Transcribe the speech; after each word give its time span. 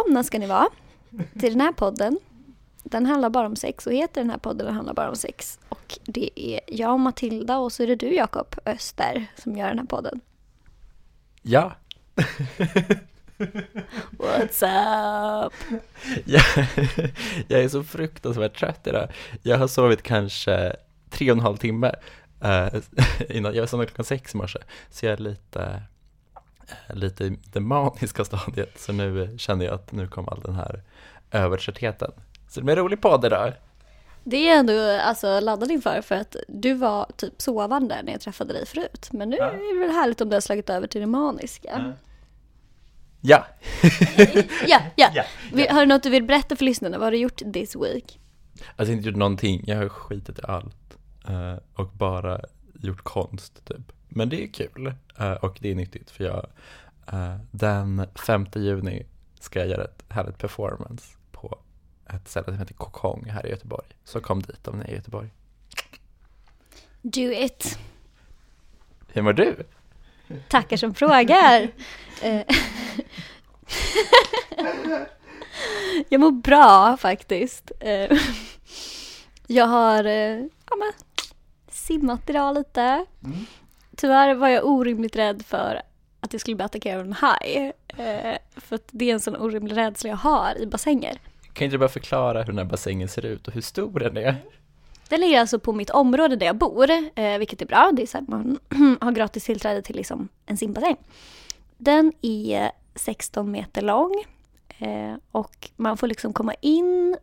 välkomna 0.00 0.24
ska 0.24 0.38
ni 0.38 0.46
vara 0.46 0.68
till 1.40 1.52
den 1.52 1.60
här 1.60 1.72
podden. 1.72 2.18
Den 2.84 3.06
handlar 3.06 3.30
bara 3.30 3.46
om 3.46 3.56
sex 3.56 3.86
och 3.86 3.92
heter 3.92 4.20
den 4.20 4.30
här 4.30 4.38
podden 4.38 4.66
Den 4.66 4.74
handlar 4.74 4.94
bara 4.94 5.08
om 5.08 5.16
sex. 5.16 5.58
Och 5.68 5.98
det 6.04 6.30
är 6.40 6.60
jag 6.66 6.92
och 6.92 7.00
Matilda 7.00 7.58
och 7.58 7.72
så 7.72 7.82
är 7.82 7.86
det 7.86 7.96
du 7.96 8.14
Jakob 8.14 8.56
Öster 8.66 9.26
som 9.36 9.56
gör 9.56 9.68
den 9.68 9.78
här 9.78 9.86
podden. 9.86 10.20
Ja. 11.42 11.72
What's 14.18 14.64
up? 15.46 15.52
Jag, 16.24 16.42
jag 17.48 17.60
är 17.60 17.68
så 17.68 17.84
fruktansvärt 17.84 18.58
trött 18.58 18.86
idag. 18.86 19.08
Jag 19.42 19.58
har 19.58 19.68
sovit 19.68 20.02
kanske 20.02 20.76
tre 21.10 21.30
och 21.30 21.36
en 21.36 21.42
halv 21.42 21.56
timme 21.56 21.94
uh, 22.44 22.80
innan. 23.36 23.54
Jag 23.54 23.68
somnade 23.68 23.86
klockan 23.90 24.04
sex 24.04 24.34
i 24.34 24.36
morse, 24.36 24.58
så 24.90 25.06
jag 25.06 25.12
är 25.12 25.16
lite, 25.16 25.82
lite 26.94 27.24
i 27.24 27.38
det 27.52 27.60
maniska 27.60 28.24
stadiet. 28.24 28.80
Så 28.80 28.92
nu 28.92 29.34
känner 29.38 29.64
jag 29.64 29.74
att 29.74 29.92
nu 29.92 30.08
kommer 30.08 30.32
all 30.32 30.40
den 30.40 30.54
här 30.54 30.82
övertröttheten. 31.30 32.10
Så 32.48 32.60
det 32.60 32.64
blir 32.64 32.76
en 32.76 32.82
rolig 32.84 33.00
podd 33.02 33.24
idag. 33.24 33.52
Det 34.24 34.48
är 34.48 34.58
ändå 34.58 34.90
alltså, 35.00 35.40
laddad 35.40 35.70
inför 35.70 36.02
för 36.02 36.14
att 36.14 36.36
du 36.48 36.74
var 36.74 37.06
typ 37.16 37.42
sovande 37.42 38.02
när 38.02 38.12
jag 38.12 38.20
träffade 38.20 38.52
dig 38.52 38.66
förut. 38.66 39.08
Men 39.12 39.30
nu 39.30 39.36
Ja. 39.36 39.44
är 39.50 39.74
det 39.74 39.80
väl 39.86 39.90
härligt 39.96 40.20
om 40.20 40.28
du 40.28 40.36
har 40.36 40.40
slagit 40.40 40.70
över 40.70 40.86
till 40.86 41.00
det 41.00 41.06
maniska. 41.06 41.92
Ja. 43.20 43.46
Ja, 44.66 44.80
ja. 44.96 45.10
Ja, 45.14 45.24
Vi- 45.52 45.66
ja. 45.66 45.72
Har 45.72 45.80
du 45.80 45.86
något 45.86 46.02
du 46.02 46.10
vill 46.10 46.22
berätta 46.24 46.56
för 46.56 46.64
lyssnarna? 46.64 46.98
Vad 46.98 47.06
har 47.06 47.12
du 47.12 47.18
gjort 47.18 47.42
this 47.52 47.76
week? 47.76 48.18
Alltså 48.76 48.92
inte 48.92 49.08
gjort 49.08 49.16
någonting, 49.16 49.62
jag 49.66 49.76
har 49.76 49.88
skitit 49.88 50.38
i 50.38 50.42
allt. 50.44 50.76
eh, 51.28 51.56
och 51.74 51.86
bara 51.88 52.40
gjort 52.82 53.02
konst 53.02 53.64
typ. 53.64 53.92
Men 54.12 54.28
det 54.28 54.42
är 54.44 54.46
kul 54.46 54.94
eh, 55.18 55.32
och 55.32 55.58
det 55.60 55.70
är 55.70 55.74
nyttigt 55.74 56.10
för 56.10 56.24
jag 56.24 56.46
eh, 57.12 57.36
den 57.50 58.06
5 58.26 58.46
juni 58.54 59.06
ska 59.40 59.58
jag 59.58 59.68
göra 59.68 59.84
ett 59.84 60.04
härligt 60.08 60.38
performance 60.38 61.16
på 61.32 61.58
ett 62.06 62.28
ställe 62.28 62.46
som 62.46 62.58
heter 62.58 62.74
Kokong 62.74 63.24
här 63.24 63.46
i 63.46 63.50
Göteborg. 63.50 63.86
Så 64.04 64.20
kom 64.20 64.42
dit 64.42 64.68
om 64.68 64.78
ni 64.78 64.84
är 64.84 64.88
i 64.88 64.94
Göteborg. 64.94 65.28
Do 67.02 67.32
it. 67.32 67.78
Hur 69.12 69.22
mår 69.22 69.32
du? 69.32 69.56
Tackar 70.48 70.76
som 70.76 70.94
frågar. 70.94 71.70
Eh, 72.22 72.42
jag 76.08 76.20
mår 76.20 76.30
bra 76.30 76.96
faktiskt. 76.96 77.72
Jag 79.46 79.66
har 79.66 80.04
ja, 80.04 80.76
men, 80.78 80.92
simmat 81.68 82.30
idag 82.30 82.54
lite. 82.54 83.06
Tyvärr 84.00 84.34
var 84.34 84.48
jag 84.48 84.64
orimligt 84.66 85.16
rädd 85.16 85.42
för 85.46 85.82
att 86.20 86.32
jag 86.32 86.40
skulle 86.40 86.54
bli 86.56 86.64
attackerad 86.64 87.00
av 87.00 87.06
en 87.06 87.12
haj. 87.12 87.72
Eh, 87.88 88.36
För 88.56 88.74
att 88.74 88.88
det 88.90 89.10
är 89.10 89.14
en 89.14 89.20
sån 89.20 89.36
orimlig 89.36 89.76
rädsla 89.76 90.10
jag 90.10 90.16
har 90.16 90.58
i 90.58 90.66
bassänger. 90.66 91.18
Kan 91.52 91.64
inte 91.64 91.74
du 91.74 91.78
bara 91.78 91.88
förklara 91.88 92.38
hur 92.38 92.46
den 92.46 92.58
här 92.58 92.64
bassängen 92.64 93.08
ser 93.08 93.26
ut 93.26 93.48
och 93.48 93.54
hur 93.54 93.60
stor 93.60 94.00
den 94.00 94.16
är? 94.16 94.36
Den 95.08 95.20
ligger 95.20 95.40
alltså 95.40 95.58
på 95.58 95.72
mitt 95.72 95.90
område 95.90 96.36
där 96.36 96.46
jag 96.46 96.56
bor, 96.56 96.90
eh, 97.14 97.38
vilket 97.38 97.62
är 97.62 97.66
bra. 97.66 97.90
Det 97.92 98.02
är 98.02 98.06
så 98.06 98.18
här, 98.18 98.24
man 98.28 98.58
har 99.00 99.12
gratis 99.12 99.44
tillträde 99.44 99.82
till 99.82 99.96
liksom 99.96 100.28
en 100.46 100.56
simbassäng. 100.56 100.96
Den 101.78 102.12
är 102.22 102.70
16 102.94 103.50
meter 103.50 103.82
lång 103.82 104.24
eh, 104.78 105.14
och 105.30 105.70
man 105.76 105.96
får 105.96 106.06
liksom 106.06 106.32
komma 106.32 106.54
in 106.60 107.16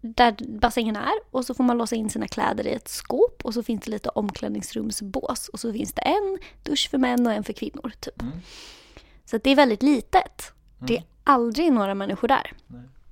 där 0.00 0.36
bassängen 0.48 0.96
är 0.96 1.12
och 1.30 1.46
så 1.46 1.54
får 1.54 1.64
man 1.64 1.78
låsa 1.78 1.96
in 1.96 2.10
sina 2.10 2.28
kläder 2.28 2.66
i 2.66 2.72
ett 2.72 2.88
skåp 2.88 3.40
och 3.44 3.54
så 3.54 3.62
finns 3.62 3.84
det 3.84 3.90
lite 3.90 4.08
omklädningsrumsbås 4.08 5.48
och 5.48 5.60
så 5.60 5.72
finns 5.72 5.92
det 5.92 6.02
en 6.02 6.38
dusch 6.62 6.88
för 6.90 6.98
män 6.98 7.26
och 7.26 7.32
en 7.32 7.44
för 7.44 7.52
kvinnor. 7.52 7.92
Typ. 8.00 8.22
Så 9.24 9.36
att 9.36 9.44
det 9.44 9.50
är 9.50 9.56
väldigt 9.56 9.82
litet. 9.82 10.52
Det 10.78 10.96
är 10.96 11.04
aldrig 11.24 11.72
några 11.72 11.94
människor 11.94 12.28
där. 12.28 12.52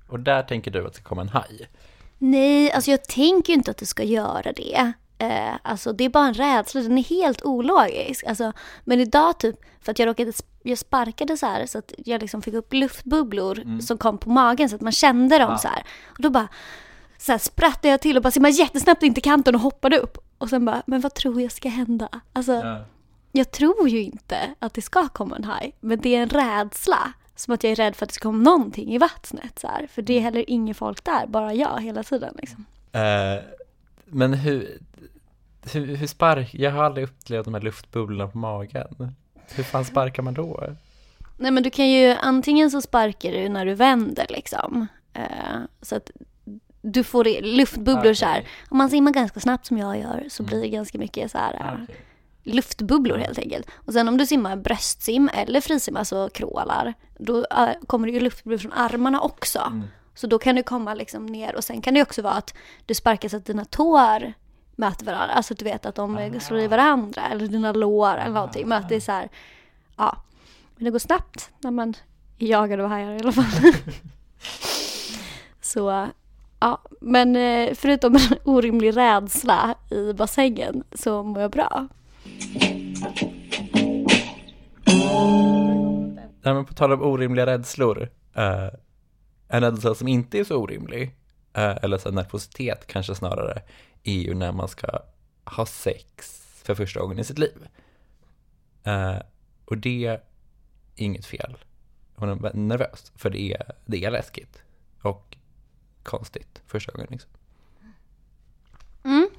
Och 0.07 0.19
där 0.19 0.43
tänker 0.43 0.71
du 0.71 0.85
att 0.85 0.93
det 0.93 0.99
ska 0.99 1.09
komma 1.09 1.21
en 1.21 1.29
haj? 1.29 1.69
Nej, 2.17 2.71
alltså 2.71 2.91
jag 2.91 3.03
tänker 3.03 3.53
ju 3.53 3.57
inte 3.57 3.71
att 3.71 3.77
det 3.77 3.85
ska 3.85 4.03
göra 4.03 4.51
det. 4.51 4.93
Eh, 5.21 5.55
alltså 5.61 5.93
det 5.93 6.03
är 6.03 6.09
bara 6.09 6.27
en 6.27 6.33
rädsla, 6.33 6.81
den 6.81 6.97
är 6.97 7.03
helt 7.03 7.45
ologisk. 7.45 8.25
Alltså, 8.25 8.53
men 8.83 8.99
idag 8.99 9.39
typ, 9.39 9.55
för 9.81 9.91
att 9.91 9.99
jag 9.99 10.07
råkade, 10.07 10.33
jag 10.63 10.77
sparkade 10.77 11.37
så 11.37 11.45
här 11.45 11.65
så 11.65 11.77
att 11.77 11.93
jag 11.97 12.21
liksom 12.21 12.41
fick 12.41 12.53
upp 12.53 12.73
luftbubblor 12.73 13.55
som 13.81 13.97
kom 13.97 14.17
på 14.17 14.29
magen 14.29 14.69
så 14.69 14.75
att 14.75 14.81
man 14.81 14.91
kände 14.91 15.37
dem 15.37 15.57
så 15.57 15.67
här. 15.67 15.83
Och 16.07 16.21
då 16.21 16.29
bara 16.29 16.47
så 17.17 17.31
här 17.31 17.39
sprattade 17.39 17.87
jag 17.87 18.01
till 18.01 18.17
och 18.17 18.23
bara 18.23 18.31
simmade 18.31 18.53
jättesnabbt 18.53 19.03
in 19.03 19.13
till 19.13 19.23
kanten 19.23 19.55
och 19.55 19.61
hoppade 19.61 19.97
upp. 19.99 20.17
Och 20.37 20.49
sen 20.49 20.65
bara, 20.65 20.83
men 20.85 21.01
vad 21.01 21.13
tror 21.13 21.41
jag 21.41 21.51
ska 21.51 21.69
hända? 21.69 22.09
Alltså, 22.33 22.51
jag 23.31 23.51
tror 23.51 23.89
ju 23.89 24.03
inte 24.03 24.37
att 24.59 24.73
det 24.73 24.81
ska 24.81 25.07
komma 25.07 25.35
en 25.35 25.43
haj, 25.43 25.75
men 25.79 25.99
det 25.99 26.15
är 26.15 26.21
en 26.21 26.29
rädsla. 26.29 27.13
Som 27.35 27.53
att 27.53 27.63
jag 27.63 27.71
är 27.71 27.75
rädd 27.75 27.95
för 27.95 28.05
att 28.05 28.09
det 28.09 28.13
ska 28.15 28.29
komma 28.29 28.43
någonting 28.43 28.93
i 28.93 28.97
vattnet. 28.97 29.59
Så 29.59 29.67
här. 29.67 29.87
För 29.91 30.01
det 30.01 30.13
är 30.13 30.21
heller 30.21 30.45
ingen 30.47 30.75
folk 30.75 31.03
där, 31.03 31.27
bara 31.27 31.53
jag 31.53 31.81
hela 31.81 32.03
tiden. 32.03 32.35
Liksom. 32.37 32.65
Eh, 32.91 33.43
men 34.11 34.33
hur, 34.33 34.77
hur, 35.73 35.95
hur 35.95 36.07
spark, 36.07 36.53
jag 36.53 36.71
har 36.71 36.83
aldrig 36.83 37.03
upplevt 37.03 37.45
de 37.45 37.53
här 37.53 37.61
luftbubblorna 37.61 38.27
på 38.27 38.37
magen. 38.37 39.15
Hur 39.55 39.63
fan 39.63 39.85
sparkar 39.85 40.23
man 40.23 40.33
då? 40.33 40.63
Nej 41.37 41.51
men 41.51 41.63
du 41.63 41.69
kan 41.69 41.89
ju, 41.89 42.09
antingen 42.21 42.71
så 42.71 42.81
sparkar 42.81 43.31
du 43.31 43.49
när 43.49 43.65
du 43.65 43.73
vänder 43.73 44.25
liksom. 44.29 44.87
Eh, 45.13 45.23
så 45.81 45.95
att 45.95 46.11
du 46.81 47.03
får 47.03 47.23
det- 47.23 47.41
luftbubblor 47.41 47.99
Okej. 47.99 48.15
så 48.15 48.25
här. 48.25 48.47
Om 48.69 48.77
man 48.77 48.89
simmar 48.89 49.11
ganska 49.11 49.39
snabbt 49.39 49.65
som 49.65 49.77
jag 49.77 49.99
gör 49.99 50.25
så 50.29 50.43
blir 50.43 50.61
det 50.61 50.69
ganska 50.69 50.97
mycket 50.97 51.31
så 51.31 51.37
här. 51.37 51.53
eh, 51.53 51.95
luftbubblor 52.43 53.17
helt 53.17 53.39
enkelt. 53.39 53.67
Och 53.73 53.93
sen 53.93 54.07
om 54.07 54.17
du 54.17 54.25
simmar 54.25 54.55
bröstsim 54.55 55.29
eller 55.33 55.61
frisim, 55.61 55.97
alltså 55.97 56.29
crawlar, 56.33 56.93
då 57.17 57.37
äh, 57.51 57.69
kommer 57.87 58.07
det 58.07 58.13
ju 58.13 58.19
luftbubblor 58.19 58.57
från 58.57 58.73
armarna 58.73 59.21
också. 59.21 59.81
Så 60.19 60.27
då 60.27 60.39
kan 60.39 60.55
det 60.55 60.63
komma 60.63 60.93
liksom 60.93 61.25
ner 61.25 61.55
och 61.55 61.63
sen 61.63 61.81
kan 61.81 61.93
det 61.93 62.01
också 62.01 62.21
vara 62.21 62.33
att 62.33 62.53
du 62.85 62.93
sparkar 62.93 63.29
så 63.29 63.37
att 63.37 63.45
dina 63.45 63.65
tår 63.65 64.33
möter 64.75 65.05
varandra. 65.05 65.33
Alltså 65.33 65.53
att 65.53 65.59
du 65.59 65.65
vet 65.65 65.85
att 65.85 65.95
de 65.95 66.17
eh, 66.17 66.39
slår 66.39 66.59
i 66.59 66.67
varandra 66.67 67.21
eller 67.31 67.47
dina 67.47 67.71
lår 67.71 68.17
eller 68.17 68.33
någonting. 68.33 68.67
Men 68.67 68.81
att 68.83 68.89
det 68.89 68.95
är 68.95 68.99
så 68.99 69.11
här, 69.11 69.29
ja. 69.97 70.17
Men 70.75 70.85
det 70.85 70.91
går 70.91 70.99
snabbt 70.99 71.49
när 71.59 71.71
man 71.71 71.93
är 72.39 72.47
jagad 72.47 72.79
av 72.79 72.89
hajar 72.89 73.11
i 73.11 73.19
alla 73.19 73.31
fall. 73.31 73.45
så 75.61 76.07
ja, 76.59 76.81
men 77.01 77.35
eh, 77.35 77.73
förutom 77.75 78.15
en 78.15 78.21
orimlig 78.43 78.97
rädsla 78.97 79.75
i 79.89 80.13
bassängen 80.13 80.83
så 80.93 81.23
mår 81.23 81.41
jag 81.41 81.51
bra. 81.51 81.87
Nej, 86.43 86.53
men 86.53 86.65
på 86.65 86.73
tal 86.73 86.93
om 86.93 87.01
orimliga 87.01 87.45
rädslor. 87.45 88.09
eh, 88.35 88.69
en 89.49 89.61
rädsla 89.61 89.95
som 89.95 90.07
inte 90.07 90.39
är 90.39 90.43
så 90.43 90.55
orimlig, 90.55 91.15
eh, 91.53 91.77
eller 91.81 91.97
så 91.97 92.11
nervositet 92.11 92.87
kanske 92.87 93.15
snarare, 93.15 93.61
är 94.03 94.19
ju 94.19 94.33
när 94.33 94.51
man 94.51 94.67
ska 94.67 94.87
ha 95.45 95.65
sex 95.65 96.45
för 96.63 96.75
första 96.75 96.99
gången 96.99 97.19
i 97.19 97.23
sitt 97.23 97.39
liv. 97.39 97.67
Eh, 98.83 99.17
och 99.65 99.77
det 99.77 100.05
är 100.05 100.23
inget 100.95 101.25
fel. 101.25 101.57
Hon 102.15 102.29
är 102.29 102.53
nervös, 102.53 103.11
för 103.15 103.29
det 103.29 103.53
är, 103.53 103.71
det 103.85 104.05
är 104.05 104.11
läskigt 104.11 104.63
och 105.01 105.37
konstigt 106.03 106.61
första 106.67 106.91
gången. 106.91 107.07
Liksom. 107.11 107.31
Mm. 109.03 109.29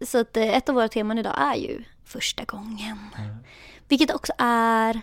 Så 0.00 0.20
att 0.20 0.36
eh, 0.36 0.56
ett 0.56 0.68
av 0.68 0.74
våra 0.74 0.88
teman 0.88 1.18
idag 1.18 1.34
är 1.38 1.54
ju 1.54 1.84
första 2.04 2.44
gången. 2.44 2.98
Vilket 3.88 4.14
också 4.14 4.32
är 4.38 5.00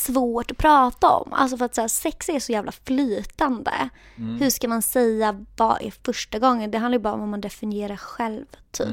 svårt 0.00 0.50
att 0.50 0.58
prata 0.58 1.10
om. 1.10 1.32
Alltså 1.32 1.56
för 1.56 1.64
att 1.64 1.74
så 1.74 1.80
här, 1.80 1.88
sex 1.88 2.28
är 2.28 2.38
så 2.40 2.52
jävla 2.52 2.72
flytande. 2.72 3.88
Hur 4.40 4.50
ska 4.50 4.68
man 4.68 4.82
säga 4.82 5.44
vad 5.56 5.82
är 5.82 5.90
första 6.04 6.38
gången? 6.38 6.70
Det 6.70 6.78
handlar 6.78 6.98
ju 6.98 7.02
bara 7.02 7.14
om 7.14 7.20
vad 7.20 7.28
man 7.28 7.40
definierar 7.40 7.96
själv 7.96 8.44
typ. 8.70 8.86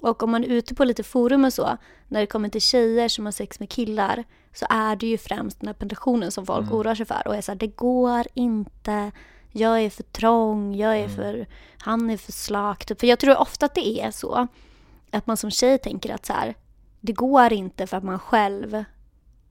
Och 0.00 0.22
om 0.22 0.30
man 0.30 0.44
är 0.44 0.48
ute 0.48 0.74
på 0.74 0.84
lite 0.84 1.02
forum 1.02 1.44
och 1.44 1.52
så, 1.52 1.76
när 2.08 2.20
det 2.20 2.26
kommer 2.26 2.48
till 2.48 2.60
tjejer 2.60 3.08
som 3.08 3.24
har 3.24 3.32
sex 3.32 3.60
med 3.60 3.68
killar, 3.68 4.24
så 4.54 4.66
är 4.70 4.96
det 4.96 5.06
ju 5.06 5.18
främst 5.18 5.60
den 5.60 5.66
här 5.66 5.74
penetrationen 5.74 6.30
som 6.30 6.46
folk 6.46 6.72
oroar 6.72 6.94
sig 6.94 7.06
för. 7.06 7.28
Och 7.28 7.36
är 7.36 7.40
så 7.40 7.52
här, 7.52 7.58
det 7.58 7.66
går 7.66 8.26
inte, 8.34 9.10
jag 9.52 9.80
är 9.80 9.90
för 9.90 10.02
trång, 10.02 10.74
jag 10.74 10.98
är 10.98 11.08
för, 11.08 11.46
han 11.78 12.10
är 12.10 12.16
för 12.16 12.32
slak. 12.32 12.84
Typ. 12.84 13.00
För 13.00 13.06
jag 13.06 13.18
tror 13.18 13.36
ofta 13.38 13.66
att 13.66 13.74
det 13.74 14.00
är 14.00 14.10
så, 14.10 14.46
att 15.10 15.26
man 15.26 15.36
som 15.36 15.50
tjej 15.50 15.78
tänker 15.78 16.14
att 16.14 16.26
så 16.26 16.32
här, 16.32 16.54
det 17.00 17.12
går 17.12 17.52
inte 17.52 17.86
för 17.86 17.96
att 17.96 18.04
man 18.04 18.18
själv 18.18 18.84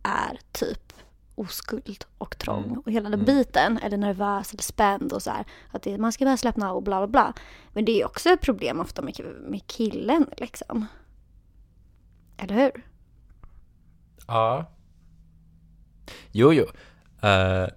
är 0.03 0.39
typ 0.51 0.93
oskuld 1.35 2.05
och 2.17 2.37
trång 2.37 2.77
och 2.85 2.91
hela 2.91 3.09
den 3.09 3.25
biten, 3.25 3.77
eller 3.83 3.97
nervös 3.97 4.51
eller 4.53 4.63
spänd 4.63 5.13
och 5.13 5.21
så 5.21 5.31
här. 5.31 5.45
Att 5.71 5.81
det, 5.83 5.97
man 5.97 6.11
ska 6.11 6.25
bara 6.25 6.37
slappna 6.37 6.69
av 6.69 6.75
och 6.75 6.83
bla 6.83 6.97
bla 6.99 7.07
bla. 7.07 7.33
Men 7.73 7.85
det 7.85 8.01
är 8.01 8.05
också 8.05 8.29
ett 8.29 8.41
problem 8.41 8.79
ofta 8.79 9.01
med, 9.01 9.19
med 9.47 9.67
killen 9.67 10.25
liksom. 10.37 10.85
Eller 12.37 12.55
hur? 12.55 12.85
Ja. 14.27 14.71
Jo, 16.31 16.53
jo. 16.53 16.63
Eh, 17.21 17.67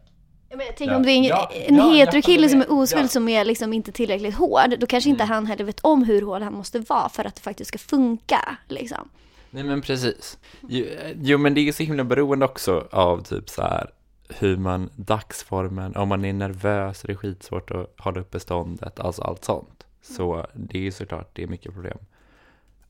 Men 0.48 0.66
tänker 0.66 0.84
Ja. 0.84 0.96
om 0.96 1.02
det 1.02 1.10
är 1.10 1.16
en, 1.16 1.24
Ja, 1.24 1.50
en 1.52 1.76
ja, 1.76 1.92
heterokille 1.92 2.48
som 2.48 2.60
är 2.60 2.72
oskuld. 2.72 2.98
Mm. 3.00 3.08
som 3.08 3.28
är 3.28 3.44
liksom 3.44 3.72
inte 3.72 3.92
tillräckligt 3.92 4.34
hård, 4.34 4.78
då 4.80 4.86
kanske 4.86 5.10
inte 5.10 5.24
han 5.24 5.46
heller 5.46 5.64
vet 5.64 5.80
om 5.80 6.04
hur 6.04 6.22
hård 6.22 6.42
han 6.42 6.54
måste 6.54 6.78
vara 6.78 7.08
för 7.08 7.24
att 7.24 7.34
det 7.34 7.40
faktiskt 7.40 7.68
ska 7.68 7.78
funka. 7.78 8.58
Liksom. 8.68 9.08
Nej 9.54 9.64
men 9.64 9.80
precis. 9.80 10.38
Jo, 10.68 10.84
eh, 10.84 11.16
jo 11.20 11.38
men 11.38 11.54
det 11.54 11.68
är 11.68 11.72
så 11.72 11.82
himla 11.82 12.04
beroende 12.04 12.44
också 12.44 12.88
av 12.90 13.22
typ 13.22 13.48
så 13.48 13.62
här 13.62 13.90
hur 14.28 14.56
man, 14.56 14.90
dagsformen, 14.96 15.96
om 15.96 16.08
man 16.08 16.24
är 16.24 16.32
nervös 16.32 17.04
är 17.04 17.08
det 17.08 17.16
skitsvårt 17.16 17.70
att 17.70 17.94
hålla 17.98 18.20
uppe 18.20 18.40
ståndet, 18.40 19.00
alltså 19.00 19.22
allt 19.22 19.44
sånt. 19.44 19.86
Så 20.02 20.46
det 20.54 20.78
är 20.78 20.82
ju 20.82 20.92
såklart, 20.92 21.30
det 21.32 21.42
är 21.42 21.46
mycket 21.46 21.72
problem 21.72 21.98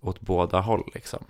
åt 0.00 0.20
båda 0.20 0.60
håll 0.60 0.90
liksom. 0.94 1.24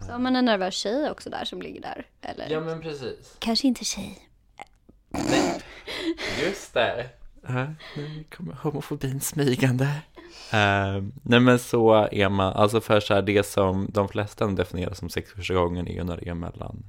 Så 0.00 0.12
har 0.12 0.18
man 0.18 0.36
en 0.36 0.44
nervös 0.44 0.74
tjej 0.74 1.10
också 1.10 1.30
där 1.30 1.44
som 1.44 1.62
ligger 1.62 1.80
där? 1.80 2.06
Eller? 2.20 2.50
Ja 2.50 2.60
men 2.60 2.80
precis. 2.80 3.36
Kanske 3.38 3.66
inte 3.66 3.84
tjej. 3.84 4.28
Nej, 5.08 5.62
just 6.46 6.74
det. 6.74 7.08
Nu 7.96 8.24
kommer 8.36 8.54
homofobin 8.54 9.20
smygande. 9.20 9.88
Uh, 10.54 11.04
nej 11.22 11.40
men 11.40 11.58
så 11.58 12.08
är 12.12 12.28
man, 12.28 12.52
alltså 12.52 12.80
för 12.80 13.00
så 13.00 13.14
här 13.14 13.22
det 13.22 13.46
som 13.46 13.88
de 13.92 14.08
flesta 14.08 14.46
definierar 14.46 14.94
som 14.94 15.08
sex 15.08 15.32
första 15.32 15.54
gången 15.54 15.88
är 15.88 15.92
ju 15.92 16.04
när 16.04 16.16
det 16.16 16.28
är 16.28 16.34
mellan 16.34 16.84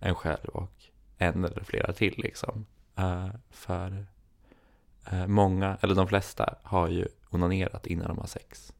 en 0.00 0.14
själv 0.14 0.48
och 0.48 0.72
en 1.18 1.44
eller 1.44 1.64
flera 1.64 1.92
till 1.92 2.14
liksom. 2.16 2.66
Uh, 2.98 3.28
för 3.50 4.06
uh, 5.12 5.26
många, 5.26 5.76
eller 5.80 5.94
de 5.94 6.08
flesta, 6.08 6.54
har 6.62 6.88
ju 6.88 7.08
onanerat 7.30 7.86
innan 7.86 8.08
de 8.08 8.18
har 8.18 8.26
sex. 8.26 8.72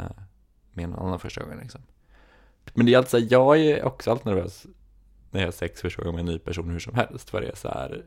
Uh, 0.00 0.06
med 0.72 0.88
någon 0.88 1.06
annan 1.06 1.18
första 1.18 1.42
gången 1.42 1.58
liksom. 1.58 1.80
Men 2.74 2.86
det 2.86 2.94
är 2.94 2.98
alltså, 2.98 3.18
jag 3.18 3.58
är 3.58 3.84
också 3.84 4.10
alltid 4.10 4.26
nervös 4.26 4.66
när 5.30 5.40
jag 5.40 5.46
har 5.46 5.52
sex 5.52 5.80
första 5.80 6.02
gången 6.02 6.14
med 6.14 6.20
en 6.20 6.34
ny 6.34 6.38
person 6.38 6.70
hur 6.70 6.78
som 6.78 6.94
helst. 6.94 7.30
För 7.30 7.40
det 7.40 7.48
är 7.48 7.56
så 7.56 7.68
här, 7.68 8.04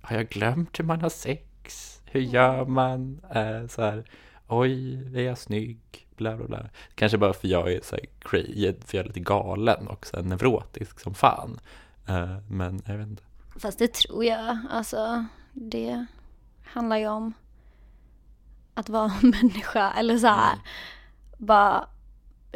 har 0.00 0.16
jag 0.16 0.28
glömt 0.28 0.78
hur 0.78 0.84
man 0.84 1.00
har 1.00 1.08
sex? 1.08 2.00
Hur 2.04 2.20
gör 2.20 2.64
man? 2.64 3.20
Uh, 3.36 3.66
så 3.66 3.82
här, 3.82 4.04
oj, 4.48 4.94
är 5.16 5.22
jag 5.22 5.38
snygg? 5.38 6.06
Bla 6.16 6.36
bla 6.36 6.46
bla. 6.46 6.68
Kanske 6.94 7.18
bara 7.18 7.32
för 7.32 7.48
jag 7.48 7.72
är 7.72 7.80
så 7.82 7.96
crazy, 8.18 8.74
för 8.84 8.98
jag 8.98 9.04
är 9.04 9.08
lite 9.08 9.20
galen 9.20 9.88
och 9.88 10.06
så 10.06 10.22
neurotisk 10.22 11.00
som 11.00 11.14
fan. 11.14 11.60
Uh, 12.08 12.38
men 12.48 12.82
jag 12.86 12.96
vet 12.96 13.06
inte. 13.06 13.22
Fast 13.56 13.78
det 13.78 13.92
tror 13.92 14.24
jag. 14.24 14.58
Alltså, 14.70 15.24
det 15.52 16.06
handlar 16.64 16.96
ju 16.96 17.08
om 17.08 17.32
att 18.74 18.88
vara 18.88 19.12
människa. 19.22 19.92
Eller 19.92 20.18
så 20.18 20.26
här, 20.26 20.52
mm. 20.52 20.64
bara 21.38 21.88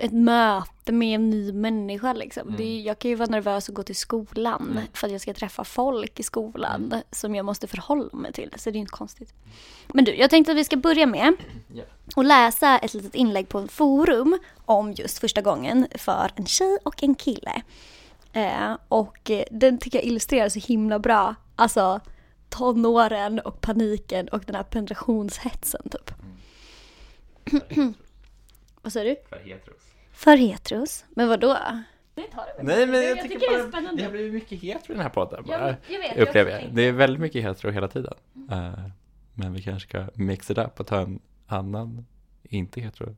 ett 0.01 0.13
möte 0.13 0.93
med 0.93 1.15
en 1.15 1.31
ny 1.31 1.53
människa 1.53 2.13
liksom. 2.13 2.43
Mm. 2.43 2.57
Det, 2.57 2.81
jag 2.81 2.99
kan 2.99 3.09
ju 3.09 3.15
vara 3.15 3.29
nervös 3.29 3.69
att 3.69 3.75
gå 3.75 3.83
till 3.83 3.97
skolan 3.97 4.69
mm. 4.71 4.83
för 4.93 5.07
att 5.07 5.13
jag 5.13 5.21
ska 5.21 5.35
träffa 5.35 5.65
folk 5.65 6.21
i 6.21 6.23
skolan 6.23 6.85
mm. 6.85 7.03
som 7.11 7.35
jag 7.35 7.45
måste 7.45 7.67
förhålla 7.67 8.09
mig 8.13 8.33
till. 8.33 8.55
Så 8.57 8.71
det 8.71 8.79
är 8.79 8.81
inte 8.81 8.91
konstigt. 8.91 9.35
Men 9.89 10.05
du, 10.05 10.15
jag 10.15 10.31
tänkte 10.31 10.53
att 10.53 10.59
vi 10.59 10.65
ska 10.65 10.77
börja 10.77 11.07
med 11.07 11.33
att 12.17 12.27
läsa 12.27 12.79
ett 12.79 12.95
litet 12.95 13.15
inlägg 13.15 13.49
på 13.49 13.59
ett 13.59 13.73
forum 13.73 14.39
om 14.65 14.93
just 14.93 15.19
första 15.19 15.43
gången 15.43 15.87
för 15.95 16.31
en 16.35 16.47
tjej 16.47 16.79
och 16.83 17.03
en 17.03 17.15
kille. 17.15 17.63
Eh, 18.33 18.77
och 18.89 19.31
den 19.51 19.79
tycker 19.79 19.99
jag 19.99 20.05
illustrerar 20.05 20.49
så 20.49 20.59
himla 20.59 20.99
bra. 20.99 21.35
Alltså 21.57 22.01
tonåren 22.49 23.39
och 23.41 23.61
paniken 23.61 24.29
och 24.29 24.43
den 24.47 24.55
här 24.55 24.63
penetrationshetsen 24.63 25.89
typ. 25.91 26.13
Mm. 27.53 27.95
Vad 28.83 28.93
säger 28.93 29.11
du? 29.11 29.17
För 29.29 29.37
heteros. 29.37 29.90
För 30.21 30.37
heteros? 30.37 31.05
Men 31.11 31.29
vad 31.29 31.41
då? 31.41 31.59
Nej 32.63 32.87
men 32.87 33.03
jag, 33.03 33.05
jag 33.05 33.23
tycker, 33.23 33.35
tycker 33.35 33.51
bara, 33.51 33.59
det, 33.59 33.65
är 33.65 33.69
spännande. 33.69 34.03
det 34.03 34.05
har 34.05 34.13
blivit 34.13 34.35
mycket 34.35 34.61
hetero 34.61 34.93
i 34.93 34.95
den 34.95 35.03
här 35.03 35.09
podden. 35.09 35.45
Bara, 35.47 35.69
ja, 35.69 35.75
jag 35.89 35.99
vet, 35.99 36.29
upplever 36.29 36.51
jag. 36.51 36.75
Det 36.75 36.83
är 36.83 36.93
väldigt 36.93 37.21
mycket 37.21 37.43
hetero 37.43 37.71
hela 37.71 37.89
tiden. 37.89 38.15
Mm. 38.35 38.65
Uh, 38.65 38.79
men 39.35 39.53
vi 39.53 39.63
kanske 39.63 39.89
ska 39.89 40.07
mix 40.15 40.51
it 40.51 40.59
up 40.59 40.81
och 40.81 40.87
ta 40.87 41.01
en 41.01 41.21
annan, 41.47 42.07
inte 42.43 42.81
hetero, 42.81 43.17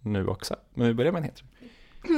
nu 0.00 0.26
också. 0.26 0.56
Men 0.74 0.86
vi 0.86 0.94
börjar 0.94 1.12
med 1.12 1.18
en 1.18 1.24
hetero. 1.24 1.46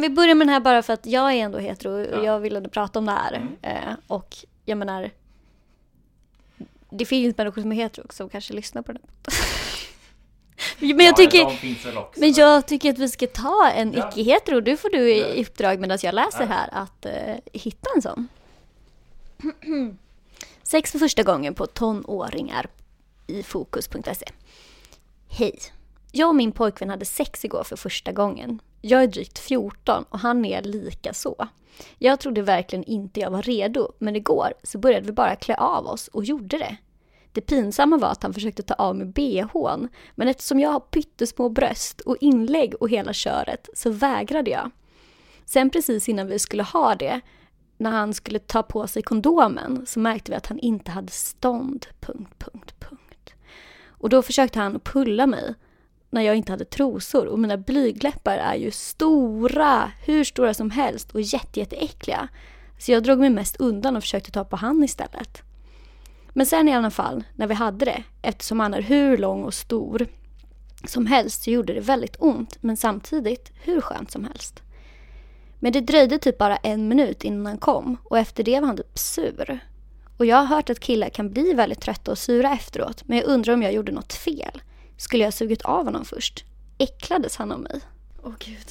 Vi 0.01 0.11
börjar 0.11 0.35
med 0.35 0.47
den 0.47 0.53
här 0.53 0.61
bara 0.61 0.83
för 0.83 0.93
att 0.93 1.07
jag 1.07 1.33
är 1.33 1.37
ändå 1.37 1.59
hetero 1.59 1.93
och 1.93 2.01
ja. 2.01 2.25
jag 2.25 2.41
ville 2.41 2.69
prata 2.69 2.99
om 2.99 3.07
det 3.07 3.13
här. 3.13 3.33
Mm. 3.33 3.89
Uh, 3.89 3.95
och 4.07 4.37
jag 4.65 4.79
menar, 4.79 5.11
det 6.91 7.05
finns 7.05 7.37
människor 7.37 7.63
som 7.63 7.73
är 7.73 7.77
hetero 7.77 8.07
som 8.11 8.29
kanske 8.29 8.55
lyssnar 8.55 8.83
på 8.83 8.93
den. 8.93 9.03
Men 10.79 11.07
jag, 11.07 11.17
tycker, 11.17 11.59
men 12.21 12.33
jag 12.33 12.67
tycker 12.67 12.91
att 12.91 12.99
vi 12.99 13.09
ska 13.09 13.27
ta 13.27 13.71
en 13.71 13.93
ja. 13.93 14.09
icke-hetero. 14.09 14.61
Du 14.61 14.77
får 14.77 14.91
du 14.91 15.15
i 15.15 15.45
uppdrag 15.45 15.81
medan 15.81 15.99
jag 16.03 16.15
läser 16.15 16.47
här 16.47 16.69
att 16.73 17.07
uh, 17.07 17.13
hitta 17.53 17.89
en 17.97 18.03
sån. 18.03 18.29
Sex 20.63 20.93
för 20.93 20.99
första 20.99 21.23
gången 21.23 21.55
på 21.55 21.67
tonåringar 21.67 22.67
i 23.27 23.43
fokus.se. 23.43 24.27
Hej! 25.29 25.59
Jag 26.13 26.29
och 26.29 26.35
min 26.35 26.53
pojkvän 26.53 26.91
hade 26.91 27.05
sex 27.05 27.45
igår 27.45 27.65
för 27.65 27.77
första 27.77 28.13
gången. 28.13 28.61
Jag 28.81 29.03
är 29.03 29.07
drygt 29.07 29.39
14 29.39 30.05
och 30.09 30.19
han 30.19 30.45
är 30.45 30.63
lika 30.63 31.15
så. 31.15 31.49
Jag 31.99 32.21
trodde 32.21 32.43
verkligen 32.43 32.85
inte 32.85 33.21
jag 33.21 33.31
var 33.31 33.43
redo, 33.43 33.93
men 33.99 34.17
igår 34.17 34.55
så 34.63 34.79
började 34.79 35.07
vi 35.07 35.13
bara 35.13 35.37
klä 35.37 35.55
av 35.57 35.87
oss 35.87 36.09
och 36.09 36.25
gjorde 36.25 36.59
det. 36.59 36.77
Det 37.33 37.41
pinsamma 37.41 37.97
var 37.97 38.09
att 38.09 38.23
han 38.23 38.35
försökte 38.35 38.63
ta 38.63 38.75
av 38.75 38.97
mig 38.97 39.07
bhn, 39.07 39.89
men 40.15 40.29
eftersom 40.29 40.61
jag 40.61 40.71
har 40.71 40.81
pyttesmå 40.81 41.49
bröst 41.49 42.01
och 42.01 42.17
inlägg 42.21 42.75
och 42.81 42.91
hela 42.91 43.13
köret 43.13 43.69
så 43.75 43.91
vägrade 43.91 44.51
jag. 44.51 44.71
Sen 45.45 45.71
precis 45.71 46.09
innan 46.09 46.27
vi 46.27 46.39
skulle 46.39 46.63
ha 46.63 46.95
det, 46.95 47.21
när 47.79 47.91
han 47.91 48.15
skulle 48.15 48.39
ta 48.39 48.63
på 48.63 48.87
sig 48.87 49.03
kondomen, 49.03 49.87
så 49.87 50.01
märkte 50.01 50.31
vi 50.31 50.37
att 50.37 50.47
han 50.47 50.59
inte 50.59 50.91
hade 50.91 51.13
stånd. 51.13 51.87
Punkt, 52.01 52.35
punkt, 52.39 52.75
punkt. 52.79 53.35
Och 53.89 54.09
då 54.09 54.23
försökte 54.23 54.59
han 54.59 54.81
pulla 54.81 55.27
mig 55.27 55.55
när 56.11 56.23
jag 56.23 56.37
inte 56.37 56.53
hade 56.53 56.65
trosor 56.65 57.27
och 57.27 57.39
mina 57.39 57.57
blygläppar 57.57 58.39
är 58.39 58.55
ju 58.55 58.71
stora, 58.71 59.93
hur 60.07 60.25
stora 60.25 60.55
som 60.55 60.71
helst 60.71 61.11
och 61.11 61.21
jättejätteäckliga. 61.21 62.29
Så 62.79 62.93
jag 62.93 63.03
drog 63.03 63.19
mig 63.19 63.31
mest 63.31 63.57
undan 63.57 63.97
och 63.97 64.03
försökte 64.03 64.31
ta 64.31 64.45
på 64.45 64.57
han 64.57 64.85
istället. 64.85 65.50
Men 66.41 66.47
sen 66.47 66.69
i 66.69 66.75
alla 66.75 66.91
fall, 66.91 67.25
när 67.37 67.47
vi 67.47 67.55
hade 67.55 67.85
det, 67.85 68.03
eftersom 68.23 68.61
han 68.61 68.75
är 68.75 68.83
hur 68.83 69.19
lång 69.19 69.45
och 69.45 69.55
stor 69.55 70.07
som 70.85 71.07
helst 71.07 71.43
så 71.43 71.51
gjorde 71.51 71.73
det 71.75 71.81
väldigt 71.81 72.17
ont, 72.19 72.63
men 72.63 72.77
samtidigt 72.77 73.53
hur 73.63 73.81
skönt 73.81 74.11
som 74.11 74.25
helst. 74.25 74.63
Men 75.59 75.73
det 75.73 75.81
dröjde 75.81 76.19
typ 76.19 76.39
bara 76.39 76.57
en 76.57 76.89
minut 76.89 77.25
innan 77.25 77.47
han 77.47 77.59
kom 77.59 77.97
och 78.05 78.19
efter 78.19 78.45
det 78.45 78.61
var 78.61 78.67
han 78.67 78.77
typ 78.77 78.99
sur. 78.99 79.61
Och 80.17 80.27
jag 80.27 80.37
har 80.37 80.45
hört 80.45 80.71
att 80.71 80.81
killar 80.81 81.09
kan 81.09 81.31
bli 81.31 81.53
väldigt 81.53 81.81
trötta 81.81 82.11
och 82.11 82.19
sura 82.19 82.53
efteråt, 82.53 83.03
men 83.09 83.19
jag 83.19 83.27
undrar 83.27 83.55
om 83.55 83.63
jag 83.63 83.73
gjorde 83.73 83.93
något 83.93 84.13
fel. 84.13 84.63
Skulle 84.97 85.25
jag 85.25 85.35
sugit 85.35 85.63
av 85.63 85.85
honom 85.85 86.05
först? 86.05 86.45
Äcklades 86.79 87.37
han 87.37 87.53
av 87.53 87.61
mig? 87.61 87.81
Åh 88.23 88.35
gud. 88.39 88.69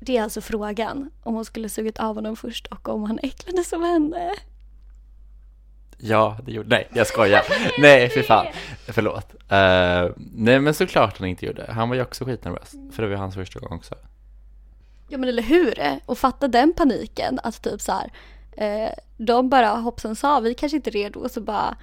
Det 0.00 0.16
är 0.16 0.22
alltså 0.22 0.40
frågan, 0.40 1.10
om 1.22 1.34
hon 1.34 1.44
skulle 1.44 1.68
sugit 1.68 1.98
av 1.98 2.14
honom 2.14 2.36
först 2.36 2.66
och 2.66 2.88
om 2.88 3.04
han 3.04 3.18
äcklades 3.22 3.72
av 3.72 3.82
henne. 3.82 4.34
Ja, 6.00 6.38
det 6.44 6.52
gjorde, 6.52 6.68
nej 6.68 6.88
jag 6.92 7.06
skojar. 7.06 7.42
nej, 7.78 8.08
för 8.08 8.22
fan. 8.22 8.46
Förlåt. 8.86 9.34
Uh, 9.34 10.14
nej 10.16 10.60
men 10.60 10.74
såklart 10.74 11.18
han 11.18 11.28
inte 11.28 11.46
gjorde. 11.46 11.66
Han 11.68 11.88
var 11.88 11.96
ju 11.96 12.02
också 12.02 12.24
skitnervös. 12.24 12.74
För 12.92 13.02
det 13.02 13.08
var 13.08 13.16
hans 13.16 13.34
första 13.34 13.60
gång 13.60 13.76
också. 13.76 13.94
Ja 15.08 15.18
men 15.18 15.28
eller 15.28 15.42
hur? 15.42 16.00
Och 16.06 16.18
fatta 16.18 16.48
den 16.48 16.72
paniken 16.72 17.40
att 17.42 17.62
typ 17.62 17.80
så 17.80 17.92
här, 17.92 18.12
eh, 18.56 18.92
de 19.16 19.48
bara 19.48 19.68
hoppsan 19.68 20.16
sa 20.16 20.40
vi 20.40 20.54
kanske 20.54 20.76
inte 20.76 20.90
är 20.90 20.92
redo 20.92 21.20
och 21.20 21.30
så 21.30 21.40
bara 21.40 21.76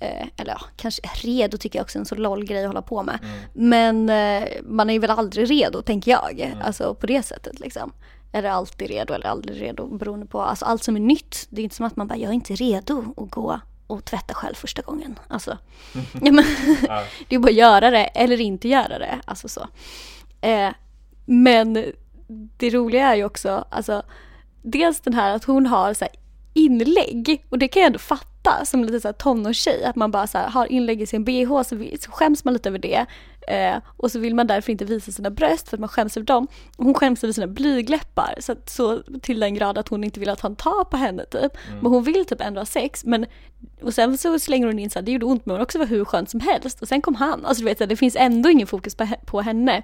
eh, 0.00 0.26
eller 0.36 0.52
ja, 0.52 0.60
kanske 0.76 1.02
redo 1.22 1.56
tycker 1.58 1.78
jag 1.78 1.84
också 1.84 1.98
är 1.98 2.00
en 2.00 2.06
så 2.06 2.14
loll 2.14 2.44
grej 2.44 2.62
att 2.64 2.68
hålla 2.68 2.82
på 2.82 3.02
med. 3.02 3.18
Mm. 3.22 3.38
Men 3.52 4.06
man 4.76 4.90
är 4.90 4.98
väl 4.98 5.10
aldrig 5.10 5.50
redo 5.50 5.82
tänker 5.82 6.10
jag. 6.10 6.40
Mm. 6.40 6.58
Alltså 6.62 6.94
på 6.94 7.06
det 7.06 7.22
sättet 7.22 7.60
liksom. 7.60 7.92
Eller 8.34 8.50
alltid 8.50 8.88
redo 8.88 9.14
eller 9.14 9.26
aldrig 9.26 9.62
redo 9.62 9.86
beroende 9.86 10.26
på, 10.26 10.42
alltså 10.42 10.64
allt 10.64 10.84
som 10.84 10.96
är 10.96 11.00
nytt. 11.00 11.46
Det 11.50 11.60
är 11.60 11.64
inte 11.64 11.76
som 11.76 11.86
att 11.86 11.96
man 11.96 12.06
bara, 12.06 12.18
jag 12.18 12.30
är 12.30 12.34
inte 12.34 12.54
redo 12.54 13.14
att 13.16 13.30
gå 13.30 13.60
och 13.86 14.04
tvätta 14.04 14.34
själv 14.34 14.54
första 14.54 14.82
gången. 14.82 15.18
Alltså, 15.28 15.58
ja, 16.22 16.32
men, 16.32 16.34
det 17.28 17.34
är 17.34 17.38
bara 17.38 17.48
att 17.48 17.54
göra 17.54 17.90
det 17.90 18.04
eller 18.04 18.40
inte 18.40 18.68
göra 18.68 18.98
det. 18.98 19.20
Alltså 19.24 19.48
så. 19.48 19.68
Eh, 20.40 20.70
men 21.24 21.84
det 22.56 22.70
roliga 22.70 23.08
är 23.08 23.14
ju 23.14 23.24
också, 23.24 23.64
alltså, 23.70 24.02
dels 24.62 25.00
den 25.00 25.14
här 25.14 25.34
att 25.34 25.44
hon 25.44 25.66
har 25.66 25.94
så 25.94 26.06
inlägg 26.54 27.44
och 27.48 27.58
det 27.58 27.68
kan 27.68 27.80
jag 27.80 27.86
ändå 27.86 27.98
fatta 27.98 28.64
som 28.64 28.84
lite 28.84 29.00
så 29.00 29.08
här 29.08 29.12
tonårstjej 29.12 29.84
att 29.84 29.96
man 29.96 30.10
bara 30.10 30.26
så 30.26 30.38
har 30.38 30.72
inlägg 30.72 31.02
i 31.02 31.06
sin 31.06 31.24
bh 31.24 31.62
så 31.62 32.10
skäms 32.10 32.44
man 32.44 32.54
lite 32.54 32.68
över 32.68 32.78
det 32.78 33.06
Eh, 33.46 33.76
och 33.96 34.10
så 34.10 34.18
vill 34.18 34.34
man 34.34 34.46
därför 34.46 34.72
inte 34.72 34.84
visa 34.84 35.12
sina 35.12 35.30
bröst 35.30 35.68
för 35.68 35.76
att 35.76 35.80
man 35.80 35.88
skäms 35.88 36.16
över 36.16 36.26
dem. 36.26 36.48
hon 36.76 36.94
skäms 36.94 37.24
över 37.24 37.32
sina 37.32 37.46
blygläppar 37.46 38.34
så, 38.38 38.52
att, 38.52 38.68
så 38.68 39.02
till 39.22 39.40
den 39.40 39.54
grad 39.54 39.78
att 39.78 39.88
hon 39.88 40.04
inte 40.04 40.20
vill 40.20 40.28
att 40.28 40.40
han 40.40 40.56
tar 40.56 40.84
på 40.84 40.96
henne 40.96 41.24
typ. 41.24 41.56
Mm. 41.68 41.78
Men 41.82 41.92
hon 41.92 42.02
vill 42.04 42.26
typ 42.26 42.40
ändå 42.40 42.60
ha 42.60 42.66
sex. 42.66 43.04
Men, 43.04 43.26
och 43.82 43.94
sen 43.94 44.18
så 44.18 44.38
slänger 44.38 44.66
hon 44.66 44.78
in 44.78 44.90
så 44.90 44.98
här, 44.98 45.06
det 45.06 45.12
gjorde 45.12 45.26
ont 45.26 45.46
men 45.46 45.60
också 45.60 45.78
var 45.78 45.86
hur 45.86 46.04
skönt 46.04 46.30
som 46.30 46.40
helst. 46.40 46.82
Och 46.82 46.88
sen 46.88 47.02
kom 47.02 47.14
han. 47.14 47.44
Alltså 47.44 47.64
du 47.64 47.68
vet, 47.68 47.88
det 47.88 47.96
finns 47.96 48.16
ändå 48.16 48.50
ingen 48.50 48.66
fokus 48.66 48.94
på, 48.94 49.08
på 49.26 49.40
henne. 49.40 49.82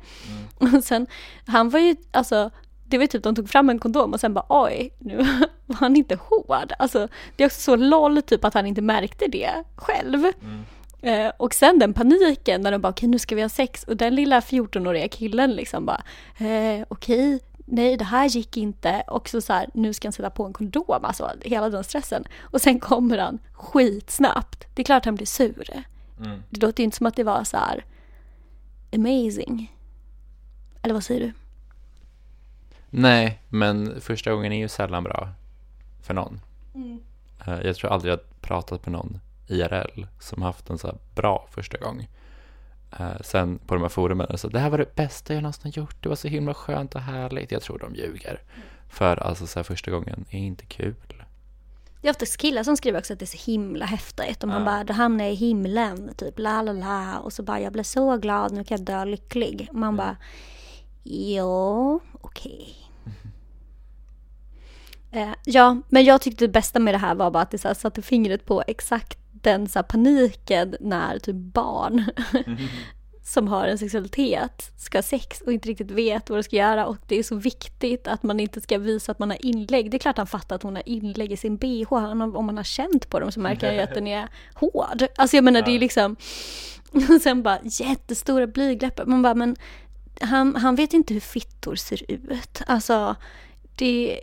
Mm. 0.59 0.75
Och 0.77 0.85
sen, 0.85 1.07
han 1.47 1.71
var 1.71 1.81
ju, 1.81 1.97
alltså 2.13 2.51
det 2.91 2.99
var 2.99 3.07
typ 3.07 3.23
de 3.23 3.35
tog 3.35 3.49
fram 3.49 3.71
en 3.71 3.79
kondom 3.79 4.13
och 4.13 4.21
sen 4.21 4.35
bara 4.35 4.47
oj, 4.49 4.93
nu 4.99 5.17
var 5.67 5.77
han 5.77 5.97
inte 5.97 6.15
hård. 6.15 6.73
Alltså 6.79 7.09
det 7.37 7.45
är 7.45 7.47
också 7.47 7.61
så 7.61 7.77
loll 7.77 8.23
typ 8.23 8.45
att 8.45 8.55
han 8.55 8.67
inte 8.67 8.83
märkte 8.83 9.27
det 9.27 9.51
själv. 9.77 10.25
Mm. 10.43 10.65
Eh, 11.03 11.33
och 11.37 11.55
sen 11.55 11.79
den 11.79 11.95
paniken 11.95 12.61
när 12.61 12.73
de 12.73 12.81
bara 12.81 12.89
okej 12.89 12.99
okay, 12.99 13.09
nu 13.09 13.19
ska 13.19 13.35
vi 13.35 13.43
ha 13.43 13.49
sex 13.49 13.85
och 13.85 13.97
den 13.97 14.15
lilla 14.15 14.41
14-åriga 14.41 15.09
killen 15.09 15.51
liksom 15.51 15.87
bara 15.87 16.03
eh, 16.39 16.85
okej 16.89 17.35
okay, 17.35 17.39
nej 17.65 17.97
det 17.97 18.05
här 18.05 18.29
gick 18.29 18.57
inte 18.57 19.03
och 19.07 19.29
så, 19.29 19.41
så 19.41 19.53
här, 19.53 19.69
nu 19.75 19.93
ska 19.93 20.09
han 20.09 20.13
sätta 20.13 20.31
på 20.31 20.45
en 20.47 20.53
kondom, 20.53 21.05
alltså 21.05 21.31
hela 21.41 21.69
den 21.69 21.85
stressen. 21.85 22.25
Och 22.41 22.61
sen 22.61 22.81
kommer 22.81 23.19
han 23.19 23.39
skitsnabbt. 23.53 24.67
Det 24.75 24.83
är 24.83 24.85
klart 24.85 25.05
han 25.05 25.15
blir 25.15 25.27
sur. 25.27 25.85
Mm. 26.19 26.43
Det 26.51 26.63
låter 26.63 26.83
ju 26.83 26.85
inte 26.85 26.97
som 26.97 27.07
att 27.07 27.17
det 27.17 27.25
var 27.25 27.45
så 27.45 27.57
här 27.57 27.85
amazing. 28.95 29.77
Eller 30.83 30.95
vad 30.95 31.05
säger 31.05 31.21
du? 31.21 31.33
Nej, 32.91 33.43
men 33.49 34.01
första 34.01 34.33
gången 34.33 34.53
är 34.53 34.59
ju 34.59 34.69
sällan 34.69 35.05
bra 35.05 35.29
för 36.03 36.15
någon. 36.15 36.41
Mm. 36.75 37.01
Eh, 37.47 37.61
Jag 37.67 37.77
tror 37.77 37.93
aldrig 37.93 38.13
jag 38.13 38.21
pratat 38.41 38.87
med 38.87 38.93
någon 38.93 39.21
IRL 39.49 40.05
som 40.21 40.43
haft 40.43 40.71
en 40.71 40.79
så 40.79 40.87
här 40.87 40.97
bra 41.15 41.47
första 41.51 41.79
gång. 41.79 42.09
Eh, 42.99 43.21
Sen 43.21 43.59
på 43.67 43.75
de 43.75 43.81
här 43.83 43.89
forumen 43.89 44.39
så 44.39 44.49
det 44.49 44.59
här 44.59 44.71
var 44.71 44.79
det 44.79 44.95
bästa 44.95 45.35
jag 45.35 45.43
någonsin 45.43 45.71
gjort. 45.75 45.97
Det 46.03 46.09
var 46.09 46.17
så 46.17 46.29
himla 46.29 46.55
skönt 46.55 46.95
och 46.95 47.01
härligt. 47.01 47.53
Jag 47.53 47.63
tror 47.63 47.79
de 47.79 47.95
ljuger. 47.95 48.41
För 48.89 49.17
alltså 49.17 49.47
så 49.47 49.59
här 49.59 49.65
första 49.65 49.91
gången 49.91 50.25
är 50.31 50.39
inte 50.39 50.67
kul. 50.67 50.95
Det 52.03 52.09
är 52.09 52.11
oftast 52.11 52.37
killar 52.37 52.63
som 52.63 52.77
skriver 52.77 52.99
också 52.99 53.13
att 53.13 53.19
det 53.19 53.25
är 53.25 53.39
så 53.39 53.51
himla 53.51 53.87
häftigt. 53.87 54.43
Och 54.43 54.49
man 54.49 54.59
Ja. 54.59 54.65
bara, 54.65 54.85
då 54.85 54.93
hamnar 54.93 55.25
jag 55.25 55.33
i 55.33 55.37
himlen, 55.37 56.15
typ 56.17 56.39
la 56.39 56.63
la 56.63 56.73
la. 56.73 57.19
Och 57.19 57.33
så 57.33 57.43
bara, 57.43 57.61
jag 57.61 57.73
blev 57.73 57.83
så 57.83 58.17
glad, 58.17 58.53
nu 58.53 58.65
kan 58.65 58.77
jag 58.79 58.87
dö 58.87 59.05
lycklig. 59.05 59.69
Man 59.73 59.97
bara, 59.97 60.17
ja, 61.03 62.01
okej. 62.21 62.77
Eh, 65.13 65.33
ja, 65.45 65.77
men 65.89 66.05
jag 66.05 66.21
tyckte 66.21 66.45
det 66.45 66.53
bästa 66.53 66.79
med 66.79 66.95
det 66.95 66.99
här 66.99 67.15
var 67.15 67.31
bara 67.31 67.43
att 67.43 67.51
det 67.51 67.59
så 67.59 67.69
här, 67.69 67.75
satte 67.75 68.03
fingret 68.03 68.45
på 68.45 68.63
exakt 68.67 69.19
den 69.33 69.69
så 69.69 69.79
här, 69.79 69.85
paniken 69.85 70.77
när 70.81 71.19
typ 71.19 71.37
barn 71.37 72.05
som 73.23 73.49
har 73.49 73.67
en 73.67 73.79
sexualitet 73.79 74.73
ska 74.77 74.99
ha 74.99 75.03
sex 75.03 75.41
och 75.41 75.53
inte 75.53 75.69
riktigt 75.69 75.91
vet 75.91 76.31
vad 76.31 76.39
de 76.39 76.43
ska 76.43 76.57
göra 76.57 76.87
och 76.87 76.97
det 77.07 77.19
är 77.19 77.23
så 77.23 77.37
viktigt 77.37 78.09
att 78.09 78.23
man 78.23 78.41
inte 78.41 78.61
ska 78.61 78.79
visa 78.79 79.13
att 79.13 79.19
man 79.19 79.31
har 79.31 79.47
inlägg. 79.47 79.91
Det 79.91 79.97
är 79.97 79.99
klart 79.99 80.19
han 80.19 80.27
fattar 80.27 80.57
att 80.57 80.63
hon 80.63 80.77
har 80.77 80.89
inlägg 80.89 81.33
i 81.33 81.37
sin 81.37 81.57
bh. 81.57 81.93
Om 81.93 82.47
man 82.47 82.57
har 82.57 82.65
känt 82.65 83.11
på 83.11 83.21
dem 83.21 83.33
så 83.33 83.41
märker 83.41 83.67
han 83.67 83.77
ju 83.77 83.83
att 83.83 83.95
den 83.95 84.07
är 84.07 84.29
hård. 84.55 85.07
Alltså 85.17 85.37
jag 85.37 85.45
menar 85.45 85.63
det 85.63 85.71
är 85.71 85.79
liksom 85.79 86.17
och 86.93 87.03
sen 87.23 87.43
bara 87.43 87.59
jättestora 87.63 88.47
blygdläppar. 88.47 89.07
Man 89.07 89.23
bara 89.23 89.35
men 89.35 89.57
han, 90.21 90.57
han 90.57 90.75
vet 90.75 90.93
inte 90.93 91.15
hur 91.15 91.21
fittor 91.21 91.75
ser 91.75 92.11
ut. 92.11 92.63
Alltså 92.67 93.17
det, 93.75 94.21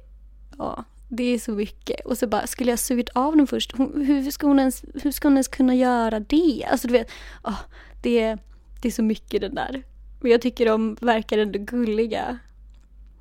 ja, 0.58 0.84
det 1.08 1.24
är 1.24 1.40
så 1.40 1.52
mycket. 1.52 2.06
Och 2.06 2.18
så 2.18 2.28
bara, 2.28 2.48
skulle 2.48 2.72
jag 2.72 2.80
sugit 2.80 3.10
av 3.10 3.38
dem 3.38 3.48
först? 3.48 3.78
Hon, 3.78 4.06
hur, 4.06 4.32
ska 4.32 4.48
hon 4.48 4.60
ens, 4.60 4.84
hur 5.04 5.12
ska 5.12 5.28
hon 5.28 5.36
ens 5.36 5.48
kunna 5.48 5.76
göra 5.76 6.20
det? 6.20 6.66
Alltså 6.72 6.88
du 6.88 6.94
vet, 6.94 7.12
oh, 7.44 7.60
det, 8.02 8.38
det 8.82 8.88
är 8.88 8.92
så 8.92 9.04
mycket 9.04 9.42
den 9.42 9.56
där. 9.56 9.84
Men 10.22 10.32
jag 10.32 10.42
tycker 10.42 10.66
de 10.66 10.98
verkar 11.02 11.38
ändå 11.38 11.60
gulliga. 11.60 12.38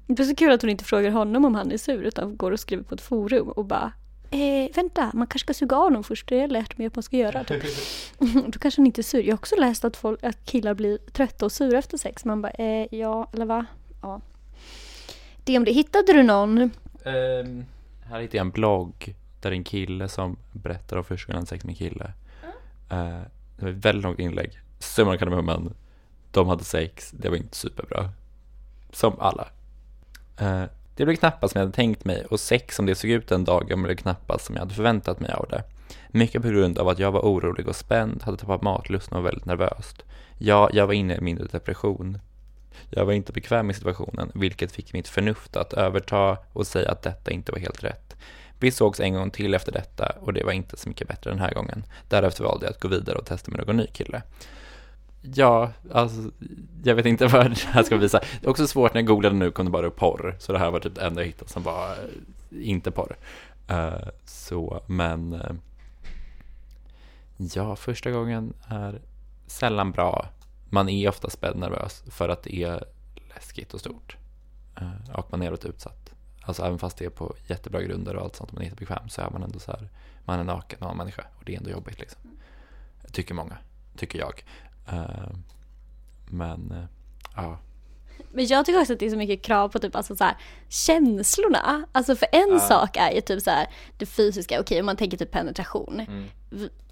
Det 0.06 0.23
är 0.23 0.26
så 0.26 0.37
kul 0.37 0.52
att 0.52 0.62
hon 0.62 0.71
inte 0.71 0.85
frågar 0.85 1.11
honom 1.11 1.45
om 1.45 1.54
han 1.54 1.73
är 1.73 1.78
sur 1.78 2.02
utan 2.02 2.37
går 2.37 2.52
och 2.52 2.61
skriver 2.61 2.85
på 2.85 2.95
ett 2.95 3.00
forum 3.00 3.49
och 3.49 3.64
bara 3.64 3.92
Eh, 4.37 4.69
vänta, 4.75 5.11
man 5.14 5.26
kanske 5.26 5.47
ska 5.47 5.55
suga 5.55 5.76
av 5.76 5.93
dem 5.93 6.05
först. 6.05 6.28
Det 6.28 6.35
har 6.35 6.40
jag 6.40 6.52
lärt 6.52 6.78
mig 6.78 6.87
att 6.87 6.97
man 6.97 7.02
ska 7.02 7.16
göra. 7.16 7.45
Typ. 7.49 7.62
Då 8.47 8.59
kanske 8.59 8.81
han 8.81 8.87
inte 8.87 9.00
är 9.00 9.02
sur. 9.02 9.23
Jag 9.23 9.33
har 9.33 9.38
också 9.38 9.57
läst 9.57 9.85
att, 9.85 9.97
folk, 9.97 10.25
att 10.25 10.45
killar 10.45 10.75
blir 10.75 10.99
trötta 11.12 11.45
och 11.45 11.52
sura 11.52 11.78
efter 11.78 11.99
sex. 11.99 12.25
Man 12.25 12.43
bara, 12.43 12.50
eh, 12.52 12.87
ja, 12.90 13.28
eller 13.33 13.47
va? 13.47 13.66
Ja. 14.02 14.21
Det 15.45 15.59
om 15.59 15.64
det. 15.64 15.73
Hittade 15.73 16.12
du 16.12 16.23
någon? 16.23 16.59
Ehm, 17.05 17.64
här 18.05 18.21
hittade 18.21 18.37
jag 18.37 18.45
en 18.45 18.50
blogg 18.50 19.14
där 19.40 19.52
en 19.52 19.64
kille 19.64 20.09
som 20.09 20.37
berättar 20.52 20.97
om 20.97 21.05
första 21.05 21.33
gången 21.33 21.47
sex 21.47 21.64
med 21.64 21.73
en 21.73 21.76
kille. 21.76 22.12
Eh, 22.90 23.21
det 23.57 23.64
var 23.64 23.69
ett 23.69 23.85
väldigt 23.85 24.02
långt 24.02 24.19
inlägg. 24.19 24.61
Summan 24.78 25.14
av 25.14 25.19
kardemumman, 25.19 25.75
de 26.31 26.49
hade 26.49 26.64
sex, 26.64 27.11
det 27.11 27.28
var 27.28 27.37
inte 27.37 27.57
superbra. 27.57 28.11
Som 28.93 29.21
alla. 29.21 29.49
Eh, 30.38 30.64
det 30.96 31.04
blev 31.04 31.16
knappast 31.16 31.52
som 31.52 31.58
jag 31.58 31.66
hade 31.66 31.76
tänkt 31.76 32.04
mig 32.04 32.24
och 32.24 32.40
sex 32.40 32.76
som 32.76 32.86
det 32.86 32.94
såg 32.94 33.10
ut 33.10 33.28
den 33.28 33.44
dagen 33.44 33.82
blev 33.82 33.96
knappast 33.96 34.44
som 34.44 34.54
jag 34.54 34.62
hade 34.62 34.74
förväntat 34.74 35.20
mig 35.20 35.32
av 35.32 35.46
det. 35.50 35.62
Mycket 36.08 36.42
på 36.42 36.48
grund 36.48 36.78
av 36.78 36.88
att 36.88 36.98
jag 36.98 37.12
var 37.12 37.20
orolig 37.20 37.68
och 37.68 37.76
spänd, 37.76 38.22
hade 38.22 38.36
tappat 38.36 38.62
matlusten 38.62 39.16
och 39.16 39.22
var 39.22 39.30
väldigt 39.30 39.46
nervöst. 39.46 40.04
Ja, 40.38 40.70
jag 40.72 40.86
var 40.86 40.94
inne 40.94 41.14
i 41.14 41.16
en 41.16 41.24
mindre 41.24 41.46
depression. 41.46 42.18
Jag 42.90 43.04
var 43.04 43.12
inte 43.12 43.32
bekväm 43.32 43.70
i 43.70 43.74
situationen, 43.74 44.30
vilket 44.34 44.72
fick 44.72 44.92
mitt 44.92 45.08
förnuft 45.08 45.56
att 45.56 45.72
överta 45.72 46.38
och 46.52 46.66
säga 46.66 46.90
att 46.90 47.02
detta 47.02 47.30
inte 47.30 47.52
var 47.52 47.58
helt 47.58 47.84
rätt. 47.84 48.16
Vi 48.58 48.70
sågs 48.70 49.00
en 49.00 49.14
gång 49.14 49.30
till 49.30 49.54
efter 49.54 49.72
detta 49.72 50.12
och 50.20 50.32
det 50.32 50.44
var 50.44 50.52
inte 50.52 50.76
så 50.76 50.88
mycket 50.88 51.08
bättre 51.08 51.30
den 51.30 51.40
här 51.40 51.54
gången. 51.54 51.84
Därefter 52.08 52.44
valde 52.44 52.66
jag 52.66 52.70
att 52.70 52.80
gå 52.80 52.88
vidare 52.88 53.18
och 53.18 53.26
testa 53.26 53.50
med 53.50 53.66
någon 53.66 53.76
ny 53.76 53.86
kille. 53.86 54.22
Ja, 55.35 55.73
alltså, 55.92 56.30
jag 56.85 56.95
vet 56.95 57.06
inte 57.06 57.26
vad 57.33 57.50
det 57.50 57.61
här 57.61 57.83
ska 57.83 57.97
visa. 57.97 58.21
Det 58.40 58.47
är 58.47 58.50
också 58.50 58.66
svårt 58.66 58.95
när 58.95 59.00
jag 59.00 59.06
googlade 59.09 59.37
nu 59.37 59.50
kom 59.50 59.64
det 59.64 59.71
bara 59.71 59.87
upp 59.87 59.97
porr, 59.97 60.37
så 60.38 60.52
det 60.52 60.59
här 60.59 60.71
var 60.71 60.80
typ 60.80 60.95
det 60.95 61.06
enda 61.06 61.21
jag 61.21 61.26
hittade 61.26 61.50
som 61.50 61.62
var 61.62 61.90
eh, 61.90 62.68
inte 62.68 62.90
porr. 62.90 63.16
Uh, 63.71 64.09
så, 64.25 64.83
men 64.87 65.33
uh, 65.33 65.52
ja, 67.37 67.76
första 67.76 68.11
gången 68.11 68.54
är 68.68 69.00
sällan 69.47 69.92
bra. 69.92 70.26
Man 70.71 70.88
är 70.88 71.09
ofta 71.09 71.30
spänd 71.30 71.61
nervös 71.61 72.04
för 72.11 72.28
att 72.28 72.42
det 72.42 72.62
är 72.62 72.85
läskigt 73.35 73.75
och 73.75 73.80
stort. 73.80 74.16
Uh, 74.80 75.18
och 75.18 75.30
man 75.30 75.42
är 75.42 75.50
rätt 75.50 75.64
utsatt. 75.64 76.12
Alltså 76.42 76.64
även 76.64 76.78
fast 76.78 76.99
det 76.99 77.04
är 77.04 77.11
på 77.11 77.35
jättebra 77.47 77.83
grunder 77.83 78.16
och 78.16 78.23
allt 78.23 78.37
sånt, 78.37 78.52
man 78.52 78.62
är 78.62 78.64
jättebekväm 78.64 79.09
så 79.09 79.21
är 79.23 79.30
man 79.30 79.42
ändå 79.42 79.59
så 79.59 79.71
här, 79.71 79.88
man 80.25 80.40
är 80.40 80.45
naken 80.45 80.83
och 80.83 80.90
en 80.90 80.97
människa 80.97 81.25
och 81.38 81.45
det 81.45 81.54
är 81.54 81.59
ändå 81.59 81.71
jobbigt 81.71 82.00
liksom. 82.00 82.21
Tycker 83.12 83.35
många, 83.35 83.59
tycker 83.97 84.18
jag. 84.18 84.45
Eh, 84.93 85.28
men, 86.31 86.71
eh, 86.73 86.85
ja. 87.37 87.59
Men 88.33 88.47
jag 88.47 88.66
tycker 88.66 88.81
också 88.81 88.93
att 88.93 88.99
det 88.99 89.07
är 89.07 89.11
så 89.11 89.16
mycket 89.16 89.43
krav 89.43 89.69
på 89.69 89.78
typ 89.78 89.97
alltså 89.97 90.16
så 90.16 90.25
här, 90.25 90.37
känslorna. 90.69 91.87
Alltså 91.93 92.16
för 92.16 92.28
en 92.33 92.49
Ja. 92.52 92.59
sak 92.59 92.97
är 92.97 93.11
ju 93.11 93.21
typ 93.21 93.43
så 93.43 93.50
här, 93.50 93.66
det 93.99 94.07
fysiska, 94.07 94.61
okej 94.61 94.81
om 94.81 94.87
man 94.87 94.97
tänker 94.97 95.16
typ 95.16 95.31
penetration. 95.31 96.00
Mm. 96.00 96.25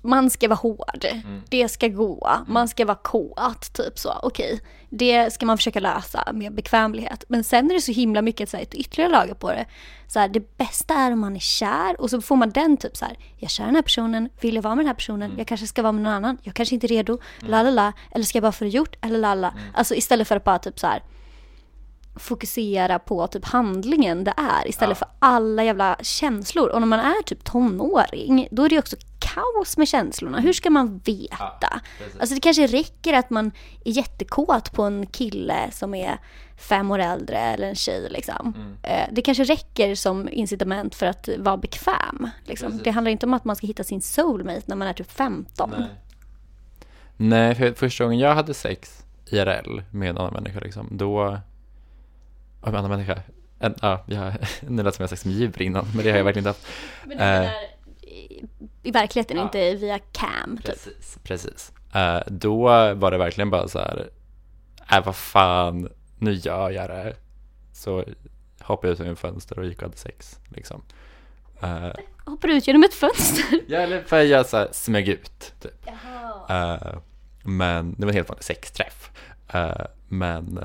Man 0.07 0.31
ska 0.31 0.49
vara 0.49 0.57
hård, 0.57 1.07
det 1.49 1.69
ska 1.69 1.89
gå, 1.89 2.31
man 2.47 2.69
ska 2.69 2.85
vara 2.85 2.99
kåt, 3.03 3.73
typ 3.73 3.99
så. 3.99 4.13
Okej, 4.23 4.61
det 4.91 5.33
ska 5.33 5.47
man 5.47 5.59
försöka 5.59 5.81
lösa 5.81 6.33
med 6.33 6.55
bekvämlighet. 6.55 7.25
Men 7.29 7.45
sen 7.45 7.71
är 7.71 7.75
det 7.75 7.81
så 7.81 7.93
himla 7.93 8.23
mycket 8.23 8.49
så 8.49 8.57
här, 8.57 8.65
ett 8.65 8.75
ytterligare 8.75 9.13
lager 9.13 9.35
på 9.35 9.51
det. 9.51 9.67
Så 10.07 10.19
här, 10.19 10.29
det 10.29 10.57
bästa 10.57 10.95
är 10.95 11.13
om 11.13 11.21
man 11.21 11.37
är 11.37 11.41
kär 11.41 12.01
och 12.01 12.11
så 12.11 12.21
får 12.21 12.37
man 12.37 12.51
den 12.51 12.77
typ 12.77 12.97
så 12.97 13.05
här, 13.05 13.17
jag 13.37 13.43
är 13.43 13.49
kär 13.49 13.65
den 13.65 13.75
här 13.75 13.83
personen, 13.83 14.29
vill 14.41 14.55
jag 14.55 14.63
vara 14.63 14.75
med 14.75 14.85
den 14.85 14.89
här 14.89 14.95
personen, 14.95 15.35
jag 15.39 15.47
kanske 15.47 15.67
ska 15.67 15.83
vara 15.83 15.93
med 15.93 16.03
någon 16.03 16.13
annan, 16.13 16.39
jag 16.43 16.55
kanske 16.55 16.75
inte 16.75 16.87
är 16.87 16.89
redo, 16.89 17.19
la 17.39 17.63
la 17.63 17.71
la, 17.71 17.93
eller 18.11 18.25
ska 18.25 18.37
jag 18.37 18.43
bara 18.43 18.53
få 18.53 18.65
det 18.65 18.71
gjort, 18.71 18.97
eller 19.01 19.19
la 19.19 19.35
la. 19.35 19.55
Alltså 19.75 19.95
istället 19.95 20.29
för 20.29 20.37
att 20.37 20.45
bara 20.45 20.59
typ 20.59 20.79
så 20.79 20.87
här 20.87 21.03
fokusera 22.17 22.99
på 22.99 23.27
typ 23.27 23.45
handlingen 23.45 24.25
det 24.25 24.35
är 24.37 24.69
istället 24.69 24.99
för 24.99 25.09
alla 25.19 25.65
jävla 25.65 25.97
känslor. 26.01 26.69
Och 26.69 26.81
när 26.81 26.87
man 26.87 27.01
är 27.01 27.23
typ 27.23 27.45
tonåring, 27.45 28.49
då 28.51 28.65
är 28.65 28.69
det 28.69 28.75
ju 28.75 28.79
också 28.79 28.97
kaos 29.19 29.77
med 29.77 29.89
känslorna. 29.89 30.41
Hur 30.41 30.53
ska 30.53 30.71
man 30.71 30.99
veta? 30.99 31.81
precis. 31.99 32.21
alltså 32.21 32.35
det 32.35 32.41
kanske 32.41 32.67
räcker 32.67 33.15
att 33.15 33.31
man 33.31 33.53
är 33.85 33.93
jättekåt 33.93 34.73
på 34.73 34.83
en 34.83 35.07
kille 35.07 35.71
som 35.73 35.95
är 35.95 36.19
fem 36.57 36.91
år 36.91 36.99
äldre 36.99 37.39
eller 37.39 37.69
en 37.69 37.75
tjej 37.75 38.09
liksom. 38.11 38.55
Eh, 38.83 39.09
Det 39.13 39.23
kanske 39.23 39.45
räcker 39.45 39.95
som 39.95 40.29
incitament 40.29 40.95
för 40.95 41.07
att 41.07 41.29
vara 41.39 41.57
bekväm. 41.57 42.29
Liksom. 42.45 42.81
Det 42.85 42.91
handlar 42.91 43.11
inte 43.11 43.27
om 43.27 43.35
att 43.35 43.45
man 43.45 43.57
ska 43.57 43.67
hitta 43.67 43.85
sin 43.85 44.03
soulmate 44.03 44.63
när 44.67 44.77
man 44.77 44.89
är 44.89 44.93
typ 44.93 45.11
15. 45.11 45.71
Nej. 45.79 45.89
Nej, 47.17 47.55
för 47.55 47.73
första 47.73 48.05
gången 48.05 48.19
jag 48.19 48.35
hade 48.35 48.55
sex 48.55 49.05
IRL 49.27 49.81
med 49.91 50.11
en 50.11 50.19
annan 50.19 50.33
människa 50.33 50.61
liksom, 50.61 50.89
då... 50.93 51.39
Med 52.65 52.75
en 52.75 52.77
annan 52.85 52.91
människa. 52.91 53.23
En, 53.59 53.75
ja, 53.83 54.05
jag, 54.07 54.33
nu 54.69 54.83
lät 54.83 54.95
som 54.95 55.03
jag 55.03 55.11
sex 55.11 55.25
med 55.25 55.35
djur 55.35 55.63
innan, 55.63 55.87
men 55.95 56.05
det 56.05 56.11
har 56.11 56.17
jag 56.19 56.25
verkligen 56.25 56.49
inte 56.49 56.59
haft. 56.59 56.67
Men 57.05 57.17
menar 57.19 57.51
i, 58.03 58.45
I 58.83 58.91
verkligheten, 58.91 59.37
Ja. 59.37 59.43
inte 59.43 59.75
via 59.75 59.99
cam. 59.99 60.57
Typ. 60.57 60.67
Precis, 60.67 61.19
precis. 61.23 61.73
Eh, 61.95 62.21
då 62.27 62.63
var 62.95 63.11
det 63.11 63.19
verkligen 63.19 63.51
bara 63.51 63.69
så 63.69 63.79
här, 63.79 64.09
äh, 64.93 65.05
vad 65.05 65.17
fan, 65.17 65.89
nu 66.19 66.33
gör 66.33 66.71
jag 66.71 66.91
det. 66.91 67.17
Så 67.73 68.05
hoppade 68.61 68.89
jag 68.89 68.93
ut 68.95 69.01
genom 69.01 69.17
fönster 69.17 69.59
och 69.59 69.65
gick 69.67 69.77
och 69.79 69.83
hade 69.83 69.97
sex, 69.97 70.39
liksom. 70.49 70.83
Uh, 71.63 71.93
Hoppar 72.27 72.49
ut 72.49 72.67
genom 72.67 72.85
ett 72.85 72.95
fönster. 72.95 73.45
ja, 73.67 73.79
eller 73.79 74.03
för 74.03 74.21
jag 74.23 74.47
så 74.47 74.57
här, 74.57 74.69
smög 74.73 75.09
ut, 75.09 75.53
typ. 75.61 75.87
Eh, 76.49 76.97
men 77.45 77.95
det 77.99 78.07
var 78.07 78.09
en 78.13 78.17
helt 78.17 78.29
vanlig 78.29 78.45
sexträff. 78.45 79.11
Men 80.09 80.59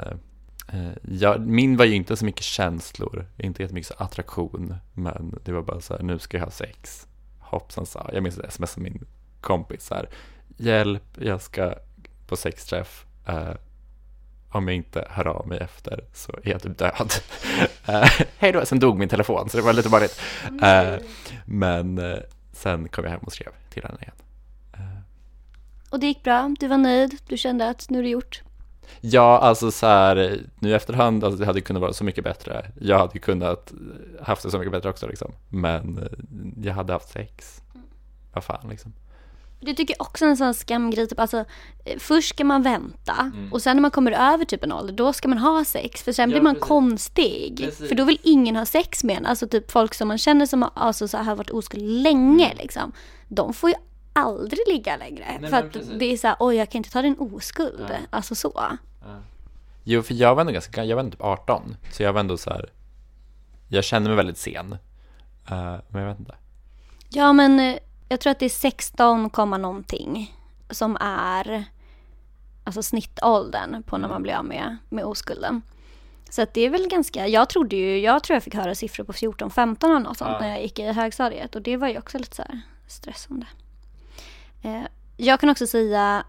Eh, 0.73 0.91
ja, 1.01 1.37
min 1.37 1.77
var 1.77 1.85
ju 1.85 1.95
inte 1.95 2.17
så 2.17 2.25
mycket 2.25 2.43
känslor, 2.43 3.25
inte 3.37 3.61
jättemycket 3.61 3.87
så 3.87 4.03
attraktion, 4.03 4.75
men 4.93 5.39
det 5.43 5.51
var 5.51 5.61
bara 5.61 5.81
så 5.81 5.93
här, 5.93 6.03
nu 6.03 6.19
ska 6.19 6.37
jag 6.37 6.45
ha 6.45 6.51
sex. 6.51 7.07
Hoppsan 7.39 7.85
sa, 7.85 8.09
jag 8.13 8.23
minns 8.23 8.35
det, 8.35 8.51
smsade 8.51 8.83
min 8.83 9.05
kompis 9.41 9.85
så 9.85 9.95
här, 9.95 10.09
hjälp, 10.57 11.03
jag 11.19 11.41
ska 11.41 11.73
på 12.27 12.35
sexträff. 12.35 13.05
eh, 13.25 13.53
om 14.51 14.67
jag 14.67 14.75
inte 14.75 15.07
hör 15.09 15.27
av 15.27 15.47
mig 15.47 15.57
efter 15.57 16.03
så 16.13 16.31
är 16.43 16.51
jag 16.51 16.61
typ 16.61 16.77
död. 16.77 17.11
uh, 17.89 18.09
Hej 18.37 18.51
då, 18.51 18.65
sen 18.65 18.79
dog 18.79 18.99
min 18.99 19.09
telefon 19.09 19.49
så 19.49 19.57
det 19.57 19.63
var 19.63 19.73
lite 19.73 19.89
vanligt. 19.89 20.21
Eh, 20.61 20.93
men 21.45 21.97
eh, 21.97 22.19
sen 22.51 22.89
kom 22.89 23.03
jag 23.03 23.11
hem 23.11 23.19
och 23.23 23.33
skrev 23.33 23.51
till 23.69 23.83
henne 23.83 23.97
igen. 24.01 24.15
Eh. 24.73 25.01
Och 25.89 25.99
det 25.99 26.07
gick 26.07 26.23
bra, 26.23 26.55
du 26.59 26.67
var 26.67 26.77
nöjd, 26.77 27.17
du 27.27 27.37
kände 27.37 27.69
att 27.69 27.89
nu 27.89 27.99
är 27.99 28.03
det 28.03 28.09
gjort. 28.09 28.41
Ja, 29.01 29.39
alltså 29.39 29.71
så 29.71 29.87
här, 29.87 30.41
nu 30.59 30.69
i 30.69 30.73
efterhand, 30.73 31.23
alltså 31.23 31.39
det 31.39 31.45
hade 31.45 31.61
kunnat 31.61 31.81
vara 31.81 31.93
så 31.93 32.03
mycket 32.03 32.23
bättre. 32.23 32.71
Jag 32.81 32.99
hade 32.99 33.19
kunnat 33.19 33.73
haft 34.21 34.43
det 34.43 34.51
så 34.51 34.57
mycket 34.57 34.71
bättre 34.71 34.89
också 34.89 35.07
liksom. 35.07 35.31
Men 35.49 35.97
eh, 35.97 36.65
jag 36.65 36.73
hade 36.73 36.93
haft 36.93 37.09
sex. 37.09 37.61
Vad 38.33 38.43
fan 38.43 38.69
liksom. 38.69 38.93
Det 39.61 39.73
tycker 39.73 39.95
jag 39.97 40.07
också 40.07 40.25
är 40.25 40.29
en 40.29 40.37
sån 40.37 40.53
skamgrej. 40.53 41.07
Typ, 41.07 41.19
alltså, 41.19 41.45
eh, 41.85 41.99
först 41.99 42.29
ska 42.29 42.43
man 42.43 42.63
vänta 42.63 43.31
mm. 43.33 43.53
och 43.53 43.61
sen 43.61 43.75
när 43.77 43.81
man 43.81 43.91
kommer 43.91 44.11
över 44.11 44.45
typ 44.45 44.63
en 44.63 44.71
ålder 44.71 44.93
då 44.93 45.13
ska 45.13 45.27
man 45.27 45.37
ha 45.37 45.65
sex. 45.65 46.03
För 46.03 46.11
sen 46.11 46.29
ja, 46.29 46.33
blir 46.33 46.41
man 46.41 46.55
precis. 46.55 46.67
konstig. 46.67 47.57
Precis. 47.57 47.87
För 47.87 47.95
då 47.95 48.03
vill 48.03 48.19
ingen 48.23 48.55
ha 48.55 48.65
sex 48.65 49.03
med 49.03 49.17
en. 49.17 49.25
Alltså 49.25 49.47
typ 49.47 49.71
folk 49.71 49.93
som 49.93 50.07
man 50.07 50.17
känner 50.17 50.45
som 50.45 50.69
alltså, 50.73 51.07
så 51.07 51.17
har 51.17 51.35
varit 51.35 51.49
oskuld 51.49 51.83
länge 51.83 52.45
mm. 52.45 52.57
liksom. 52.57 52.91
De 53.27 53.53
får 53.53 53.69
ju 53.69 53.75
aldrig 54.13 54.59
ligga 54.67 54.97
längre. 54.97 55.37
Nej, 55.41 55.49
för 55.49 55.57
att 55.57 55.99
det 55.99 56.05
är 56.05 56.17
så 56.17 56.27
här, 56.27 56.37
oj 56.39 56.55
jag 56.55 56.69
kan 56.71 56.79
inte 56.79 56.91
ta 56.91 57.01
din 57.01 57.15
oskuld. 57.19 57.85
Ja. 57.89 57.95
Alltså 58.09 58.35
så. 58.35 58.51
Ja. 58.55 58.77
Jo, 59.83 60.01
för 60.01 60.13
jag 60.13 60.35
var 60.35 60.41
ändå 60.41 60.53
ganska, 60.53 60.83
jag 60.83 60.95
var 60.95 61.03
ändå 61.03 61.11
typ 61.11 61.23
18. 61.23 61.75
Så 61.91 62.03
jag 62.03 62.13
var 62.13 62.19
ändå 62.19 62.37
så 62.37 62.49
här, 62.49 62.69
jag 63.67 63.83
kände 63.83 64.09
mig 64.09 64.17
väldigt 64.17 64.37
sen. 64.37 64.77
Uh, 65.51 65.77
men 65.87 66.01
jag 66.01 66.09
vet 66.09 66.19
inte. 66.19 66.35
Ja, 67.09 67.33
men 67.33 67.59
eh, 67.59 67.77
jag 68.09 68.19
tror 68.19 68.31
att 68.31 68.39
det 68.39 68.45
är 68.45 68.49
16, 68.49 69.29
någonting 69.37 70.35
som 70.69 70.97
är 71.01 71.65
alltså 72.63 72.83
snittåldern 72.83 73.83
på 73.83 73.97
när 73.97 74.07
man 74.07 74.23
blir 74.23 74.33
av 74.33 74.45
med, 74.45 74.77
med 74.89 75.05
oskulden. 75.05 75.61
Så 76.29 76.41
att 76.41 76.53
det 76.53 76.61
är 76.61 76.69
väl 76.69 76.87
ganska, 76.87 77.27
jag 77.27 77.49
trodde 77.49 77.75
ju, 77.75 77.99
jag 77.99 78.23
tror 78.23 78.35
jag 78.35 78.43
fick 78.43 78.55
höra 78.55 78.75
siffror 78.75 79.03
på 79.03 79.13
14, 79.13 79.51
15 79.51 79.91
eller 79.91 79.99
något 79.99 80.17
sånt 80.17 80.31
ja. 80.33 80.39
när 80.39 80.49
jag 80.49 80.61
gick 80.61 80.79
i 80.79 80.91
högstadiet 80.91 81.55
och 81.55 81.61
det 81.61 81.77
var 81.77 81.87
ju 81.87 81.97
också 81.97 82.17
lite 82.17 82.35
så 82.35 82.43
stressande. 82.87 83.45
Eh, 84.61 84.83
jag 85.17 85.39
kan 85.39 85.49
också 85.49 85.67
säga, 85.67 86.23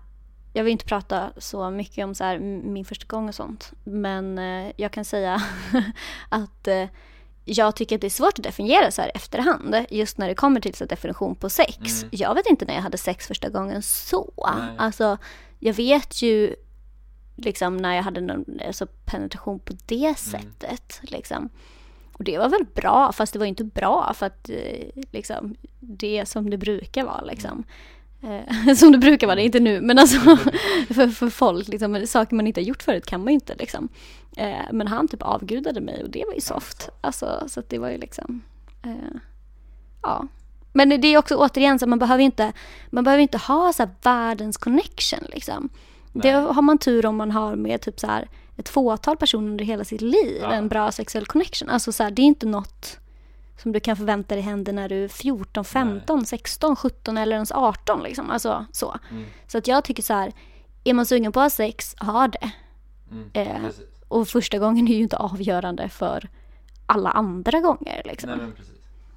jag 0.53 0.65
vill 0.65 0.73
inte 0.73 0.85
prata 0.85 1.33
så 1.37 1.71
mycket 1.71 2.05
om 2.05 2.15
så 2.15 2.25
här, 2.25 2.39
min 2.39 2.85
första 2.85 3.07
gång 3.07 3.29
och 3.29 3.35
sånt, 3.35 3.73
men 3.85 4.39
eh, 4.39 4.73
jag 4.77 4.93
kan 4.93 5.05
säga 5.05 5.43
att 6.29 6.69
eh, 6.69 6.89
jag 7.45 7.77
tycker 7.77 7.95
att 7.95 8.01
det 8.01 8.07
är 8.07 8.11
svårt 8.11 8.39
att 8.39 8.45
definiera 8.45 8.91
så 8.91 9.03
här 9.03 9.11
efterhand, 9.15 9.77
just 9.91 10.19
när 10.19 10.29
det 10.29 10.35
kommer 10.35 10.61
till 10.61 10.75
så 10.75 10.85
definition 10.85 11.37
på 11.37 11.51
sex. 11.51 12.03
Mm. 12.03 12.11
Jag 12.13 12.35
vet 12.35 12.47
inte 12.47 12.65
när 12.65 12.75
jag 12.75 12.83
hade 12.83 12.99
sex 12.99 13.27
första 13.27 13.49
gången 13.49 13.83
så. 13.83 14.33
Nej. 14.59 14.77
Alltså, 14.79 15.19
jag 15.59 15.75
vet 15.75 16.23
ju 16.23 16.55
liksom 17.37 17.77
när 17.77 17.97
jag 17.97 18.03
hade 18.03 18.21
någon 18.21 18.45
alltså, 18.67 18.87
penetration 19.05 19.59
på 19.59 19.73
det 19.87 20.05
mm. 20.05 20.15
sättet. 20.15 21.01
Liksom. 21.03 21.49
Och 22.13 22.25
det 22.25 22.39
var 22.39 22.49
väl 22.49 22.67
bra, 22.75 23.13
fast 23.13 23.33
det 23.33 23.39
var 23.39 23.47
inte 23.47 23.65
bra 23.65 24.13
för 24.15 24.27
att 24.27 24.51
liksom, 25.13 25.57
det 25.81 26.19
är 26.19 26.25
som 26.25 26.51
det 26.51 26.59
brukar 26.59 27.05
vara. 27.05 27.21
Liksom. 27.21 27.51
Mm. 27.51 27.65
Eh, 28.23 28.75
som 28.77 28.93
det 28.93 28.99
brukar 28.99 29.27
vara, 29.27 29.37
det 29.37 29.43
inte 29.43 29.61
nu, 29.61 29.81
men 29.81 29.99
alltså 29.99 30.21
för, 30.95 31.09
för 31.09 31.31
folk, 31.31 31.69
liksom, 31.69 32.07
saker 32.07 32.37
man 32.37 32.47
inte 32.47 32.61
har 32.61 32.67
gjort 32.67 32.83
förut 32.83 33.07
kan 33.07 33.21
man 33.21 33.29
ju 33.29 33.35
inte 33.35 33.55
liksom. 33.55 33.89
Eh, 34.37 34.73
men 34.73 34.87
han 34.87 35.09
typ 35.09 35.23
avgudade 35.23 35.81
mig 35.81 36.03
och 36.03 36.11
det 36.11 36.25
var 36.27 36.35
ju 36.35 36.41
soft. 36.41 36.89
Alltså, 37.01 37.45
så 37.49 37.63
det 37.69 37.79
var 37.79 37.91
ju 37.91 37.99
liksom, 37.99 38.43
eh, 38.83 39.19
ja. 40.03 40.27
Men 40.73 41.01
det 41.01 41.09
är 41.09 41.19
också 41.19 41.37
återigen 41.37 41.79
så 41.79 41.87
man 41.87 41.99
behöver 41.99 42.23
inte, 42.23 42.53
man 42.91 43.05
behöver 43.05 43.23
inte 43.23 43.39
ha 43.39 43.73
så 43.73 43.89
världens 44.03 44.57
connection 44.57 45.21
liksom. 45.29 45.69
Nej. 46.13 46.23
Det 46.23 46.39
har 46.39 46.63
man 46.63 46.79
tur 46.79 47.07
om 47.07 47.17
man 47.17 47.31
har 47.31 47.57
med 47.57 47.81
typ 47.81 48.01
så 48.01 48.07
här 48.07 48.29
ett 48.57 48.69
fåtal 48.69 49.17
personer 49.17 49.49
under 49.49 49.65
hela 49.65 49.85
sitt 49.85 50.01
liv, 50.01 50.39
ja. 50.41 50.53
en 50.53 50.69
bra 50.69 50.93
sexuell 50.93 51.27
connection. 51.27 51.69
Alltså 51.69 51.93
så 51.93 52.03
här, 52.03 52.11
det 52.11 52.23
är 52.23 52.27
inte 52.27 52.47
något 52.47 52.99
som 53.63 53.73
du 53.73 53.81
kan 53.81 53.97
förvänta 53.97 54.35
dig 54.35 54.45
händer 54.45 54.73
när 54.73 54.89
du 54.89 55.05
är 55.05 55.09
14, 55.09 55.65
15, 55.65 56.19
Nej. 56.19 56.27
16, 56.27 56.77
17 56.77 57.19
eller 57.19 57.37
ens 57.37 57.53
18 57.53 58.03
liksom. 58.03 58.31
Alltså 58.31 58.67
så. 58.73 58.97
Mm. 59.11 59.25
Så 59.47 59.59
att 59.59 59.67
jag 59.67 59.85
tycker 59.85 60.03
så 60.03 60.15
här, 60.15 60.33
är 60.85 60.95
man 60.95 61.07
sugen 61.07 61.33
på 61.33 61.41
att 61.41 61.45
ha 61.45 61.51
sex, 61.51 61.95
ha 61.99 62.29
det. 62.29 62.51
Mm. 63.11 63.31
Eh, 63.33 63.71
och 64.09 64.29
första 64.29 64.59
gången 64.59 64.89
är 64.89 64.95
ju 64.95 65.03
inte 65.03 65.17
avgörande 65.17 65.89
för 65.89 66.29
alla 66.87 67.11
andra 67.11 67.61
gånger 67.61 68.03
liksom. 68.05 68.31
Nej, 68.31 68.39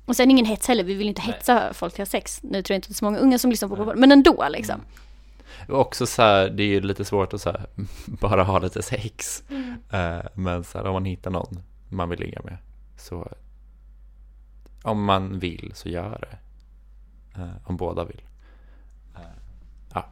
och 0.05 0.15
sen 0.15 0.31
ingen 0.31 0.45
hets 0.45 0.67
heller, 0.67 0.83
vi 0.83 0.93
vill 0.93 1.07
inte 1.07 1.21
hetsa 1.21 1.53
Nej. 1.53 1.73
folk 1.73 1.93
till 1.93 2.01
att 2.01 2.07
ha 2.07 2.11
sex. 2.11 2.39
Nu 2.43 2.61
tror 2.61 2.73
jag 2.73 2.77
inte 2.77 2.87
det 2.87 2.91
är 2.91 2.95
så 2.95 3.05
många 3.05 3.17
unga 3.17 3.39
som 3.39 3.49
lyssnar 3.49 3.69
på 3.69 3.75
det, 3.75 3.95
men 3.95 4.11
ändå 4.11 4.47
liksom. 4.49 4.75
Mm. 4.75 5.75
Och 5.75 5.79
också 5.79 6.05
så 6.05 6.21
här, 6.21 6.49
det 6.49 6.63
är 6.63 6.67
ju 6.67 6.81
lite 6.81 7.05
svårt 7.05 7.33
att 7.33 7.41
så 7.41 7.51
här, 7.51 7.65
bara 8.05 8.43
ha 8.43 8.59
lite 8.59 8.81
sex. 8.81 9.43
Mm. 9.49 9.69
Uh, 9.93 10.25
men 10.33 10.63
så 10.63 10.77
här, 10.77 10.87
om 10.87 10.93
man 10.93 11.05
hittar 11.05 11.31
någon 11.31 11.59
man 11.89 12.09
vill 12.09 12.19
ligga 12.19 12.41
med 12.43 12.57
så 12.97 13.27
om 14.83 15.03
man 15.03 15.39
vill 15.39 15.71
så 15.75 15.89
gör 15.89 16.27
det. 16.29 16.37
Uh, 17.41 17.51
om 17.63 17.77
båda 17.77 18.05
vill. 18.05 18.21
Uh, 19.15 19.21
ja. 19.93 20.05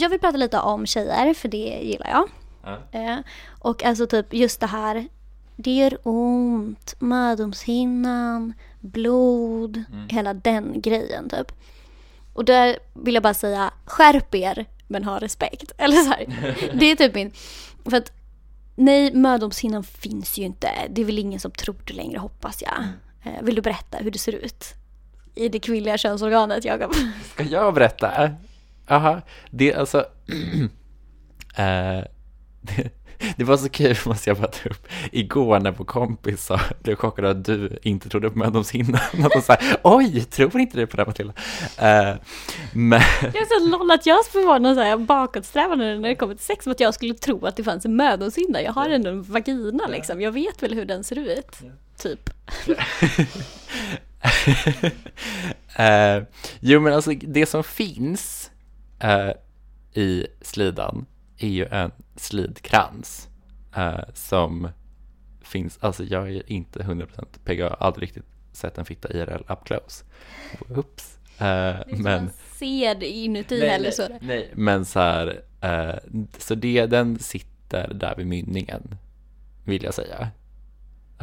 Jag 0.00 0.08
vill 0.10 0.20
prata 0.20 0.36
lite 0.36 0.60
om 0.60 0.86
tjejer, 0.86 1.34
för 1.34 1.48
det 1.48 1.80
gillar 1.82 2.08
jag. 2.10 2.28
Uh. 2.94 3.18
Och 3.48 3.84
alltså 3.84 4.06
typ 4.06 4.34
just 4.34 4.60
det 4.60 4.66
här, 4.66 5.08
det 5.56 5.76
gör 5.76 5.98
ont, 6.02 6.94
mödomshinnan, 6.98 8.52
blod, 8.80 9.84
mm. 9.92 10.08
hela 10.08 10.34
den 10.34 10.80
grejen 10.80 11.28
typ. 11.28 11.52
Och 12.32 12.44
där 12.44 12.78
vill 12.92 13.14
jag 13.14 13.22
bara 13.22 13.34
säga, 13.34 13.70
skärp 13.84 14.34
er 14.34 14.66
men 14.86 15.04
ha 15.04 15.18
respekt. 15.18 15.72
Eller 15.78 15.96
så 15.96 16.10
här. 16.10 16.26
Det 16.78 16.90
är 16.90 16.96
typ 16.96 17.14
min, 17.14 17.32
för 17.84 17.96
att 17.96 18.12
Nej, 18.80 19.14
mödomshinnan 19.14 19.84
finns 19.84 20.38
ju 20.38 20.42
inte. 20.42 20.70
Det 20.90 21.00
är 21.00 21.04
väl 21.04 21.18
ingen 21.18 21.40
som 21.40 21.50
tror 21.50 21.76
det 21.84 21.92
längre 21.92 22.18
hoppas 22.18 22.62
jag. 22.62 22.84
Mm. 23.24 23.44
Vill 23.44 23.54
du 23.54 23.62
berätta 23.62 23.98
hur 23.98 24.10
det 24.10 24.18
ser 24.18 24.32
ut? 24.32 24.74
I 25.34 25.48
det 25.48 25.58
kvinnliga 25.58 25.98
könsorganet, 25.98 26.64
Jakob. 26.64 26.94
Ska 27.32 27.42
jag 27.42 27.74
berätta? 27.74 28.30
Jaha, 28.86 29.22
det 29.50 29.74
alltså... 29.74 29.98
äh, 31.56 32.04
det, 32.60 32.90
det, 33.36 33.44
var 33.44 33.56
så 33.56 33.68
kul, 33.68 33.96
måste 34.06 34.30
jag 34.30 34.36
bara 34.36 34.46
ta 34.46 34.68
upp. 34.68 34.88
Igår 35.12 35.60
när 35.60 35.70
vår 35.70 35.84
kompis 35.84 36.44
sa, 36.44 36.60
blev 36.82 36.96
chockad 36.96 37.24
att 37.24 37.44
du 37.44 37.78
inte 37.82 38.08
trodde 38.08 38.30
på 38.30 38.38
mödomshinnan. 38.38 39.00
Och 39.24 39.30
de 39.34 39.42
sa, 39.42 39.56
oj, 39.82 40.24
tror 40.24 40.60
inte 40.60 40.76
du 40.76 40.86
på 40.86 40.96
det 40.96 41.06
Matilda? 41.06 41.32
Uh, 41.32 42.16
men... 42.72 43.00
Jag 43.20 43.36
är 43.36 43.60
så 43.60 43.68
loll 43.68 43.90
att 43.90 44.06
jag 44.06 44.24
skulle 44.24 44.46
vara 44.46 44.58
någon 44.58 44.74
så 44.74 44.80
här 44.80 44.96
bakåtsträvande 44.96 45.98
när 45.98 46.08
det 46.08 46.14
kommer 46.14 46.34
till 46.34 46.44
sex, 46.44 46.64
som 46.64 46.72
att 46.72 46.80
jag 46.80 46.94
skulle 46.94 47.14
tro 47.14 47.46
att 47.46 47.56
det 47.56 47.64
fanns 47.64 47.84
en 47.84 47.96
mödomshinna. 47.96 48.62
Jag 48.62 48.72
har 48.72 48.88
ändå 48.90 49.10
en 49.10 49.22
vagina 49.22 49.86
liksom, 49.86 50.20
jag 50.20 50.32
vet 50.32 50.62
väl 50.62 50.74
hur 50.74 50.84
den 50.84 51.04
ser 51.04 51.18
ut, 51.18 51.56
typ. 51.96 52.30
uh, 55.78 56.24
jo 56.60 56.80
men 56.80 56.92
alltså 56.92 57.10
det 57.10 57.46
som 57.46 57.64
finns 57.64 58.50
uh, 59.04 59.32
i 60.02 60.26
slidan 60.42 61.06
är 61.38 61.48
ju 61.48 61.66
en 61.66 61.90
slidkrans 62.20 63.28
uh, 63.78 64.00
som 64.14 64.68
finns, 65.40 65.78
alltså 65.80 66.04
jag 66.04 66.30
är 66.30 66.52
inte 66.52 66.78
100% 66.78 67.26
PGA, 67.44 67.54
jag 67.54 67.70
har 67.70 67.76
aldrig 67.76 68.02
riktigt 68.08 68.24
sett 68.52 68.78
en 68.78 68.84
fitta 68.84 69.12
IRL 69.12 69.42
up 69.48 69.64
close. 69.64 70.04
Oops. 70.68 71.18
Uh, 71.40 71.98
men 71.98 72.30
ser 72.58 72.94
det 72.94 73.06
inuti 73.06 73.58
nej, 73.60 73.68
heller 73.68 73.90
så. 73.90 74.08
Nej, 74.20 74.50
men 74.54 74.84
så 74.84 75.00
här, 75.00 75.42
uh, 75.64 76.24
så 76.38 76.54
det, 76.54 76.86
den 76.86 77.18
sitter 77.18 77.94
där 77.94 78.16
vid 78.16 78.26
mynningen, 78.26 78.98
vill 79.64 79.82
jag 79.82 79.94
säga. 79.94 80.30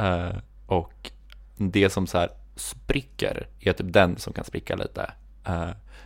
Uh, 0.00 0.38
och 0.66 1.10
det 1.56 1.90
som 1.90 2.06
så 2.06 2.18
här 2.18 2.30
spricker 2.56 3.48
är 3.60 3.72
typ 3.72 3.92
den 3.92 4.16
som 4.16 4.32
kan 4.32 4.44
spricka 4.44 4.76
lite. 4.76 5.12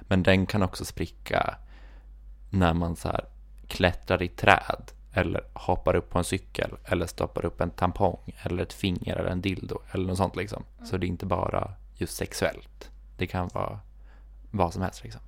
men 0.00 0.22
den 0.22 0.46
kan 0.46 0.62
också 0.62 0.84
spricka 0.84 1.58
när 2.50 2.74
man 2.74 2.96
så 2.96 3.08
här 3.08 3.24
klättrar 3.72 4.22
i 4.22 4.28
träd 4.28 4.90
eller 5.14 5.44
hoppar 5.52 5.96
upp 5.96 6.10
på 6.10 6.18
en 6.18 6.24
cykel 6.24 6.70
eller 6.84 7.06
stoppar 7.06 7.44
upp 7.44 7.60
en 7.60 7.70
tampong 7.70 8.34
eller 8.42 8.62
ett 8.62 8.72
finger 8.72 9.16
eller 9.16 9.30
en 9.30 9.40
dildo 9.40 9.78
eller 9.92 10.06
något 10.06 10.16
sånt 10.16 10.36
liksom. 10.36 10.64
Mm. 10.76 10.86
Så 10.86 10.96
det 10.96 11.06
är 11.06 11.08
inte 11.08 11.26
bara 11.26 11.72
just 11.96 12.16
sexuellt. 12.16 12.90
Det 13.16 13.26
kan 13.26 13.48
vara 13.54 13.80
vad 14.50 14.72
som 14.72 14.82
helst 14.82 15.04
liksom. 15.04 15.20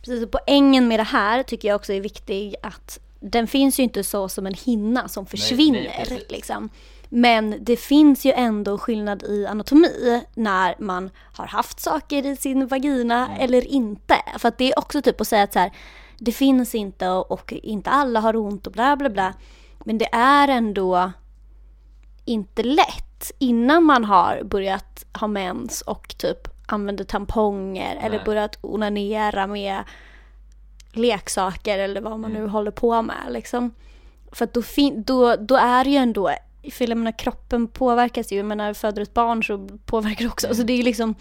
Precis, 0.00 0.24
och 0.24 0.30
poängen 0.30 0.88
med 0.88 0.98
det 0.98 1.04
här 1.04 1.42
tycker 1.42 1.68
jag 1.68 1.76
också 1.76 1.92
är 1.92 2.00
viktig 2.00 2.54
att 2.62 2.98
den 3.20 3.46
finns 3.46 3.78
ju 3.78 3.82
inte 3.82 4.04
så 4.04 4.28
som 4.28 4.46
en 4.46 4.54
hinna 4.54 5.08
som 5.08 5.26
försvinner 5.26 5.82
nej, 5.82 6.06
nej, 6.10 6.26
liksom. 6.28 6.68
Men 7.08 7.56
det 7.60 7.76
finns 7.76 8.24
ju 8.24 8.32
ändå 8.32 8.78
skillnad 8.78 9.22
i 9.22 9.46
anatomi 9.46 10.22
när 10.34 10.74
man 10.78 11.10
har 11.32 11.46
haft 11.46 11.80
saker 11.80 12.26
i 12.26 12.36
sin 12.36 12.66
vagina 12.66 13.26
mm. 13.26 13.40
eller 13.40 13.66
inte. 13.66 14.16
För 14.38 14.48
att 14.48 14.58
det 14.58 14.72
är 14.72 14.78
också 14.78 15.02
typ 15.02 15.20
att 15.20 15.28
säga 15.28 15.42
att 15.42 15.52
så 15.52 15.58
här, 15.58 15.72
det 16.20 16.32
finns 16.32 16.74
inte 16.74 17.08
och 17.08 17.52
inte 17.52 17.90
alla 17.90 18.20
har 18.20 18.36
ont 18.36 18.66
och 18.66 18.72
bla 18.72 18.96
bla 18.96 19.10
bla. 19.10 19.34
Men 19.84 19.98
det 19.98 20.08
är 20.12 20.48
ändå 20.48 21.12
inte 22.24 22.62
lätt 22.62 23.32
innan 23.38 23.84
man 23.84 24.04
har 24.04 24.42
börjat 24.44 25.04
ha 25.20 25.26
mens 25.26 25.80
och 25.80 26.18
typ 26.18 26.48
använder 26.66 27.04
tamponger 27.04 27.94
Nej. 27.94 28.06
eller 28.06 28.24
börjat 28.24 28.58
onanera 28.60 29.46
med 29.46 29.82
leksaker 30.92 31.78
eller 31.78 32.00
vad 32.00 32.20
man 32.20 32.32
nu 32.32 32.38
mm. 32.38 32.50
håller 32.50 32.70
på 32.70 33.02
med 33.02 33.26
liksom. 33.30 33.74
För 34.32 34.48
då, 34.52 34.62
då, 34.96 35.36
då 35.36 35.56
är 35.56 35.84
det 35.84 35.90
ju 35.90 35.96
ändå, 35.96 36.30
för 36.72 36.88
jag 36.88 36.98
menar 36.98 37.18
kroppen 37.18 37.68
påverkas 37.68 38.32
ju, 38.32 38.42
men 38.42 38.58
när 38.58 38.68
du 38.68 38.74
föder 38.74 39.02
ett 39.02 39.14
barn 39.14 39.44
så 39.44 39.68
påverkar 39.86 40.24
det 40.24 40.30
också. 40.30 40.46
Mm. 40.46 40.50
Alltså 40.50 40.64
det 40.64 40.72
är 40.72 40.82
liksom, 40.82 41.14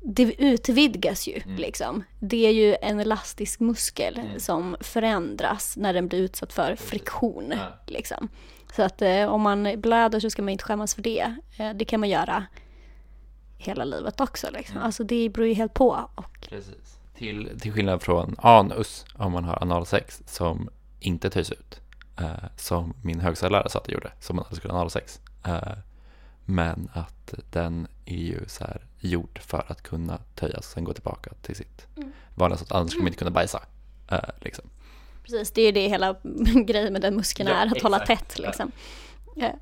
det 0.00 0.34
utvidgas 0.38 1.28
ju 1.28 1.42
liksom. 1.58 2.04
Det 2.20 2.46
är 2.46 2.52
ju 2.52 2.76
en 2.82 3.00
elastisk 3.00 3.60
muskel 3.60 4.20
som 4.38 4.76
förändras 4.80 5.76
när 5.76 5.94
den 5.94 6.08
blir 6.08 6.18
utsatt 6.18 6.52
för 6.52 6.76
friktion. 6.76 7.52
Ja. 7.56 7.66
Liksom. 7.86 8.28
Så 8.76 8.82
att 8.82 9.02
eh, 9.02 9.24
om 9.24 9.42
man 9.42 9.74
blöder 9.76 10.20
så 10.20 10.30
ska 10.30 10.42
man 10.42 10.48
inte 10.48 10.64
skämmas 10.64 10.94
för 10.94 11.02
det. 11.02 11.34
Eh, 11.58 11.70
det 11.74 11.84
kan 11.84 12.00
man 12.00 12.08
göra 12.08 12.46
hela 13.58 13.84
livet 13.84 14.20
också 14.20 14.46
liksom. 14.52 14.78
Alltså 14.78 15.04
det 15.04 15.28
beror 15.28 15.48
ju 15.48 15.54
helt 15.54 15.74
på. 15.74 16.08
Och, 16.14 16.48
Precis. 16.48 16.98
Till, 17.14 17.60
till 17.60 17.72
skillnad 17.72 18.02
från 18.02 18.36
anus, 18.38 19.04
om 19.14 19.32
man 19.32 19.44
har 19.44 19.62
analsex, 19.62 20.22
som 20.26 20.68
inte 21.00 21.30
töjs 21.30 21.52
ut. 21.52 21.80
Eh, 22.18 22.48
som 22.56 22.94
min 23.02 23.20
högstadielärare 23.20 23.68
sa 23.68 23.78
att 23.78 23.84
det 23.84 23.92
gjorde, 23.92 24.12
som 24.20 24.36
man 24.36 24.44
hade 24.44 24.56
skulle 24.56 24.72
ha 24.72 24.80
analsex. 24.80 25.20
Eh, 25.44 25.78
men 26.44 26.88
att 26.92 27.34
den 27.50 27.88
är 28.06 28.16
ju 28.16 28.44
så 28.48 28.64
här 28.64 28.86
gjord 29.00 29.38
för 29.42 29.64
att 29.68 29.82
kunna 29.82 30.18
töjas 30.34 30.58
och 30.58 30.64
sen 30.64 30.84
gå 30.84 30.92
tillbaka 30.92 31.30
till 31.42 31.56
sitt 31.56 31.86
vanliga 32.34 32.58
sätt. 32.58 32.72
Annars 32.72 32.90
skulle 32.90 33.02
man 33.02 33.08
inte 33.08 33.18
kunna 33.18 33.30
bajsa. 33.30 33.62
Eh, 34.10 34.18
liksom. 34.40 34.64
precis, 35.22 35.50
det 35.50 35.62
är 35.62 35.72
det 35.72 35.88
hela 35.88 36.16
grejen 36.66 36.92
med 36.92 37.02
den 37.02 37.16
muskeln 37.16 37.48
Ja, 37.48 37.54
är, 37.54 37.66
att 37.66 37.82
hålla 37.82 38.02
exakt. 38.02 38.28
tätt 38.28 38.38
liksom. 38.38 38.72
Eh, 39.36 39.52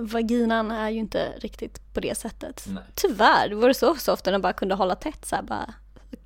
vaginan 0.00 0.70
är 0.70 0.90
ju 0.90 0.98
inte 0.98 1.32
riktigt 1.38 1.94
på 1.94 2.00
det 2.00 2.14
sättet. 2.18 2.64
Nej. 2.68 2.82
Tyvärr, 2.94 3.48
det 3.48 3.54
vore 3.54 3.74
så 3.74 3.94
soft 3.94 4.26
om 4.26 4.32
den 4.32 4.40
bara 4.42 4.52
kunde 4.52 4.74
hålla 4.74 4.94
tätt 4.94 5.24
så 5.24 5.36
här 5.36 5.42
bara. 5.42 5.74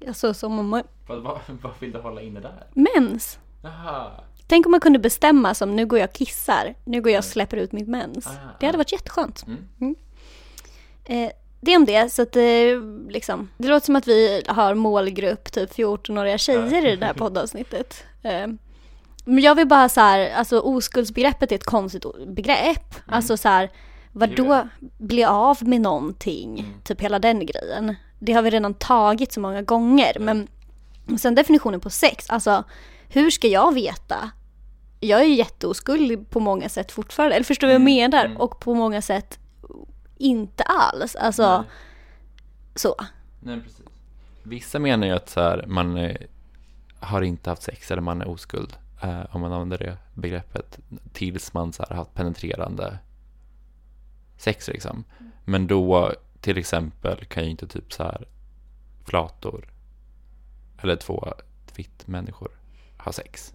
Alltså 0.09 0.35
som 0.35 0.59
om 0.59 0.68
man, 0.68 0.83
Vad, 1.07 1.23
vad, 1.23 1.40
vad 1.62 1.73
vill 1.81 1.92
du 1.92 1.99
hålla 1.99 2.21
inne 2.23 2.40
där? 2.40 2.66
mens. 2.73 3.38
Jaha. 3.62 4.11
Tänk 4.47 4.66
om 4.66 4.71
man 4.71 4.81
kunde 4.81 4.99
bestämma 4.99 5.55
som 5.55 5.77
nu 5.77 5.87
går 5.87 5.99
jag 5.99 6.09
och 6.09 6.14
kissar, 6.14 6.75
nu 6.85 7.03
går 7.03 7.12
jag 7.12 7.18
och 7.18 7.25
släpper 7.25 7.57
ut 7.57 7.73
mitt 7.73 7.88
mens. 7.88 8.27
Ah, 8.27 8.31
Det 8.61 8.66
hade 8.66 8.77
ah. 8.77 8.79
varit 8.79 8.92
jätteskönt. 8.92 9.44
Mm. 9.47 9.97
Eh, 11.05 11.31
det 11.61 11.77
om 11.77 11.85
det, 11.85 12.12
så 12.12 12.23
att 12.23 12.37
eh, 12.37 12.42
liksom, 13.09 13.49
det 13.59 13.68
låter 13.68 13.87
som 13.87 13.97
att 13.97 14.09
vi 14.09 14.42
har 14.47 14.75
målgrupp 14.75 15.53
typ 15.53 15.73
14-åriga 15.73 16.38
tjejer 16.38 16.87
i 16.87 16.97
det 16.97 17.07
här 17.07 17.12
poddavsnittet. 17.14 18.05
Eh, 18.23 18.47
men 19.25 19.38
jag 19.38 19.55
vill 19.55 19.66
bara 19.66 19.88
så 19.88 20.01
här, 20.01 20.31
alltså 20.31 20.61
oskuldsbegreppet 20.61 21.53
är 21.53 21.57
ett 21.57 21.64
konstigt 21.64 22.05
begrepp. 22.27 22.94
Alltså 23.07 23.37
så 23.37 23.49
här, 23.49 23.71
vad 24.12 24.29
Det 24.29 24.35
är 24.35 24.37
då 24.37 24.68
bli 24.99 25.25
av 25.25 25.59
med 25.61 25.81
någonting, 25.81 26.75
typ 26.85 27.01
hela 27.01 27.18
den 27.18 27.47
grejen. 27.47 27.97
Det 28.18 28.33
har 28.33 28.42
vi 28.42 28.51
redan 28.51 28.75
tagit 28.75 29.33
så 29.33 29.40
många 29.40 29.62
gånger. 29.62 30.16
Men 30.21 30.49
sen 31.18 31.35
definitionen 31.35 31.81
på 31.81 31.90
sex, 31.90 32.31
alltså 32.31 32.64
hur 33.09 33.31
ska 33.31 33.49
jag 33.49 33.75
veta? 33.75 34.31
Jag 35.01 35.21
är 35.21 35.25
ju 35.25 35.35
jätteoskuld 35.35 36.31
på 36.31 36.40
många 36.40 36.68
sätt 36.68 36.92
fortfarande, 36.92 37.37
eller 37.37 37.44
förstår 37.44 37.66
du 37.66 37.73
vad 37.73 37.81
jag 37.81 37.85
menar? 37.85 38.37
Och 38.38 38.61
på 38.61 38.75
många 38.75 39.03
sätt 39.03 39.38
inte 40.19 40.63
alls. 40.63 41.17
Alltså, 41.17 41.57
Nej. 41.57 41.71
så. 42.75 42.95
Nej, 43.41 43.61
precis. 43.61 43.87
Vissa 44.43 44.79
menar 44.79 45.07
ju 45.07 45.13
att 45.13 45.29
så 45.29 45.41
här, 45.41 45.65
man 45.67 45.97
eh, 45.97 46.17
har 47.01 47.23
inte 47.23 47.51
haft 47.51 47.63
sex 47.63 47.91
eller 47.91 48.03
man 48.03 48.21
är 48.21 48.29
oskuld. 48.29 48.77
Eh, 49.03 49.37
om 49.37 49.41
man 49.41 49.53
använder 49.53 49.79
det 49.79 49.97
begreppet. 50.15 50.79
Tills 51.13 51.53
man 51.53 51.73
så 51.73 51.83
här, 51.83 51.91
har 51.91 51.97
haft 51.97 52.15
penetrerande 52.15 52.99
sex 54.37 54.69
liksom. 54.69 55.05
Men 55.45 55.67
då 55.67 56.13
till 56.41 56.59
exempel 56.59 57.25
kan 57.25 57.45
ju 57.45 57.51
inte 57.51 57.67
typ 57.67 57.93
så 57.93 58.03
här 58.03 58.29
flator 59.05 59.69
eller 60.83 60.97
två 60.97 61.35
vitt 61.77 62.07
människor 62.07 62.51
ha 62.99 63.13
sex. 63.13 63.53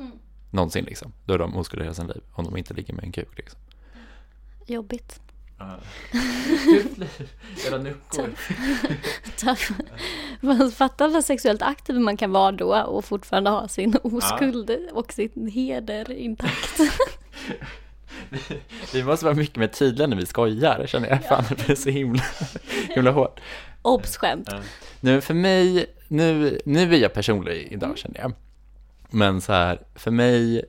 Någonsin 0.52 0.86
liksom. 0.86 1.13
Då 1.26 1.34
är 1.34 1.38
de 1.38 1.58
oskulda 1.58 1.84
hela 1.84 1.93
sin 1.93 2.08
liv. 2.08 2.21
Om 2.32 2.45
de 2.45 2.58
inte 2.58 2.73
ligger 2.73 2.93
med 2.93 3.04
en 3.04 3.12
kuk 3.12 3.38
liksom. 3.38 3.60
Jobbigt. 4.65 5.21
Era 7.67 7.78
nuckor. 7.78 8.30
Man 10.39 10.71
fattar 10.78 11.08
vad 11.08 11.26
sexuellt 11.26 11.62
aktiv 11.62 11.95
man 11.95 12.17
kan 12.17 12.32
vara 12.32 12.52
då 12.52 12.76
och 12.76 13.06
fortfarande 13.06 13.49
ha 13.49 13.67
sin 13.67 13.97
oskuld 14.04 14.89
och 14.93 15.13
sin 15.13 15.47
heder 15.54 16.12
intakt. 16.12 16.80
Vi 18.93 19.04
måste 19.04 19.26
vara 19.26 19.36
mycket 19.36 19.56
mer 19.56 19.67
tydliga 19.67 20.08
när 20.08 20.17
vi 20.17 20.26
skojar, 20.26 20.86
känner 20.88 21.10
jag. 21.10 21.23
Fan, 21.26 21.43
det 21.49 21.65
blir 21.65 21.76
så 21.76 21.89
himla, 21.89 22.23
himla 22.89 23.12
hårt. 23.12 23.39
Obs 23.82 24.17
skämt. 24.17 24.49
Nu 24.99 25.21
för 25.21 25.34
mig, 25.34 25.86
nu, 26.08 26.60
nu 26.65 26.93
är 26.95 26.97
jag 26.97 27.13
personlig 27.13 27.67
idag 27.71 27.97
känner 27.97 28.19
jag. 28.19 28.34
Men 29.10 29.41
så 29.41 29.54
här, 29.54 29.82
för 29.95 30.12
mig, 30.12 30.65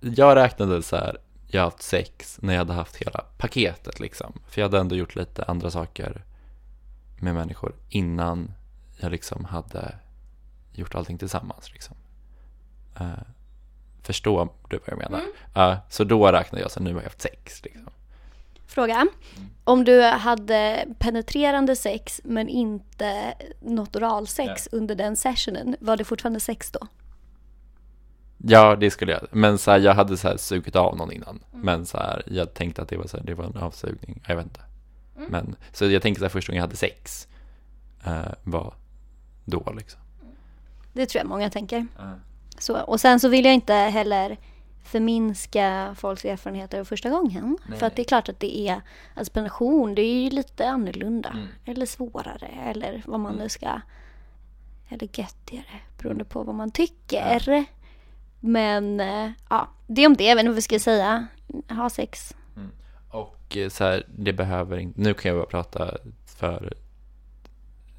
jag 0.00 0.36
räknade 0.36 0.82
så 0.82 0.96
här, 0.96 1.16
jag 1.50 1.60
har 1.60 1.70
haft 1.70 1.82
sex 1.82 2.38
när 2.42 2.52
jag 2.52 2.58
hade 2.58 2.72
haft 2.72 2.96
hela 2.96 3.24
paketet 3.38 4.00
liksom. 4.00 4.32
För 4.48 4.60
jag 4.60 4.68
hade 4.68 4.78
ändå 4.78 4.96
gjort 4.96 5.16
lite 5.16 5.44
andra 5.44 5.70
saker 5.70 6.24
med 7.20 7.34
människor 7.34 7.74
innan 7.88 8.52
jag 8.96 9.10
liksom 9.10 9.44
hade 9.44 9.94
gjort 10.72 10.94
allting 10.94 11.18
tillsammans 11.18 11.72
liksom. 11.72 11.96
Eh, 13.00 13.06
förstår 14.02 14.48
du 14.68 14.78
vad 14.78 14.88
jag 14.88 14.98
menar? 14.98 15.22
Ja, 15.54 15.78
så 15.88 16.04
då 16.04 16.32
räknade 16.32 16.62
jag 16.62 16.70
så 16.70 16.80
nu 16.80 16.92
har 16.92 17.00
jag 17.00 17.04
haft 17.04 17.22
sex 17.22 17.64
liksom. 17.64 17.90
Fråga. 18.66 19.06
Om 19.64 19.84
du 19.84 20.02
hade 20.02 20.86
penetrerande 20.98 21.76
sex 21.76 22.20
men 22.24 22.48
inte 22.48 23.34
något 23.60 23.96
oralsex 23.96 24.68
under 24.72 24.94
den 24.94 25.16
sessionen, 25.16 25.76
var 25.80 25.96
det 25.96 26.04
fortfarande 26.04 26.40
sex 26.40 26.70
då? 26.70 26.86
Ja, 28.38 28.76
det 28.76 28.90
skulle 28.90 29.12
jag. 29.12 29.20
Men 29.30 29.58
så 29.58 29.70
här, 29.70 29.78
jag 29.78 29.94
hade 29.94 30.16
så 30.16 30.28
här 30.28 30.36
sugit 30.36 30.76
av 30.76 30.96
någon 30.96 31.12
innan. 31.12 31.40
Men 31.50 31.86
så 31.86 31.98
här, 31.98 32.22
jag 32.26 32.54
tänkte 32.54 32.82
att 32.82 32.88
det 32.88 32.96
var, 32.96 33.06
så 33.06 33.16
här, 33.16 33.24
det 33.24 33.34
var 33.34 33.44
en 33.44 33.56
avsugning. 33.56 34.22
Jag 34.26 34.36
vet 34.36 34.44
inte. 34.44 34.60
Men, 35.28 35.56
så 35.72 35.84
jag 35.84 36.02
tänkte 36.02 36.26
att 36.26 36.32
första 36.32 36.52
gången 36.52 36.56
jag 36.56 36.64
hade 36.64 36.76
sex 36.76 37.28
eh, 38.04 38.32
var 38.44 38.74
då 39.44 39.72
liksom. 39.76 40.00
Det 40.92 41.06
tror 41.06 41.20
jag 41.20 41.28
många 41.28 41.50
tänker. 41.50 41.86
Så, 42.58 42.80
och 42.80 43.00
sen 43.00 43.20
så 43.20 43.28
vill 43.28 43.44
jag 43.44 43.54
inte 43.54 43.74
heller 43.74 44.36
förminska 44.84 45.94
folks 45.98 46.24
erfarenheter 46.24 46.80
av 46.80 46.84
första 46.84 47.10
gången. 47.10 47.58
Nej. 47.66 47.78
För 47.78 47.86
att 47.86 47.96
det 47.96 48.02
är 48.02 48.04
klart 48.04 48.28
att 48.28 48.40
det 48.40 48.68
är, 48.68 48.80
alltså 49.14 49.32
pension 49.32 49.94
det 49.94 50.02
är 50.02 50.22
ju 50.22 50.30
lite 50.30 50.68
annorlunda. 50.68 51.28
Mm. 51.28 51.46
Eller 51.64 51.86
svårare 51.86 52.46
eller 52.46 53.02
vad 53.06 53.20
man 53.20 53.34
nu 53.34 53.48
ska, 53.48 53.80
eller 54.88 55.08
göttigare 55.18 55.80
beroende 55.98 56.24
på 56.24 56.42
vad 56.42 56.54
man 56.54 56.70
tycker. 56.70 57.66
Men 58.40 59.00
eh, 59.00 59.30
ja, 59.50 59.68
det 59.86 60.06
om 60.06 60.14
det, 60.14 60.24
jag 60.24 60.34
vet 60.34 60.40
inte 60.40 60.48
vad 60.48 60.56
vi 60.56 60.62
ska 60.62 60.78
säga. 60.78 61.26
Ha 61.68 61.90
sex. 61.90 62.34
Och 63.08 63.56
eh, 63.56 63.68
så 63.68 63.84
här, 63.84 64.06
det 64.16 64.32
behöver 64.32 64.76
inte, 64.76 65.00
nu 65.00 65.14
kan 65.14 65.28
jag 65.28 65.40
bara 65.40 65.62
prata 65.62 65.96
för 66.26 66.72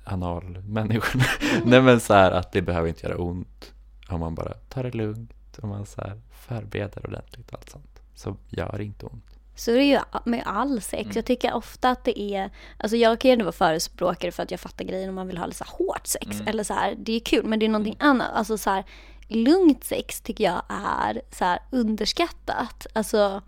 analmänniskorna. 0.03 1.23
Nej 1.65 1.81
men 1.81 1.99
så 1.99 2.13
här 2.13 2.31
att 2.31 2.51
det 2.51 2.61
behöver 2.61 2.87
inte 2.87 3.07
göra 3.07 3.17
ont 3.17 3.73
om 4.09 4.19
man 4.19 4.35
bara 4.35 4.53
tar 4.53 4.83
det 4.83 4.91
lugnt. 4.91 5.59
Om 5.61 5.69
man 5.69 5.85
så 5.85 6.01
här 6.01 6.21
förbereder 6.31 7.05
ordentligt 7.05 7.51
och 7.51 7.59
allt 7.59 7.69
sånt. 7.69 8.01
Så 8.15 8.37
gör 8.49 8.75
det 8.77 8.83
inte 8.83 9.05
ont. 9.05 9.25
Så 9.55 9.71
är 9.71 9.75
det 9.75 9.83
ju 9.83 9.99
med 10.25 10.43
all 10.45 10.81
sex. 10.81 11.15
Jag 11.15 11.25
tycker 11.25 11.53
ofta 11.53 11.89
att 11.89 12.03
det 12.03 12.19
är, 12.19 12.49
alltså 12.77 12.97
jag 12.97 13.19
kan 13.19 13.29
ju 13.29 13.33
ändå 13.33 13.45
vara 13.45 13.51
förespråkare 13.51 14.31
för 14.31 14.43
att 14.43 14.51
jag 14.51 14.59
fattar 14.59 14.85
grejen 14.85 15.09
om 15.09 15.15
man 15.15 15.27
vill 15.27 15.37
ha 15.37 15.45
lite 15.45 15.57
så 15.57 15.65
hårt 15.67 16.07
sex. 16.07 16.41
Eller 16.45 16.63
så 16.63 16.73
här, 16.73 16.95
det 16.97 17.13
är 17.13 17.19
kul 17.19 17.45
men 17.45 17.59
det 17.59 17.65
är 17.65 17.69
någonting 17.69 17.97
annat. 17.99 18.31
Alltså 18.33 18.57
så 18.57 18.69
här, 18.69 18.83
lugnt 19.29 19.83
sex 19.83 20.21
tycker 20.21 20.43
jag 20.43 20.61
är 20.69 21.21
så 21.31 21.45
här 21.45 21.59
underskattat. 21.71 22.87
Alltså 22.93 23.41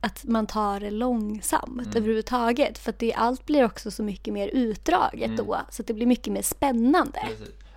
att 0.00 0.24
man 0.24 0.46
tar 0.46 0.80
det 0.80 0.90
långsamt 0.90 1.96
överhuvudtaget. 1.96 2.78
För 2.78 2.90
att 2.90 2.98
det, 2.98 3.14
allt 3.14 3.46
blir 3.46 3.64
också 3.64 3.90
så 3.90 4.02
mycket 4.02 4.34
mer 4.34 4.48
utdraget 4.48 5.36
då. 5.36 5.60
Så 5.70 5.82
det 5.82 5.94
blir 5.94 6.06
mycket 6.06 6.32
mer 6.32 6.42
spännande. 6.42 7.20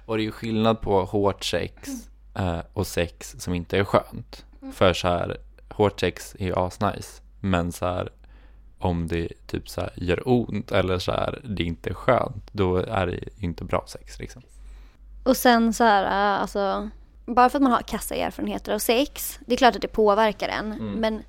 Och 0.06 0.18
det 0.18 0.24
är 0.24 0.26
ju 0.26 0.32
skillnad 0.32 0.82
på 0.82 1.06
hårt 1.06 1.44
sex 1.44 1.90
eh, 2.36 2.60
och 2.74 2.88
sex 2.88 3.36
som 3.40 3.54
inte 3.54 3.78
är 3.78 3.84
skönt. 3.84 4.46
För 4.74 4.94
så 4.94 5.08
här, 5.08 5.38
hårt 5.70 6.00
sex 6.00 6.36
är 6.40 6.46
ju 6.46 6.56
asnice. 6.56 7.22
Men 7.40 7.72
så 7.72 7.86
här, 7.86 8.10
om 8.80 9.08
det 9.08 9.48
typ 9.48 9.70
så 9.70 9.82
här 9.82 9.94
gör 9.96 10.30
ont 10.30 10.72
eller 10.72 11.00
så 11.00 11.12
här, 11.12 11.42
det 11.44 11.64
inte 11.64 11.90
är 11.90 11.94
skönt, 11.94 12.50
då 12.52 12.78
är 12.78 13.08
det 13.08 13.20
inte 13.40 13.64
bra 13.64 13.86
sex 13.88 14.20
liksom. 14.20 14.42
Och 15.24 15.38
sen 15.38 15.74
så 15.74 15.84
här, 15.84 16.04
äh, 16.04 16.42
alltså, 16.42 16.90
bara 17.26 17.50
för 17.50 17.58
att 17.58 17.64
man 17.64 17.72
har 17.72 17.82
kassa 17.82 18.16
erfarenheter 18.16 18.74
av 18.74 18.80
sex, 18.80 19.40
det 19.46 19.54
är 19.54 19.58
klart 19.58 19.76
att 19.76 19.82
det 19.82 19.88
påverkar 19.88 20.50
en, 20.50 20.70
men 21.00 21.24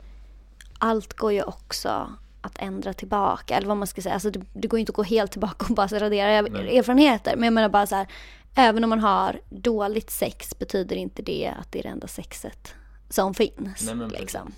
allt 0.78 1.14
går 1.14 1.32
ju 1.32 1.42
också 1.42 2.12
att 2.40 2.58
ändra 2.58 2.92
tillbaka, 2.92 3.56
eller 3.56 3.68
vad 3.68 3.76
man 3.76 3.86
ska 3.86 4.02
säga. 4.02 4.14
Alltså 4.14 4.30
det, 4.30 4.40
det 4.52 4.68
går 4.68 4.78
ju 4.78 4.80
inte 4.80 4.90
att 4.90 4.96
gå 4.96 5.02
helt 5.02 5.32
tillbaka 5.32 5.66
och 5.68 5.74
bara 5.74 5.86
radera 5.86 6.30
erfarenheter, 6.30 7.36
men 7.36 7.44
jag 7.44 7.52
menar 7.52 7.68
bara 7.68 7.86
så 7.86 7.94
här, 7.94 8.06
även 8.54 8.84
om 8.84 8.90
man 8.90 9.00
har 9.00 9.40
dåligt 9.48 10.10
sex 10.10 10.58
betyder 10.58 10.96
inte 10.96 11.22
det 11.22 11.52
att 11.60 11.72
det 11.72 11.78
är 11.78 11.82
det 11.82 11.88
enda 11.88 12.06
sexet 12.06 12.74
som 13.08 13.34
finns. 13.34 13.92
Nej, 13.94 14.08
liksom. 14.08 14.52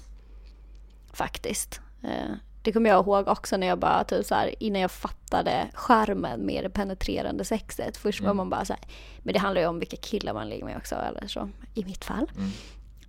Faktiskt. 1.12 1.80
Det 2.68 2.72
kommer 2.72 2.90
jag 2.90 3.04
ihåg 3.06 3.28
också 3.28 3.56
när 3.56 3.66
jag 3.66 3.78
bara 3.78 4.04
typ 4.04 4.26
så 4.26 4.34
här, 4.34 4.54
innan 4.62 4.82
jag 4.82 4.90
fattade 4.90 5.68
skärmen 5.74 6.40
med 6.40 6.64
det 6.64 6.70
penetrerande 6.70 7.44
sexet. 7.44 7.96
Först 7.96 8.20
Mm. 8.20 8.26
var 8.28 8.34
man 8.34 8.50
bara 8.50 8.64
så 8.64 8.72
här, 8.72 8.82
men 9.18 9.32
det 9.34 9.38
handlar 9.40 9.60
ju 9.62 9.68
om 9.68 9.78
vilka 9.78 9.96
killar 9.96 10.34
man 10.34 10.48
ligger 10.48 10.64
med 10.64 10.76
också 10.76 10.94
eller 10.94 11.26
så. 11.28 11.48
I 11.74 11.84
mitt 11.84 12.04
fall. 12.04 12.30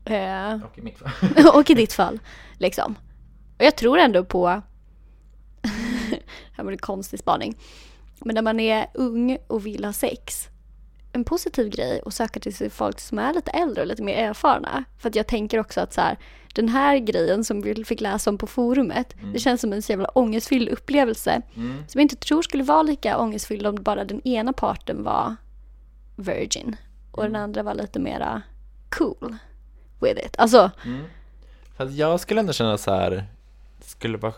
Eh, 0.05 0.53
Och 0.65 0.77
i 0.77 0.81
mitt 0.81 0.97
fall. 0.99 1.11
och 1.53 1.69
i 1.69 1.73
ditt 1.73 1.93
fall. 1.93 2.19
Liksom. 2.57 2.95
Och 3.57 3.65
jag 3.65 3.77
tror 3.77 3.97
ändå 3.97 4.25
på, 4.25 4.47
här 6.51 6.63
var 6.63 6.71
en 6.71 6.77
konstig 6.77 7.19
spaning. 7.19 7.57
Men 8.19 8.35
när 8.35 8.41
man 8.41 8.59
är 8.59 8.87
ung 8.93 9.37
och 9.47 9.65
vill 9.65 9.85
ha 9.85 9.93
sex, 9.93 10.47
en 11.13 11.23
positiv 11.23 11.69
grej 11.69 12.01
att 12.05 12.13
söka 12.13 12.39
till 12.39 12.55
sig 12.55 12.69
folk 12.69 12.99
som 12.99 13.19
är 13.19 13.33
lite 13.33 13.51
äldre 13.51 13.81
och 13.81 13.87
lite 13.87 14.03
mer 14.03 14.17
erfarna. 14.17 14.83
För 14.97 15.09
att 15.09 15.15
jag 15.15 15.27
tänker 15.27 15.59
också 15.59 15.81
att 15.81 15.93
så 15.93 16.01
här, 16.01 16.17
den 16.55 16.69
här 16.69 16.97
grejen 16.97 17.43
som 17.43 17.61
vi 17.61 17.85
fick 17.85 18.01
läsa 18.01 18.29
om 18.29 18.37
på 18.37 18.47
forumet, 18.47 19.15
det 19.33 19.39
känns 19.39 19.61
som 19.61 19.73
en 19.73 19.81
så 19.81 19.91
jävla 19.91 20.07
ångestfylld 20.07 20.69
upplevelse. 20.69 21.41
Som 21.87 21.99
jag 21.99 22.01
inte 22.01 22.15
tror 22.15 22.41
skulle 22.41 22.63
vara 22.63 22.83
lika 22.83 23.17
ångestfylld 23.17 23.67
om 23.67 23.75
bara 23.75 24.05
den 24.05 24.27
ena 24.27 24.53
parten 24.53 25.03
var 25.03 25.35
virgin 26.15 26.75
och 27.11 27.23
den 27.23 27.35
andra 27.35 27.63
var 27.63 27.73
lite 27.73 27.99
mera 27.99 28.41
cool 28.89 29.35
with 30.01 30.25
it. 30.25 30.35
Alltså, 30.37 30.71
Fast 31.77 31.91
jag 31.93 32.19
skulle 32.19 32.39
ändå 32.39 32.53
känna 32.53 32.77
så 32.77 32.91
här, 32.91 33.23
skulle 33.81 34.17
vara 34.17 34.33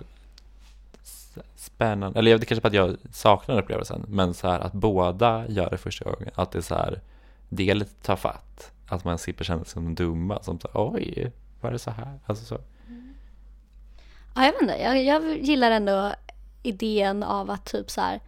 spännande, 1.56 2.20
eller 2.20 2.38
vet 2.38 2.48
kanske 2.48 2.62
på 2.62 2.67
att 2.67 2.74
jag 2.74 2.98
saknar 3.12 3.62
upplevelsen, 3.62 4.06
men 4.08 4.34
så 4.34 4.48
här 4.48 4.60
att 4.60 4.74
båda 4.74 5.48
gör 5.48 5.70
det 5.70 5.78
första 5.78 6.06
gången, 6.06 6.30
att 6.36 6.52
det 6.52 6.58
är 6.58 6.62
så 6.62 6.76
här, 6.76 7.02
det 7.50 7.74
lite 7.74 7.94
tar 7.94 8.15
fatt, 8.15 8.72
att 8.88 9.06
man 9.06 9.17
slipper 9.17 9.44
känna 9.44 9.63
sig 9.63 9.74
som 9.74 9.96
dumma, 9.96 10.44
som 10.44 10.60
så 10.60 10.67
här, 10.74 10.94
oj, 10.94 11.32
var 11.62 11.72
det 11.72 11.80
så 11.80 11.91
här? 11.91 12.20
Alltså 12.26 12.46
så. 12.46 12.58
Ja, 14.36 14.46
jag 14.46 14.52
vet 14.52 14.62
inte. 14.62 14.78
Jag, 14.78 15.04
jag 15.04 15.38
gillar 15.38 15.72
ändå 15.72 16.13
idén 16.63 17.24
av 17.24 17.50
att 17.50 17.65
typ 17.65 17.91
så 17.91 18.02
här 18.02 18.20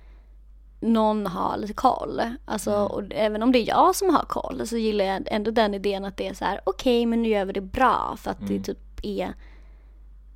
någon 0.80 1.28
har 1.28 1.58
lite 1.58 1.74
koll. 1.74 2.22
Alltså, 2.46 2.76
och 2.76 3.04
även 3.12 3.44
om 3.44 3.52
det 3.52 3.60
är 3.60 3.68
jag 3.68 3.96
som 3.96 4.16
har 4.16 4.26
koll 4.26 4.68
så 4.68 4.78
gillar 4.78 5.06
jag 5.06 5.24
ändå 5.28 5.52
den 5.52 5.74
idén 5.74 6.06
att 6.06 6.18
det 6.18 6.28
är 6.28 6.34
så 6.34 6.46
här 6.46 6.62
okej 6.64 7.06
men 7.06 7.22
nu 7.22 7.30
gör 7.30 7.46
vi 7.46 7.54
det 7.54 7.62
bra 7.62 8.16
för 8.18 8.32
att 8.32 8.48
det 8.48 8.60
typ 8.60 8.78
är 9.04 9.34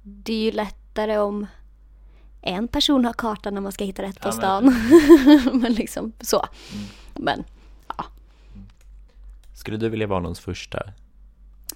det 0.01 0.33
är 0.33 0.43
ju 0.43 0.51
lättare 0.51 1.17
om 1.17 1.47
en 2.47 2.67
person 2.67 3.05
har 3.05 3.13
kartan 3.13 3.53
när 3.53 3.61
man 3.61 3.71
ska 3.71 3.83
hitta 3.85 4.03
rätt 4.03 4.21
på 4.21 4.27
Ja, 4.27 4.31
stan. 4.31 4.75
men 5.61 5.73
liksom 5.73 6.11
så. 6.21 6.45
Men 7.15 7.43
Skulle 9.53 9.77
du 9.77 9.89
vilja 9.89 10.07
vara 10.07 10.19
någons 10.19 10.39
första? 10.39 10.83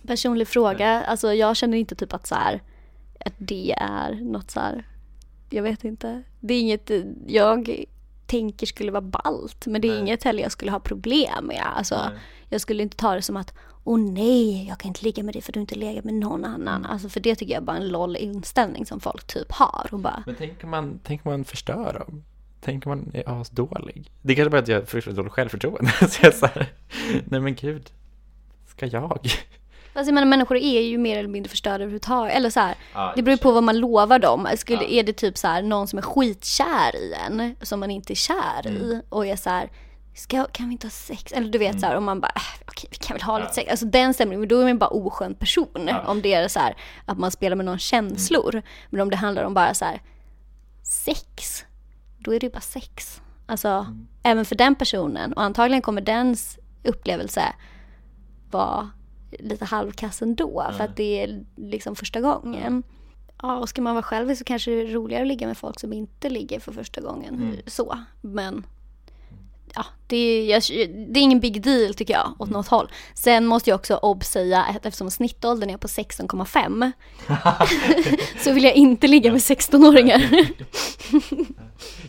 personlig 0.08 0.48
fråga, 0.48 1.04
alltså 1.04 1.34
jag 1.34 1.56
känner 1.58 1.78
inte 1.78 1.96
typ 1.96 2.14
att 2.14 2.28
så 2.28 2.36
här 2.36 2.62
att 3.26 3.34
det 3.38 3.74
är 3.78 4.16
något 4.22 4.52
så 4.52 4.60
här, 4.60 4.88
jag 5.50 5.64
vet 5.64 5.84
inte. 5.84 6.24
Det 6.40 6.54
är 6.54 6.60
inget 6.62 6.92
jag 7.28 7.86
tänker 8.26 8.66
skulle 8.66 8.92
vara 8.92 9.02
ballt, 9.02 9.66
men 9.68 9.82
det 9.82 9.88
är 9.88 9.92
Nej. 9.92 10.00
inget 10.00 10.24
heller 10.24 10.44
jag 10.44 10.52
skulle 10.52 10.72
ha 10.72 10.80
problem 10.80 11.46
med. 11.46 11.64
Alltså, 11.76 11.96
Nej. 11.96 12.20
jag 12.50 12.62
skulle 12.62 12.84
inte 12.84 12.98
ta 12.98 13.16
det 13.16 13.22
som 13.22 13.38
att 13.38 13.54
åh 13.84 14.00
nej, 14.00 14.68
jag 14.68 14.78
kan 14.78 14.88
inte 14.88 15.04
ligga 15.04 15.24
med 15.24 15.36
dig 15.36 15.42
för 15.42 15.52
du 15.52 15.60
inte 15.60 15.76
legat 15.76 16.06
med 16.06 16.14
någon 16.14 16.46
annan. 16.46 16.86
Alltså 16.86 17.10
för 17.10 17.20
det 17.20 17.36
tycker 17.36 17.54
jag 17.54 17.62
är 17.62 17.66
bara 17.66 17.78
en 17.78 17.88
loll 17.88 18.16
inställning 18.16 18.86
som 18.86 19.00
folk 19.00 19.28
typ 19.28 19.52
har 19.52 19.88
och 19.92 20.00
bara 20.00 20.24
Men 20.26 20.36
tänker 20.36 20.68
man, 20.68 21.00
tänker 21.00 21.30
man 21.30 21.46
förstör 21.46 21.94
dem? 21.94 22.24
Tänker 22.62 22.90
man 22.90 23.12
är 23.14 23.42
asdålig? 23.42 24.12
Det 24.22 24.34
är 24.34 24.36
kanske 24.36 24.50
bara 24.50 24.62
att 24.62 24.68
jag 24.68 24.80
har 24.80 24.86
fruktansvärt 24.86 25.16
dåligt 25.18 25.34
självförtroende. 25.34 25.92
så 26.10 26.20
jag 26.22 26.34
är 26.34 26.38
så 26.38 26.46
här, 26.46 26.74
nej 27.26 27.40
men 27.40 27.56
gud, 27.56 27.90
ska 28.68 28.86
jag? 28.86 29.20
Fast 29.94 30.08
jag 30.08 30.14
menar 30.14 30.28
människor 30.28 30.58
är 30.58 30.82
ju 30.82 30.98
mer 30.98 31.18
eller 31.18 31.30
mindre 31.30 31.50
förstörda 31.50 31.76
överhuvudtaget. 31.76 32.36
Eller 32.36 32.50
så 32.50 32.60
här, 32.60 32.76
Ja, 32.94 33.14
det 33.16 33.22
beror 33.22 33.38
ju 33.38 33.42
på 33.44 33.52
vad 33.52 33.64
man 33.64 33.80
lovar 33.80 34.20
dem. 34.20 34.48
Skulle, 34.58 34.82
Ja. 34.84 34.90
Är 34.90 35.04
det 35.04 35.14
typ 35.14 35.38
så 35.38 35.48
här 35.48 35.62
någon 35.62 35.88
som 35.88 36.00
är 36.00 36.04
skitkär 36.04 36.96
i 36.96 37.14
en, 37.28 37.56
som 37.62 37.80
man 37.80 37.92
inte 37.92 38.14
är 38.14 38.16
kär 38.16 38.68
Mm. 38.68 38.82
i 38.82 39.02
och 39.10 39.26
är 39.26 39.36
så 39.36 39.50
här, 39.50 39.70
ska, 40.14 40.46
kan 40.46 40.68
vi 40.68 40.72
inte 40.72 40.88
ha 40.88 40.92
sex? 40.92 41.32
Eller 41.32 41.50
du 41.50 41.58
vet 41.58 41.80
så 41.80 41.86
här, 41.86 41.96
om 41.96 42.04
man 42.04 42.22
bara, 42.22 42.32
äh, 42.36 42.62
okej 42.68 42.90
vi 42.92 42.98
kan 42.98 43.16
väl 43.16 43.24
ha 43.24 43.40
lite 43.40 43.54
sex. 43.54 43.72
Alltså 43.72 43.86
den 43.86 44.14
stämningen, 44.14 44.40
men 44.40 44.50
då 44.50 44.60
är 44.60 44.66
man 44.66 44.78
bara 44.78 44.90
oskön 44.90 45.36
person. 45.36 45.90
Om 46.06 46.22
det 46.22 46.34
är 46.34 46.48
så 46.48 46.60
här 46.60 46.78
att 47.06 47.18
man 47.18 47.32
spelar 47.32 47.56
med 47.56 47.66
någon 47.66 47.80
känslor. 47.80 48.62
Men 48.90 49.02
om 49.02 49.10
det 49.10 49.16
handlar 49.16 49.44
om 49.44 49.54
bara 49.54 49.74
så 49.74 49.86
här 49.86 50.02
sex, 50.84 51.66
då 52.18 52.34
är 52.34 52.40
det 52.40 52.46
ju 52.46 52.52
bara 52.52 52.62
sex. 52.62 53.22
Alltså 53.46 53.86
även 54.24 54.46
för 54.46 54.56
den 54.56 54.76
personen. 54.76 55.34
Och 55.34 55.42
antagligen 55.42 55.82
kommer 55.82 56.02
dens 56.02 56.60
upplevelse 56.84 57.44
vara 58.52 58.90
lite 59.40 59.66
halvkass 59.66 60.22
ändå. 60.22 60.72
För 60.78 60.84
att 60.84 60.96
det 60.96 61.24
är 61.24 61.46
liksom 61.56 61.96
första 61.96 62.22
gången. 62.22 62.84
Ja, 63.42 63.58
och 63.58 63.70
ska 63.70 63.82
man 63.82 63.96
vara 63.96 64.04
själv 64.04 64.36
så 64.36 64.44
kanske 64.44 64.72
det 64.72 64.82
är 64.82 64.88
roligare 64.88 65.22
att 65.22 65.28
ligga 65.28 65.48
med 65.48 65.58
folk 65.58 65.80
som 65.80 65.94
inte 65.94 66.30
ligger 66.30 66.60
för 66.60 66.72
första 66.72 67.02
gången. 67.02 67.58
Så, 67.68 68.00
men 68.22 68.64
ja, 69.76 69.86
det 70.08 70.18
är, 70.18 70.46
jag, 70.46 70.62
det 71.12 71.20
är 71.20 71.24
ingen 71.24 71.40
big 71.40 71.62
deal 71.62 71.94
tycker 71.94 72.14
jag 72.14 72.36
åt 72.40 72.50
något 72.50 72.68
håll. 72.68 72.92
Sen 73.14 73.46
måste 73.46 73.70
jag 73.70 73.76
också 73.80 74.00
obsäga 74.02 74.64
att 74.64 74.86
eftersom 74.86 75.12
snittåldern 75.12 75.70
är 75.70 75.78
på 75.78 75.88
16,5 75.88 76.92
så 78.44 78.54
vill 78.54 78.64
jag 78.64 78.74
inte 78.74 79.08
ligga 79.08 79.32
med 79.32 79.42
16-åringar. 79.42 80.20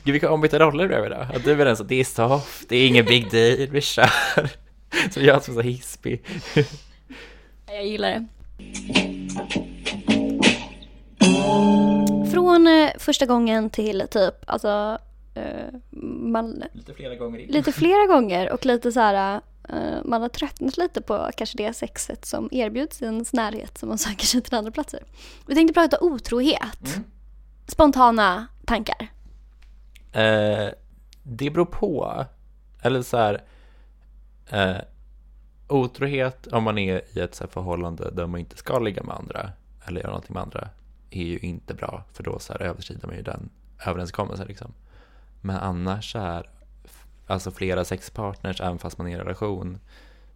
Gud 0.05 0.13
vilka 0.13 0.31
ombytta 0.31 0.59
roller 0.59 0.89
blev 0.89 1.03
vi 1.03 1.09
då? 1.09 1.27
Att 1.35 1.45
du 1.45 1.53
är 1.53 1.65
den 1.65 1.77
så, 1.77 1.85
det 1.85 2.01
är 2.01 2.05
soft, 2.05 2.69
det 2.69 2.77
är 2.77 2.87
ingen 2.87 3.05
big 3.05 3.31
deal, 3.31 3.69
vi 3.71 3.81
kör. 3.81 4.11
Så 5.11 5.21
jag 5.21 5.45
som 5.45 5.59
är 5.59 5.63
så 5.63 5.69
hispig. 5.69 6.25
Jag 7.67 7.87
gillar 7.87 8.11
det. 8.11 8.27
Från 12.33 12.67
eh, 12.67 12.91
första 12.99 13.27
gången 13.27 13.71
till 13.71 14.03
typ, 14.11 14.35
alltså, 14.47 14.99
man, 16.31 16.65
Lite 16.73 16.95
flera 16.95 17.15
gånger 17.17 17.39
in. 17.39 17.49
lite 17.51 17.73
flera 17.73 18.07
gånger 18.07 18.53
och 18.53 18.67
lite 18.67 18.93
så 18.93 19.01
här, 19.01 19.41
eh, 19.69 20.05
man 20.05 20.23
har 20.23 20.29
tröttnat 20.29 20.77
lite 20.77 21.03
på 21.03 21.31
kanske 21.37 21.59
det 21.59 21.73
sexet 21.73 22.25
som 22.25 22.49
erbjuds 22.53 23.03
i 23.03 23.05
ens 23.05 23.33
närhet 23.33 23.79
som 23.79 23.89
man 23.89 23.99
söker 24.09 24.27
sig 24.27 24.43
till 24.43 24.55
andra 24.55 24.71
platser. 24.71 25.03
Vi 25.47 25.55
tänkte 25.55 25.75
prata 25.75 25.99
otrohet. 26.01 27.01
Spontana 27.67 28.47
tankar. 28.67 29.09
Eh, 30.13 30.69
det 31.23 31.51
beror 31.51 31.65
på. 31.65 32.25
Eller 32.83 33.03
så 33.03 33.17
här. 33.17 33.43
Eh, 34.51 34.77
otrohet 35.69 36.47
om 36.47 36.63
man 36.65 36.79
är 36.79 37.03
i 37.19 37.21
ett 37.21 37.35
så 37.35 37.45
här 37.45 37.51
förhållande 37.51 38.11
där 38.11 38.27
man 38.27 38.41
inte 38.41 38.57
ska 38.57 38.79
ligga 38.79 39.03
med 39.03 39.17
andra 39.17 39.51
eller 39.85 40.01
göra 40.01 40.11
någonting 40.11 40.35
med 40.35 40.43
andra 40.43 40.69
är 41.11 41.23
ju 41.25 41.39
inte 41.39 41.75
bra 41.75 42.05
för 42.13 42.23
då 42.23 42.39
så 42.39 42.53
här 42.53 42.63
överskrider 42.63 43.07
man 43.07 43.17
ju 43.17 43.23
den 43.23 43.51
överenskommelsen 43.87 44.47
liksom. 44.47 44.73
Men 45.45 45.57
annars 45.57 46.17
f- 46.85 47.05
alltså 47.27 47.51
flera 47.51 47.85
sexpartners 47.85 48.61
även 48.61 48.79
fast 48.79 48.99
man 48.99 49.07
är 49.07 49.11
i 49.11 49.15
en 49.15 49.19
relation 49.21 49.79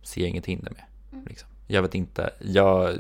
ser 0.03 0.21
jag 0.21 0.31
inget 0.31 0.47
hinder 0.47 0.73
med. 0.73 0.85
Liksom. 1.27 1.49
Jag 1.67 1.83
vet 1.83 1.95
inte, 1.95 2.31
jag 2.41 2.97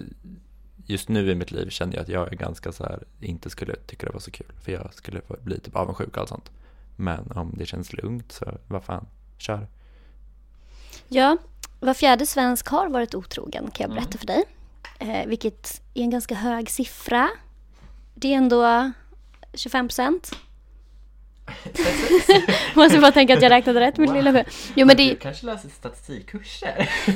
just 0.87 1.09
nu 1.09 1.31
i 1.31 1.35
mitt 1.35 1.51
liv 1.51 1.69
känner 1.71 1.95
jag 1.95 2.03
att 2.03 2.09
jag 2.09 2.33
är 2.33 2.37
ganska 2.37 2.73
så 2.73 2.85
här, 2.85 3.03
inte 3.21 3.51
skulle 3.51 3.77
tycka 3.77 4.07
det 4.07 4.13
var 4.13 4.21
så 4.21 4.31
kul 4.31 4.53
för 4.61 4.73
jag 4.73 4.95
skulle 4.95 5.21
bli 5.43 5.61
typ 5.61 5.77
avundsjuk 5.77 6.09
och 6.09 6.19
allt 6.19 6.29
sånt. 6.29 6.51
Men 6.97 7.33
om 7.33 7.55
det 7.59 7.67
känns 7.67 7.93
lugnt 7.93 8.33
så 8.33 8.59
vad 8.69 8.85
fan, 8.85 9.07
kör. 9.39 9.67
Ja, 11.09 11.37
var 11.81 11.95
fjärde 11.95 12.27
svensk 12.27 12.69
har 12.69 12.89
varit 12.89 13.15
otrogen 13.15 13.71
kan 13.71 13.85
jag 13.91 13.97
berätta 13.97 14.19
för 14.19 14.27
dig. 14.27 14.45
Eh, 14.99 15.27
vilket 15.27 15.83
är 15.95 16.03
en 16.03 16.11
ganska 16.11 16.35
hög 16.35 16.71
siffra. 16.71 17.31
Det 18.15 18.33
är 18.33 18.37
ändå 18.37 18.93
25 19.55 19.89
procent. 19.89 20.33
Måste 22.75 22.99
bara 22.99 23.13
tänka 23.13 23.35
att 23.35 23.43
jag 23.43 23.51
räknade 23.51 23.81
rätt 23.81 23.99
mitt 23.99 24.13
lilla 24.13 24.31
huvud. 24.31 24.47
Jo 24.75 24.87
men 24.87 24.97
det 24.97 25.15
kanske 25.15 25.47
läser 25.47 25.69
statistikkurser? 25.69 26.91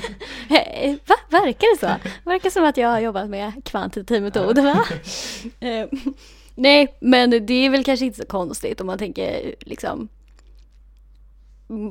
Eh, 0.50 0.94
Va? 1.06 1.14
Verkar 1.28 1.74
det 1.74 1.80
så? 1.80 2.10
Verkar 2.30 2.50
som 2.50 2.64
att 2.64 2.76
jag 2.76 2.88
har 2.88 3.00
jobbat 3.00 3.28
med 3.30 3.52
kvantitativ 3.64 4.22
metod, 4.22 4.58
va? 4.58 4.84
Eh, 5.60 5.86
Nej, 6.54 6.96
men 7.00 7.30
det 7.46 7.54
är 7.66 7.70
väl 7.70 7.84
kanske 7.84 8.06
inte 8.06 8.18
så 8.18 8.26
konstigt 8.26 8.80
om 8.80 8.86
man 8.86 8.98
tänker 8.98 9.54
liksom 9.60 10.08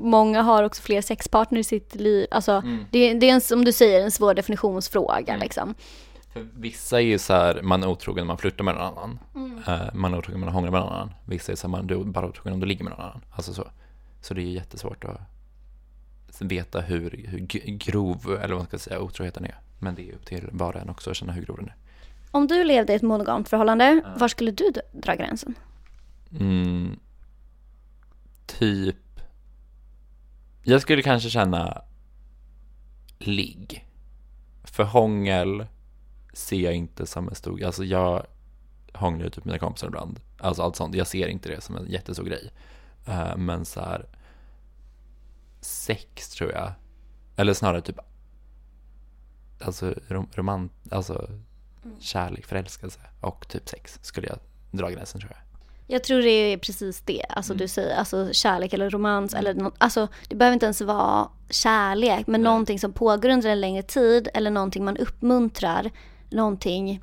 Många 0.02 0.42
har 0.42 0.64
också 0.64 0.82
fler 0.82 1.02
sexpartner 1.02 1.60
i 1.60 1.64
sitt 1.64 1.96
liv. 1.96 2.28
Alltså, 2.32 2.64
det, 2.92 3.14
det 3.14 3.30
är 3.30 3.34
en, 3.34 3.42
som 3.42 3.66
du 3.66 3.72
säger 3.72 4.02
en 4.02 4.12
svår 4.12 4.34
definitionsfråga. 4.34 5.38
Liksom. 5.38 5.76
För 6.34 6.48
vissa 6.54 6.98
är 7.02 7.06
ju 7.06 7.20
så 7.20 7.34
här, 7.34 7.62
man 7.62 7.84
är 7.84 7.88
otrogen 7.88 8.22
när 8.22 8.28
man 8.28 8.38
flörtar 8.38 8.64
med 8.64 8.76
någon 8.76 8.84
annan. 8.84 9.20
Eh, 9.68 9.94
man 9.94 10.14
är 10.14 10.18
otrogen 10.18 10.40
när 10.40 10.48
man 10.48 10.54
hånglar 10.54 10.72
med 10.72 10.82
någon 10.82 10.94
annan. 10.94 11.14
Vissa 11.26 11.52
är 11.52 11.56
så 11.56 11.68
här, 11.68 11.72
man, 11.72 11.90
är 11.90 12.04
bara 12.04 12.28
otrogen 12.28 12.54
om 12.54 12.60
du 12.60 12.66
ligger 12.66 12.84
med 12.84 12.94
någon 12.94 13.02
annan. 13.02 13.22
Alltså 13.32 13.54
så. 13.54 13.68
Så 14.22 14.34
det 14.34 14.42
är 14.42 14.46
ju 14.46 14.54
jättesvårt 14.54 15.04
att 15.04 15.20
veta 16.42 16.82
hur, 16.82 17.26
hur 17.28 17.40
grov, 17.78 18.40
eller 18.44 18.54
vad 18.54 18.58
man 18.58 18.68
ska 18.68 18.78
säga, 18.78 19.00
otroheten 19.00 19.46
är. 19.46 19.56
Men 19.80 19.96
det 19.96 20.10
är 20.10 20.14
upp 20.14 20.26
till 20.26 20.50
var 20.52 20.74
och 20.74 20.82
en 20.82 20.90
också 20.90 21.10
att 21.10 21.16
känna 21.16 21.34
hur 21.34 21.42
grov 21.42 21.58
den 21.58 21.66
är. 21.66 21.76
Om 22.32 22.48
du 22.48 22.64
levde 22.64 22.94
i 22.94 22.96
ett 22.96 23.02
monogamt 23.02 23.50
förhållande, 23.50 24.02
var 24.18 24.28
skulle 24.28 24.52
du 24.52 24.72
dra 24.92 25.16
gränsen? 25.16 25.56
Mm, 26.40 27.00
typ, 28.46 29.22
jag 30.64 30.82
skulle 30.82 31.02
kanske 31.02 31.30
känna 31.30 31.82
ligg. 33.20 33.86
För 34.64 34.84
hångel 34.84 35.66
ser 36.40 36.60
jag 36.60 36.74
inte 36.74 37.06
som 37.06 37.30
en 37.30 37.36
stor, 37.36 37.64
alltså 37.64 37.84
jag 37.84 38.26
hånglar 38.94 39.26
ut 39.26 39.38
med 39.38 39.46
mina 39.46 39.60
kompisar 39.60 39.88
ibland. 39.88 40.20
Alltså 40.38 40.62
allt 40.62 40.76
sånt, 40.76 40.96
jag 40.96 41.08
ser 41.08 41.28
inte 41.28 41.50
det 41.50 41.62
som 41.62 41.76
en 41.76 41.92
jättestor 41.92 42.24
grej. 42.24 42.52
Eh, 43.06 43.38
men 43.38 43.66
så 43.66 43.80
här, 43.80 44.06
sex 45.62 46.30
tror 46.30 46.52
jag, 46.52 46.72
eller 47.36 47.54
snarare 47.54 47.82
typ, 47.82 48.00
alltså 49.62 49.94
rom, 50.08 50.30
romant, 50.34 50.72
alltså 50.92 51.30
kärlek, 52.00 52.46
förälskelse 52.46 53.00
och 53.22 53.48
typ 53.48 53.70
sex 53.70 54.00
skulle 54.02 54.28
jag 54.28 54.40
dra 54.72 54.90
gränsen 54.90 55.22
tror 55.22 55.32
jag. 55.32 55.42
Jag 55.92 56.04
tror 56.04 56.22
det 56.22 56.30
är 56.30 56.58
precis 56.58 57.02
det, 57.02 57.26
alltså 57.30 57.54
du 57.54 57.68
säger, 57.68 57.96
alltså 57.96 58.34
kärlek 58.34 58.74
eller 58.74 58.90
romans 58.90 59.34
eller 59.34 59.54
något, 59.54 59.76
alltså 59.78 60.08
det 60.28 60.36
behöver 60.36 60.54
inte 60.54 60.66
ens 60.66 60.82
vara 60.82 61.30
kärlek, 61.50 62.28
men 62.28 62.42
någonting 62.42 62.80
som 62.80 62.94
pågår 62.94 63.30
under 63.30 63.50
en 63.50 63.62
längre 63.62 63.84
tid 63.84 64.30
eller 64.34 64.52
någonting 64.52 64.86
man 64.86 64.98
uppmuntrar, 64.98 65.92
någonting 66.30 67.02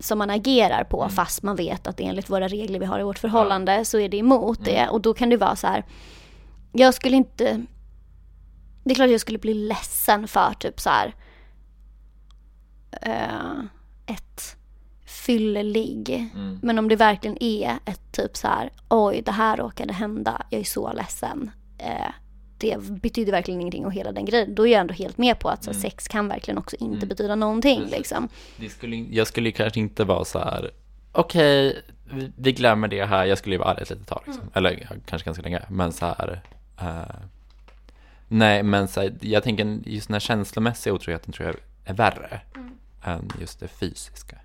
som 0.00 0.18
man 0.18 0.30
agerar 0.30 0.84
på 0.84 1.08
fast 1.08 1.42
man 1.42 1.56
vet 1.56 1.86
att 1.86 2.00
enligt 2.00 2.30
våra 2.30 2.48
regler 2.48 2.78
vi 2.80 2.86
har 2.86 3.00
i 3.00 3.02
vårt 3.02 3.18
förhållande 3.18 3.84
så 3.84 3.98
är 3.98 4.08
det 4.08 4.16
emot 4.16 4.64
det. 4.64 4.88
Och 4.88 5.00
då 5.00 5.14
kan 5.14 5.30
det 5.30 5.36
vara 5.36 5.56
så 5.56 5.66
här, 5.66 5.84
jag 6.72 6.94
skulle 6.94 7.16
inte, 7.16 7.62
det 8.84 8.90
är 8.90 8.94
klart 8.94 9.10
jag 9.10 9.20
skulle 9.20 9.38
bli 9.38 9.54
ledsen 9.54 10.28
för 10.28 10.54
typ 10.58 10.80
så 10.80 10.90
här 10.90 11.14
eh, 13.02 13.60
ett 14.06 14.56
fyllig. 15.06 16.30
Men 16.62 16.78
om 16.78 16.88
det 16.88 16.96
verkligen 16.96 17.42
är 17.42 17.78
ett 17.84 18.12
typ 18.12 18.36
så 18.36 18.48
här, 18.48 18.70
oj 18.88 19.22
det 19.22 19.32
här 19.32 19.56
råkade 19.56 19.92
hända, 19.92 20.46
jag 20.50 20.60
är 20.60 20.64
så 20.64 20.92
ledsen. 20.92 21.50
Eh, 21.78 22.12
det 22.60 22.82
betyder 22.82 23.32
verkligen 23.32 23.60
ingenting 23.60 23.86
och 23.86 23.92
hela 23.92 24.12
den 24.12 24.24
grejen. 24.24 24.54
Då 24.54 24.66
är 24.66 24.72
jag 24.72 24.80
ändå 24.80 24.94
helt 24.94 25.18
med 25.18 25.38
på 25.38 25.48
att 25.48 25.64
så, 25.64 25.72
här, 25.72 25.78
sex 25.78 26.08
kan 26.08 26.28
verkligen 26.28 26.58
också 26.58 26.76
inte 26.76 27.06
betyda 27.06 27.34
någonting 27.34 27.86
liksom. 27.90 28.28
Det 28.56 28.68
skulle, 28.68 28.96
jag 28.96 29.26
skulle 29.26 29.52
kanske 29.52 29.80
inte 29.80 30.04
vara 30.04 30.24
så 30.24 30.38
här, 30.38 30.70
okej, 31.12 31.82
vi, 32.12 32.32
vi 32.36 32.52
glömmer 32.52 32.88
det 32.88 33.04
här, 33.04 33.24
jag 33.24 33.38
skulle 33.38 33.54
ju 33.54 33.58
vara 33.58 33.70
arg 33.70 33.82
ett 33.82 33.90
litet 33.90 34.06
tag 34.08 34.22
liksom. 34.26 34.50
Eller 34.54 34.86
ja, 34.90 34.96
kanske 35.06 35.26
ganska 35.26 35.42
länge, 35.42 35.62
men 35.68 35.92
så 35.92 36.06
här, 36.06 36.40
eh, 36.80 37.16
nej 38.28 38.62
men 38.62 38.88
så 38.88 39.00
här, 39.00 39.14
jag 39.20 39.42
tänker 39.42 39.78
just 39.84 40.08
den 40.08 40.14
här 40.14 40.20
känslomässiga 40.20 40.94
otroheten 40.94 41.32
tror 41.32 41.46
jag 41.48 41.56
är 41.84 41.94
värre 41.94 42.40
än 43.04 43.28
just 43.40 43.60
det 43.60 43.68
fysiska. 43.68 44.36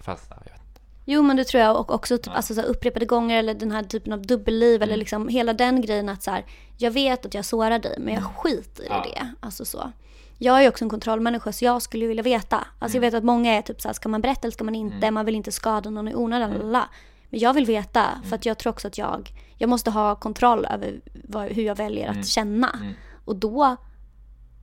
Fast, 0.00 0.26
ja, 0.30 0.36
jag 0.44 0.52
vet. 0.52 0.62
Jo 1.10 1.22
men 1.22 1.36
det 1.36 1.44
tror 1.44 1.62
jag 1.62 1.76
och 1.80 1.90
också 1.94 2.18
typ, 2.18 2.36
alltså, 2.36 2.54
så 2.54 2.60
här, 2.60 2.68
upprepade 2.68 3.06
gånger 3.06 3.38
eller 3.38 3.54
den 3.54 3.70
här 3.70 3.82
typen 3.82 4.12
av 4.12 4.26
dubbelliv 4.26 4.82
eller 4.82 4.96
liksom 4.96 5.28
hela 5.28 5.52
den 5.52 5.80
grejen 5.80 6.08
att 6.08 6.22
så 6.22 6.30
här, 6.30 6.44
jag 6.76 6.90
vet 6.90 7.26
att 7.26 7.34
jag 7.34 7.44
sårar 7.44 7.78
dig 7.78 7.96
men 7.98 8.14
jag 8.14 8.24
skiter 8.24 8.84
i 8.84 8.88
det. 8.88 9.28
Alltså 9.40 9.64
så. 9.64 9.92
Jag 10.38 10.64
är 10.64 10.68
också 10.68 10.84
en 10.84 10.90
kontrollmänniska 10.90 11.52
så 11.52 11.64
jag 11.64 11.82
skulle 11.82 12.06
vilja 12.06 12.22
veta. 12.22 12.66
Alltså 12.78 12.96
jag 12.96 13.00
vet 13.00 13.14
att 13.14 13.24
många 13.24 13.52
är 13.54 13.62
typ 13.62 13.80
så 13.80 13.88
här, 13.88 13.92
ska 13.92 14.08
man 14.08 14.20
berätta 14.20 14.40
eller 14.40 14.52
ska 14.52 14.64
man 14.64 14.74
inte? 14.74 15.10
Man 15.10 15.24
vill 15.26 15.34
inte 15.34 15.52
skada 15.52 15.90
någon 15.90 16.08
i 16.08 16.14
onödan. 16.14 16.50
lalala. 16.50 16.88
Men 17.30 17.40
jag 17.40 17.54
vill 17.54 17.66
veta 17.66 18.04
för 18.28 18.34
att 18.36 18.46
jag 18.46 18.58
tror 18.58 18.70
också 18.70 18.88
att 18.88 18.98
jag, 18.98 19.30
jag 19.56 19.70
måste 19.70 19.90
ha 19.90 20.14
kontroll 20.14 20.66
över 20.70 21.00
vad, 21.24 21.52
hur 21.52 21.62
jag 21.62 21.74
väljer 21.74 22.08
att 22.08 22.26
känna. 22.26 22.68
Och 23.24 23.36
då 23.36 23.76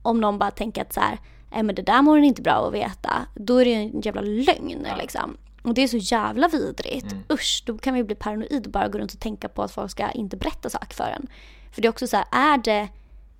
om 0.02 0.20
någon 0.20 0.38
bara 0.38 0.50
tänker 0.50 0.82
att 0.82 0.92
så 0.92 1.00
här, 1.00 1.18
nej 1.50 1.62
men 1.62 1.74
det 1.74 1.82
där 1.82 2.02
mår 2.02 2.16
den 2.16 2.24
inte 2.24 2.42
bra 2.42 2.66
att 2.68 2.74
veta, 2.74 3.26
då 3.34 3.58
är 3.58 3.64
det 3.64 3.70
ju 3.70 3.76
en 3.76 4.00
jävla 4.00 4.20
lögn 4.20 4.86
liksom. 4.98 5.36
Och 5.66 5.74
det 5.74 5.82
är 5.82 5.88
så 5.88 5.96
jävla 5.96 6.48
vidrigt. 6.48 7.06
Usch, 7.32 7.62
då 7.66 7.78
kan 7.78 7.94
vi 7.94 8.04
bli 8.04 8.14
paranoid 8.14 8.66
och 8.66 8.72
bara 8.72 8.88
gå 8.88 8.98
runt 8.98 9.12
och 9.14 9.20
tänka 9.20 9.48
på 9.48 9.62
att 9.62 9.72
folk 9.72 9.90
ska 9.90 10.10
inte 10.10 10.36
berätta 10.36 10.70
saker 10.70 10.94
för 10.94 11.10
en. 11.10 11.26
För 11.72 11.82
det 11.82 11.88
är 11.88 11.90
också 11.90 12.06
så 12.06 12.16
här, 12.16 12.26
är 12.30 12.58
det 12.58 12.88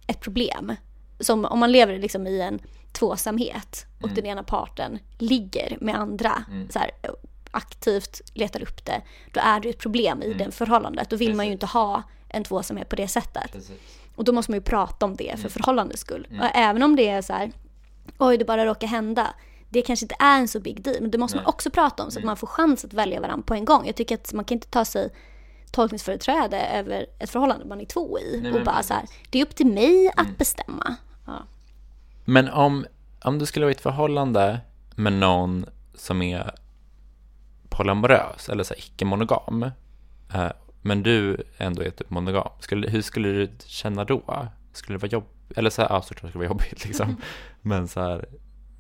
ett 0.07 0.21
problem, 0.21 0.73
som 1.21 1.45
om 1.45 1.59
man 1.59 1.73
lever 1.73 1.99
liksom 1.99 2.27
i 2.27 2.41
en 2.41 2.61
tvåsamhet 2.93 3.87
och 4.03 4.09
den 4.15 4.27
ena 4.27 4.43
parten 4.43 4.99
ligger 5.19 5.79
med 5.81 5.97
andra, 5.97 6.45
så 6.71 6.79
här, 6.79 6.91
aktivt 7.51 8.21
letar 8.35 8.63
upp 8.63 8.85
det, 8.85 9.03
då 9.33 9.41
är 9.45 9.61
det 9.61 9.69
ju 9.69 9.71
ett 9.71 9.79
problem 9.79 10.23
i 10.23 10.33
det 10.35 10.51
förhållandet. 10.51 11.11
Då 11.11 11.17
vill 11.17 11.35
man 11.35 11.47
ju 11.47 11.53
inte 11.53 11.67
ha 11.67 12.03
en 12.29 12.45
tvåsamhet 12.45 12.89
på 12.89 12.97
det 12.97 13.09
sättet. 13.09 13.53
Och 14.17 14.25
då 14.25 14.33
måste 14.33 14.51
man 14.53 14.57
ju 14.57 14.63
prata 14.63 15.07
om 15.07 15.17
det 15.17 15.39
för 15.41 15.49
förhållandets 15.49 16.01
skull. 16.01 16.27
Och 16.41 16.51
även 16.55 16.83
om 16.83 16.97
det 16.97 17.09
är 17.09 17.23
så 17.23 17.33
här, 17.33 17.53
oj 18.19 18.39
det 18.39 18.45
bara 18.45 18.67
råkar 18.67 18.87
hända. 18.87 19.35
Det 19.69 19.83
kanske 19.83 20.05
inte 20.05 20.17
är 20.19 20.39
en 20.39 20.49
så 20.49 20.61
big 20.61 20.83
deal, 20.83 20.97
men 21.01 21.11
det 21.11 21.19
måste 21.19 21.37
man 21.37 21.47
också 21.47 21.71
prata 21.71 22.05
om 22.05 22.11
så 22.11 22.19
att 22.19 22.25
man 22.25 22.37
får 22.37 22.47
chans 22.47 22.85
att 22.85 22.95
välja 22.95 23.21
varandra 23.21 23.45
på 23.47 23.55
en 23.55 23.65
gång. 23.65 23.87
Jag 23.87 23.97
tycker 23.97 24.15
att 24.15 24.33
man 24.33 24.45
kan 24.45 24.57
inte 24.57 24.69
ta 24.69 24.85
sig 24.85 25.11
tolkningsföreträde 25.71 26.67
över 26.67 27.07
ett 27.19 27.31
förhållande 27.31 27.65
man 27.65 27.81
är 27.81 27.85
två 27.85 28.19
i 28.19 28.53
och 28.55 28.65
bara 28.65 28.83
så 28.83 28.95
här, 28.95 29.05
det 29.31 29.41
är 29.41 29.43
upp 29.43 29.55
till 29.55 29.67
mig 29.67 30.13
att 30.17 30.39
bestämma. 30.39 30.97
Ja. 31.27 31.43
Men 32.25 32.49
om, 32.49 32.87
om 33.25 33.39
du 33.39 33.47
skulle 33.47 33.67
vara 33.67 33.73
i 33.73 33.75
ett 33.75 33.81
förhållande 33.81 34.61
med 34.95 35.13
någon 35.13 35.67
som 35.95 36.23
är 36.23 36.55
polyamorös 37.69 38.49
eller 38.49 38.65
så 38.65 38.75
icke-monogam, 38.75 39.63
eh, 40.35 40.51
men 40.83 41.03
du 41.03 41.43
ändå 41.57 41.83
är 41.83 41.91
typ 41.91 42.11
monogam, 42.11 42.49
skulle, 42.61 42.89
hur 42.89 43.03
skulle 43.03 43.29
du 43.29 43.51
känna 43.67 44.05
då? 44.05 44.49
Skulle 44.73 44.99
det 44.99 45.03
vara 45.03 45.13
jobbigt? 45.13 45.59
Eller 45.59 45.71
så 45.71 45.83
här, 45.83 45.89
ja 45.89 46.03
såklart 46.03 46.31
skulle 46.31 46.45
det 46.45 46.49
vara 46.49 46.59
jobbigt 46.59 46.85
liksom. 46.87 47.17
Men 47.61 47.89
så 47.89 48.01
här, 48.01 48.27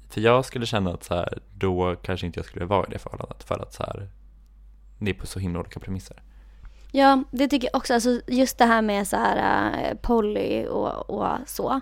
för 0.08 0.20
jag 0.20 0.44
skulle 0.44 0.66
känna 0.66 0.90
att 0.90 1.04
så 1.04 1.14
här, 1.14 1.38
då 1.54 1.96
kanske 2.02 2.26
inte 2.26 2.38
jag 2.38 2.46
skulle 2.46 2.64
vara 2.64 2.86
i 2.86 2.90
det 2.90 2.98
förhållandet 2.98 3.44
för 3.44 3.62
att 3.62 3.74
så 3.74 3.82
här, 3.82 4.08
det 4.98 5.10
är 5.10 5.14
på 5.14 5.26
så 5.26 5.38
himla 5.38 5.60
olika 5.60 5.80
premisser. 5.80 6.22
Ja, 6.92 7.22
det 7.30 7.48
tycker 7.48 7.68
jag 7.72 7.76
också. 7.76 7.94
Alltså 7.94 8.20
just 8.26 8.58
det 8.58 8.64
här 8.64 8.82
med 8.82 9.08
så 9.08 9.16
här 9.16 9.70
eh, 9.84 9.96
poly 9.96 10.66
och, 10.66 11.10
och 11.10 11.28
så 11.46 11.80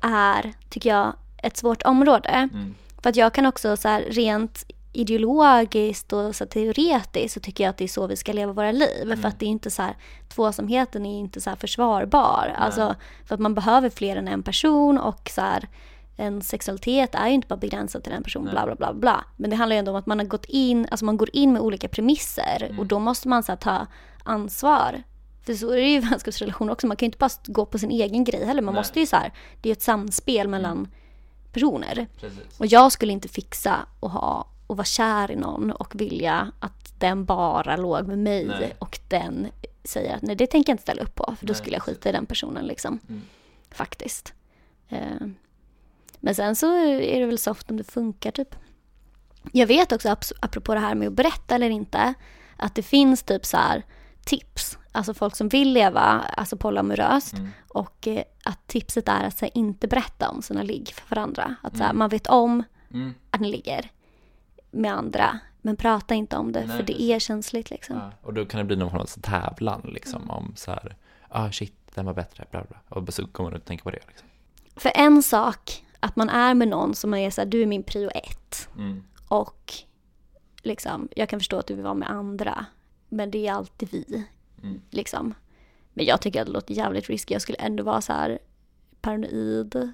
är, 0.00 0.52
tycker 0.70 0.90
jag, 0.90 1.12
ett 1.42 1.56
svårt 1.56 1.82
område. 1.82 2.48
För 3.02 3.10
att 3.10 3.16
jag 3.16 3.34
kan 3.34 3.46
också 3.46 3.76
så 3.76 3.88
här 3.88 4.02
rent 4.02 4.64
ideologiskt 4.92 6.12
och 6.12 6.36
så 6.36 6.46
teoretiskt 6.46 7.34
så 7.34 7.40
tycker 7.40 7.64
jag 7.64 7.70
att 7.70 7.76
det 7.76 7.84
är 7.84 7.88
så 7.88 8.06
vi 8.06 8.16
ska 8.16 8.32
leva 8.32 8.52
våra 8.52 8.72
liv. 8.72 9.16
För 9.20 9.28
att 9.28 9.38
det 9.38 9.46
är 9.46 9.50
inte 9.50 9.70
så 9.70 9.82
här, 9.82 9.96
tvåsamheten 10.28 11.06
är 11.06 11.18
inte 11.18 11.40
så 11.40 11.56
försvarbar. 11.56 12.54
Alltså 12.58 12.94
för 13.24 13.34
att 13.34 13.40
man 13.40 13.54
behöver 13.54 13.90
fler 13.90 14.16
än 14.16 14.28
en 14.28 14.42
person 14.42 14.98
och 14.98 15.30
så 15.34 15.40
här 15.40 15.68
en 16.16 16.42
sexualitet 16.42 17.14
är 17.14 17.28
ju 17.28 17.34
inte 17.34 17.48
bara 17.48 17.56
begränsad 17.56 18.04
till 18.04 18.12
en 18.12 18.22
person, 18.22 18.48
bla 18.50 18.66
bla 18.66 18.74
bla 18.74 18.94
bla. 18.94 19.24
Men 19.36 19.50
det 19.50 19.56
handlar 19.56 19.76
ju 19.76 19.78
ändå 19.78 19.90
om 19.90 19.96
att 19.96 20.06
man 20.06 20.18
har 20.18 20.26
gått 20.26 20.44
in, 20.44 20.86
alltså 20.90 21.04
man 21.04 21.16
går 21.16 21.30
in 21.32 21.52
med 21.52 21.62
olika 21.62 21.88
premisser 21.88 22.76
och 22.78 22.86
då 22.86 22.98
måste 22.98 23.28
man 23.28 23.42
så 23.42 23.52
här, 23.52 23.56
ta 23.56 23.86
ansvar. 24.24 25.02
För 25.42 25.54
så 25.54 25.70
är 25.70 25.76
det 25.76 25.82
ju 25.82 25.96
i 25.96 26.00
vänskapsrelationer 26.00 26.72
också, 26.72 26.86
man 26.86 26.96
kan 26.96 27.06
ju 27.06 27.08
inte 27.08 27.18
bara 27.18 27.30
gå 27.46 27.66
på 27.66 27.78
sin 27.78 27.90
egen 27.90 28.24
grej 28.24 28.44
heller. 28.44 28.62
Man 28.62 28.74
måste 28.74 29.00
ju 29.00 29.06
så 29.06 29.16
här, 29.16 29.32
det 29.60 29.68
är 29.68 29.70
ju 29.70 29.72
ett 29.72 29.82
samspel 29.82 30.48
mellan 30.48 30.88
personer. 31.52 32.06
Och 32.58 32.66
jag 32.66 32.92
skulle 32.92 33.12
inte 33.12 33.28
fixa 33.28 33.86
att 34.00 34.12
ha 34.12 34.46
och 34.66 34.76
vara 34.76 34.84
kär 34.84 35.30
i 35.30 35.36
någon 35.36 35.70
och 35.70 36.00
vilja 36.00 36.52
att 36.60 37.00
den 37.00 37.24
bara 37.24 37.76
låg 37.76 38.06
med 38.06 38.18
mig 38.18 38.46
Nej. 38.46 38.76
och 38.78 38.98
den 39.08 39.48
säger 39.84 40.16
att 40.16 40.22
nej 40.22 40.36
det 40.36 40.46
tänker 40.46 40.70
jag 40.70 40.74
inte 40.74 40.82
ställa 40.82 41.02
upp 41.02 41.14
på 41.14 41.34
för 41.38 41.46
då 41.46 41.54
skulle 41.54 41.76
jag 41.76 41.82
skita 41.82 42.08
i 42.08 42.12
den 42.12 42.26
personen 42.26 42.66
liksom. 42.66 43.00
Faktiskt. 43.70 44.34
Eh, 44.88 45.26
Men 46.20 46.34
sen 46.34 46.56
så 46.56 46.76
är 46.84 47.20
det 47.20 47.26
väl 47.26 47.38
soft 47.38 47.70
om 47.70 47.76
det 47.76 47.84
funkar 47.84 48.30
typ. 48.30 48.54
Jag 49.52 49.66
vet 49.66 49.92
också 49.92 50.08
ap- 50.08 50.32
apropå 50.40 50.74
det 50.74 50.80
här 50.80 50.94
med 50.94 51.08
att 51.08 51.14
berätta 51.14 51.54
eller 51.54 51.70
inte 51.70 52.14
att 52.56 52.74
det 52.74 52.82
finns 52.82 53.22
typ 53.22 53.46
så 53.46 53.56
här 53.56 53.82
tips. 54.24 54.78
Alltså 54.92 55.14
folk 55.14 55.36
som 55.36 55.48
vill 55.48 55.72
leva 55.72 56.00
alltså 56.36 56.56
polyamoröst 56.56 57.34
och 57.68 58.08
eh, 58.08 58.22
att 58.44 58.66
tipset 58.66 59.08
är 59.08 59.24
att 59.24 59.38
så 59.38 59.44
här, 59.44 59.56
inte 59.56 59.88
berätta 59.88 60.28
om 60.30 60.42
sina 60.42 60.62
ligg 60.62 60.88
för 60.94 61.14
varandra. 61.16 61.54
Att 61.62 61.76
så 61.76 61.82
här, 61.82 61.92
man 61.92 62.08
vet 62.08 62.26
om 62.26 62.62
att 63.30 63.40
ni 63.40 63.50
ligger 63.50 63.90
med 64.70 64.92
andra 64.94 65.38
men 65.62 65.76
prata 65.76 66.14
inte 66.14 66.36
om 66.36 66.52
det 66.52 66.66
Nej, 66.66 66.76
för 66.76 66.82
det 66.84 67.02
är 67.02 67.18
känsligt 67.18 67.70
liksom. 67.70 67.96
Ja, 67.96 68.10
och 68.22 68.34
då 68.34 68.46
kan 68.46 68.58
det 68.58 68.64
bli 68.64 68.76
någon 68.76 68.90
form 68.90 69.00
av 69.00 69.06
tävlan 69.06 69.80
liksom 69.94 70.30
om 70.30 70.52
så 70.56 70.70
här, 70.70 70.96
ah 71.28 71.50
shit, 71.52 71.74
den 71.94 72.04
var 72.06 72.14
bättre, 72.14 72.44
bla 72.50 72.64
bla. 72.64 72.76
Och 72.88 73.14
så 73.14 73.26
kommer 73.26 73.50
man 73.50 73.56
att 73.56 73.64
tänka 73.66 73.84
på 73.84 73.90
det 73.90 74.00
liksom. 74.08 74.28
För 74.76 74.92
en 74.94 75.22
sak, 75.22 75.84
att 76.00 76.16
man 76.16 76.28
är 76.28 76.54
med 76.54 76.68
någon 76.68 76.94
som 76.94 77.14
är 77.14 77.30
så 77.30 77.40
här, 77.40 77.48
du 77.48 77.62
är 77.62 77.66
min 77.66 77.82
prio 77.82 78.10
ett. 78.10 78.68
Mm. 78.76 79.02
Och 79.28 79.74
liksom, 80.62 81.08
jag 81.16 81.28
kan 81.28 81.40
förstå 81.40 81.58
att 81.58 81.66
du 81.66 81.74
vill 81.74 81.84
vara 81.84 81.94
med 81.94 82.10
andra. 82.10 82.66
Men 83.08 83.30
det 83.30 83.46
är 83.46 83.52
alltid 83.52 83.88
vi. 83.92 84.24
Mm. 84.62 84.80
Liksom. 84.90 85.34
Men 85.92 86.06
jag 86.06 86.20
tycker 86.20 86.40
att 86.40 86.46
det 86.46 86.52
låter 86.52 86.74
jävligt 86.74 87.08
risky. 87.08 87.34
Jag 87.34 87.42
skulle 87.42 87.58
ändå 87.58 87.84
vara 87.84 88.00
så 88.00 88.12
här 88.12 88.38
paranoid. 89.00 89.92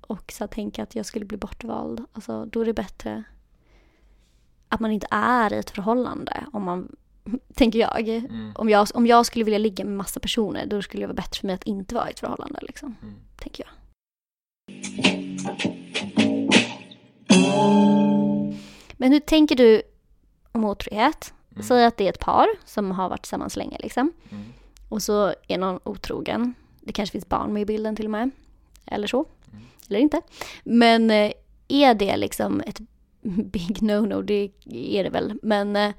Och 0.00 0.32
så 0.32 0.44
här, 0.44 0.48
tänka 0.48 0.82
att 0.82 0.94
jag 0.94 1.06
skulle 1.06 1.24
bli 1.24 1.38
bortvald. 1.38 2.04
Alltså, 2.12 2.44
då 2.44 2.60
är 2.60 2.64
det 2.64 2.72
bättre 2.72 3.24
att 4.68 4.80
man 4.80 4.90
inte 4.90 5.06
är 5.10 5.52
i 5.52 5.56
ett 5.56 5.70
förhållande. 5.70 6.44
Om 6.52 6.62
man, 6.62 6.96
tänker 7.54 7.78
jag. 7.78 8.08
Mm. 8.08 8.52
Om 8.56 8.68
jag. 8.68 8.88
Om 8.94 9.06
jag 9.06 9.26
skulle 9.26 9.44
vilja 9.44 9.58
ligga 9.58 9.84
med 9.84 9.96
massa 9.96 10.20
personer. 10.20 10.66
Då 10.66 10.82
skulle 10.82 11.02
det 11.02 11.06
vara 11.06 11.14
bättre 11.14 11.40
för 11.40 11.46
mig 11.46 11.54
att 11.54 11.64
inte 11.64 11.94
vara 11.94 12.08
i 12.08 12.12
ett 12.12 12.20
förhållande. 12.20 12.58
Liksom. 12.62 12.96
Mm. 13.02 13.14
Tänker 13.36 13.64
jag. 13.64 15.23
Men 18.96 19.12
hur 19.12 19.20
tänker 19.20 19.56
du 19.56 19.82
om 20.52 20.64
otrohet? 20.64 21.34
Säg 21.62 21.84
att 21.84 21.96
det 21.96 22.04
är 22.04 22.08
ett 22.08 22.20
par 22.20 22.46
som 22.64 22.90
har 22.90 23.08
varit 23.08 23.22
tillsammans 23.22 23.56
länge 23.56 23.78
liksom. 23.80 24.12
Mm. 24.30 24.44
Och 24.88 25.02
så 25.02 25.34
är 25.48 25.58
någon 25.58 25.80
otrogen. 25.84 26.54
Det 26.80 26.92
kanske 26.92 27.12
finns 27.12 27.28
barn 27.28 27.52
med 27.52 27.62
i 27.62 27.66
bilden 27.66 27.96
till 27.96 28.04
och 28.04 28.10
med. 28.10 28.30
Eller 28.86 29.06
så. 29.06 29.26
Eller 29.88 30.00
inte. 30.00 30.20
Men 30.64 31.10
eh, 31.10 31.32
är 31.68 31.94
det 31.94 32.16
liksom 32.16 32.60
ett 32.66 32.80
big 33.22 33.78
no-no? 33.82 34.22
Det 34.22 34.50
är 34.98 35.04
det 35.04 35.10
väl. 35.10 35.38
Men 35.42 35.76
eh, 35.76 35.92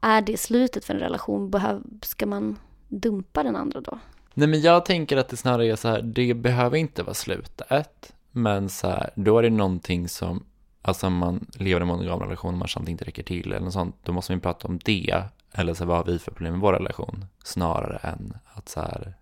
är 0.00 0.22
det 0.22 0.36
slutet 0.36 0.84
för 0.84 0.94
en 0.94 1.00
relation? 1.00 1.50
Behöv, 1.50 1.82
ska 2.02 2.26
man 2.26 2.58
dumpa 2.88 3.42
den 3.42 3.56
andra 3.56 3.80
då? 3.80 3.98
Nej 4.34 4.48
men 4.48 4.60
jag 4.60 4.84
tänker 4.84 5.16
att 5.16 5.28
det 5.28 5.36
snarare 5.36 5.66
är 5.66 5.76
så 5.76 5.88
här, 5.88 6.02
det 6.02 6.34
behöver 6.34 6.76
inte 6.76 7.02
vara 7.02 7.14
slutet, 7.14 7.90
men 8.36 8.68
så 8.68 8.88
här, 8.88 9.10
då 9.14 9.38
är 9.38 9.42
det 9.42 9.50
någonting 9.50 10.08
som, 10.08 10.44
alltså 10.82 11.06
om 11.06 11.16
man 11.16 11.46
lever 11.52 11.80
i 11.80 11.82
en 11.82 11.88
monogam 11.88 12.20
relation 12.20 12.52
och 12.52 12.58
man 12.58 12.68
känner 12.68 12.82
att 12.82 12.86
det 12.86 12.92
inte 12.92 13.04
räcker 13.04 13.22
till 13.22 13.52
eller 13.52 13.64
något 13.64 13.72
sånt, 13.72 13.96
då 14.02 14.12
måste 14.12 14.32
man 14.32 14.38
ju 14.38 14.42
prata 14.42 14.68
om 14.68 14.78
det 14.84 15.24
Eller 15.52 15.74
så 15.74 15.84
vad 15.84 15.96
har 15.96 16.04
vi 16.04 16.18
för 16.18 16.32
problem 16.32 16.52
med 16.52 16.60
vår 16.60 16.72
relation? 16.72 17.26
Snarare 17.44 17.96
än 17.96 18.38
att 18.44 18.68
så 18.68 18.80
här 18.80 19.14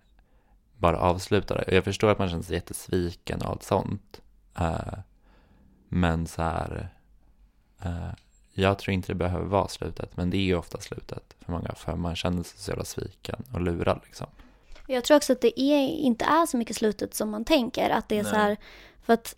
bara 0.77 0.99
avsluta 0.99 1.55
det. 1.55 1.75
Jag 1.75 1.85
förstår 1.85 2.11
att 2.11 2.19
man 2.19 2.29
känner 2.29 2.43
sig 2.43 2.55
jättesviken 2.55 3.43
och 3.43 3.49
allt 3.49 3.63
sånt. 3.63 4.21
Uh, 4.61 4.99
men 5.89 6.27
så 6.27 6.43
här, 6.43 6.89
uh, 7.87 8.11
jag 8.53 8.79
tror 8.79 8.95
inte 8.95 9.09
det 9.13 9.15
behöver 9.15 9.47
vara 9.47 9.69
slutet, 9.69 10.17
men 10.17 10.31
det 10.31 10.37
är 10.37 10.43
ju 10.43 10.55
ofta 10.55 10.81
slutet 10.81 11.37
för 11.41 11.53
många, 11.53 11.73
för 11.77 11.97
man 11.97 12.17
känner 12.17 12.43
sig 12.43 12.59
så 12.59 12.71
jävla 12.71 12.85
sviken 12.85 13.43
och 13.53 13.61
lurad 13.61 14.01
liksom. 14.05 14.27
Jag 14.93 15.05
tror 15.05 15.17
också 15.17 15.33
att 15.33 15.41
det 15.41 15.61
är, 15.61 15.89
inte 15.89 16.25
är 16.25 16.47
så 16.47 16.57
mycket 16.57 16.77
slutet 16.77 17.15
som 17.15 17.31
man 17.31 17.45
tänker. 17.45 17.91
Att 17.91 18.09
det 18.09 18.19
är 18.19 18.23
Nej. 18.23 18.33
så 18.33 18.39
här, 18.39 18.57
för 19.03 19.13
att 19.13 19.37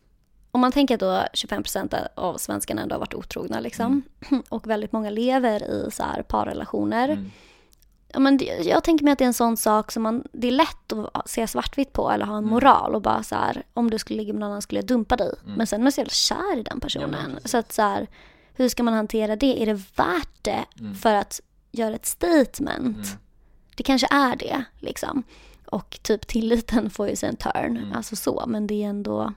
om 0.50 0.60
man 0.60 0.72
tänker 0.72 0.98
då 0.98 1.24
25% 1.32 2.08
av 2.14 2.36
svenskarna 2.36 2.82
ändå 2.82 2.94
har 2.94 3.00
varit 3.00 3.14
otrogna 3.14 3.60
liksom. 3.60 4.02
Mm. 4.30 4.42
Och 4.48 4.66
väldigt 4.66 4.92
många 4.92 5.10
lever 5.10 5.62
i 5.62 5.90
så 5.90 6.02
här 6.02 6.22
parrelationer. 6.22 7.08
Mm. 7.08 7.30
Ja, 8.12 8.20
men 8.20 8.40
jag 8.62 8.84
tänker 8.84 9.04
mig 9.04 9.12
att 9.12 9.18
det 9.18 9.24
är 9.24 9.26
en 9.26 9.34
sån 9.34 9.56
sak 9.56 9.92
som 9.92 10.02
man, 10.02 10.24
det 10.32 10.46
är 10.46 10.52
lätt 10.52 10.92
att 11.12 11.30
se 11.30 11.46
svartvitt 11.46 11.92
på 11.92 12.10
eller 12.10 12.26
ha 12.26 12.36
en 12.36 12.44
mm. 12.44 12.50
moral 12.50 12.94
och 12.94 13.02
bara 13.02 13.22
så 13.22 13.34
här, 13.34 13.62
om 13.74 13.90
du 13.90 13.98
skulle 13.98 14.16
ligga 14.16 14.32
med 14.32 14.40
någon 14.40 14.50
annan 14.50 14.62
skulle 14.62 14.78
jag 14.78 14.86
dumpa 14.86 15.16
dig. 15.16 15.34
Mm. 15.44 15.56
Men 15.56 15.66
sen 15.66 15.80
är 15.80 15.82
man 15.82 15.92
så 15.92 16.00
jävla 16.00 16.10
kär 16.10 16.58
i 16.58 16.62
den 16.62 16.80
personen. 16.80 17.38
Ja, 17.42 17.48
så 17.48 17.58
att 17.58 17.72
så 17.72 17.82
här, 17.82 18.06
hur 18.54 18.68
ska 18.68 18.82
man 18.82 18.94
hantera 18.94 19.36
det? 19.36 19.62
Är 19.62 19.66
det 19.66 19.80
värt 19.96 20.42
det 20.42 20.64
mm. 20.80 20.94
för 20.94 21.14
att 21.14 21.40
göra 21.72 21.94
ett 21.94 22.06
statement? 22.06 23.16
Det 23.74 23.82
kanske 23.82 24.08
är 24.10 24.36
det 24.36 24.64
liksom. 24.78 25.22
Och 25.66 25.98
typ 26.02 26.26
tilliten 26.26 26.90
får 26.90 27.08
ju 27.08 27.16
sig 27.16 27.28
en 27.28 27.36
turn, 27.36 27.76
mm. 27.76 27.92
alltså 27.92 28.16
så. 28.16 28.44
Men 28.46 28.66
det 28.66 28.84
är 28.84 28.88
ändå 28.88 29.32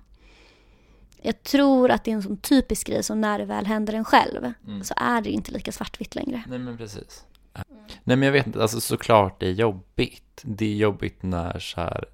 jag 1.22 1.44
tror 1.44 1.92
att 1.92 2.04
det 2.04 2.12
är 2.12 2.16
en 2.16 2.24
sån 2.24 2.38
typisk 2.38 2.88
grej 2.88 3.04
som 3.04 3.22
när 3.22 3.40
det 3.40 3.46
väl 3.46 3.66
händer 3.66 3.94
en 3.94 4.06
själv 4.06 4.54
mm. 4.68 4.84
så 4.84 4.94
är 4.98 5.22
det 5.22 5.30
inte 5.30 5.52
lika 5.52 5.72
svartvitt 5.72 6.16
längre. 6.16 6.44
Nej 6.48 6.60
men 6.60 6.78
precis. 6.78 7.26
Mm. 7.54 7.68
Nej 8.04 8.18
men 8.18 8.22
jag 8.22 8.32
vet 8.34 8.48
inte, 8.48 8.62
alltså 8.62 8.82
såklart 8.82 9.40
det 9.40 9.48
är 9.48 9.52
jobbigt. 9.52 10.42
Det 10.44 10.66
är 10.66 10.76
jobbigt 10.76 11.24
när 11.24 11.60
så 11.60 11.82
här, 11.82 12.06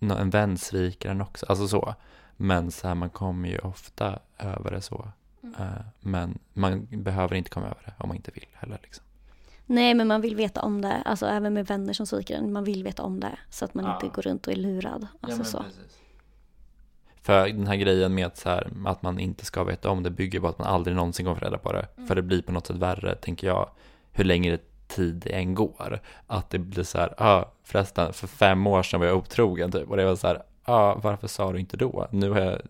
en 0.00 0.30
vän 0.30 0.58
sviker 0.58 1.10
en 1.10 1.20
också, 1.20 1.46
alltså 1.46 1.68
så. 1.68 1.94
Men 2.36 2.70
så 2.70 2.88
här, 2.88 2.94
man 2.94 3.10
kommer 3.10 3.48
ju 3.48 3.58
ofta 3.58 4.18
över 4.38 4.70
det 4.70 4.82
så. 4.82 5.08
Mm. 5.42 5.54
Uh, 5.60 5.80
men 6.00 6.38
man 6.52 6.86
behöver 6.90 7.34
inte 7.34 7.50
komma 7.50 7.66
över 7.66 7.82
det 7.84 7.94
om 7.98 8.08
man 8.08 8.16
inte 8.16 8.30
vill 8.30 8.46
heller 8.52 8.78
liksom. 8.82 9.05
Nej, 9.66 9.94
men 9.94 10.08
man 10.08 10.20
vill 10.20 10.36
veta 10.36 10.62
om 10.62 10.80
det. 10.80 11.02
Alltså 11.04 11.26
även 11.26 11.54
med 11.54 11.66
vänner 11.66 11.92
som 11.92 12.06
sviker 12.06 12.36
en. 12.36 12.52
Man 12.52 12.64
vill 12.64 12.84
veta 12.84 13.02
om 13.02 13.20
det. 13.20 13.38
Så 13.50 13.64
att 13.64 13.74
man 13.74 13.84
ja. 13.84 13.94
inte 13.94 14.08
går 14.08 14.22
runt 14.22 14.46
och 14.46 14.52
är 14.52 14.56
lurad. 14.56 15.06
Alltså, 15.20 15.40
ja, 15.40 15.44
så. 15.44 15.58
Precis. 15.58 15.98
För 17.22 17.48
den 17.48 17.66
här 17.66 17.76
grejen 17.76 18.14
med 18.14 18.26
att, 18.26 18.36
så 18.36 18.48
här, 18.48 18.70
att 18.86 19.02
man 19.02 19.18
inte 19.18 19.44
ska 19.44 19.64
veta 19.64 19.90
om 19.90 20.02
det 20.02 20.10
bygger 20.10 20.40
på 20.40 20.48
att 20.48 20.58
man 20.58 20.66
aldrig 20.68 20.96
någonsin 20.96 21.26
kommer 21.26 21.38
få 21.38 21.44
reda 21.44 21.58
på 21.58 21.72
det. 21.72 21.86
Mm. 21.96 22.08
För 22.08 22.14
det 22.14 22.22
blir 22.22 22.42
på 22.42 22.52
något 22.52 22.66
sätt 22.66 22.76
värre, 22.76 23.14
tänker 23.14 23.46
jag, 23.46 23.70
hur 24.12 24.24
längre 24.24 24.58
tid 24.88 25.14
det 25.14 25.30
än 25.30 25.54
går. 25.54 26.00
Att 26.26 26.50
det 26.50 26.58
blir 26.58 26.84
så 26.84 26.98
här, 26.98 27.14
ja 27.18 27.24
ah, 27.24 27.52
förresten, 27.64 28.12
för 28.12 28.26
fem 28.26 28.66
år 28.66 28.82
sedan 28.82 29.00
var 29.00 29.06
jag 29.06 29.16
otrogen 29.16 29.72
typ. 29.72 29.90
Och 29.90 29.96
det 29.96 30.04
var 30.04 30.16
så 30.16 30.26
här, 30.26 30.42
ja 30.64 30.74
ah, 30.74 31.00
varför 31.02 31.28
sa 31.28 31.52
du 31.52 31.60
inte 31.60 31.76
då? 31.76 32.08
Nu 32.10 32.30
har 32.30 32.40
jag 32.40 32.60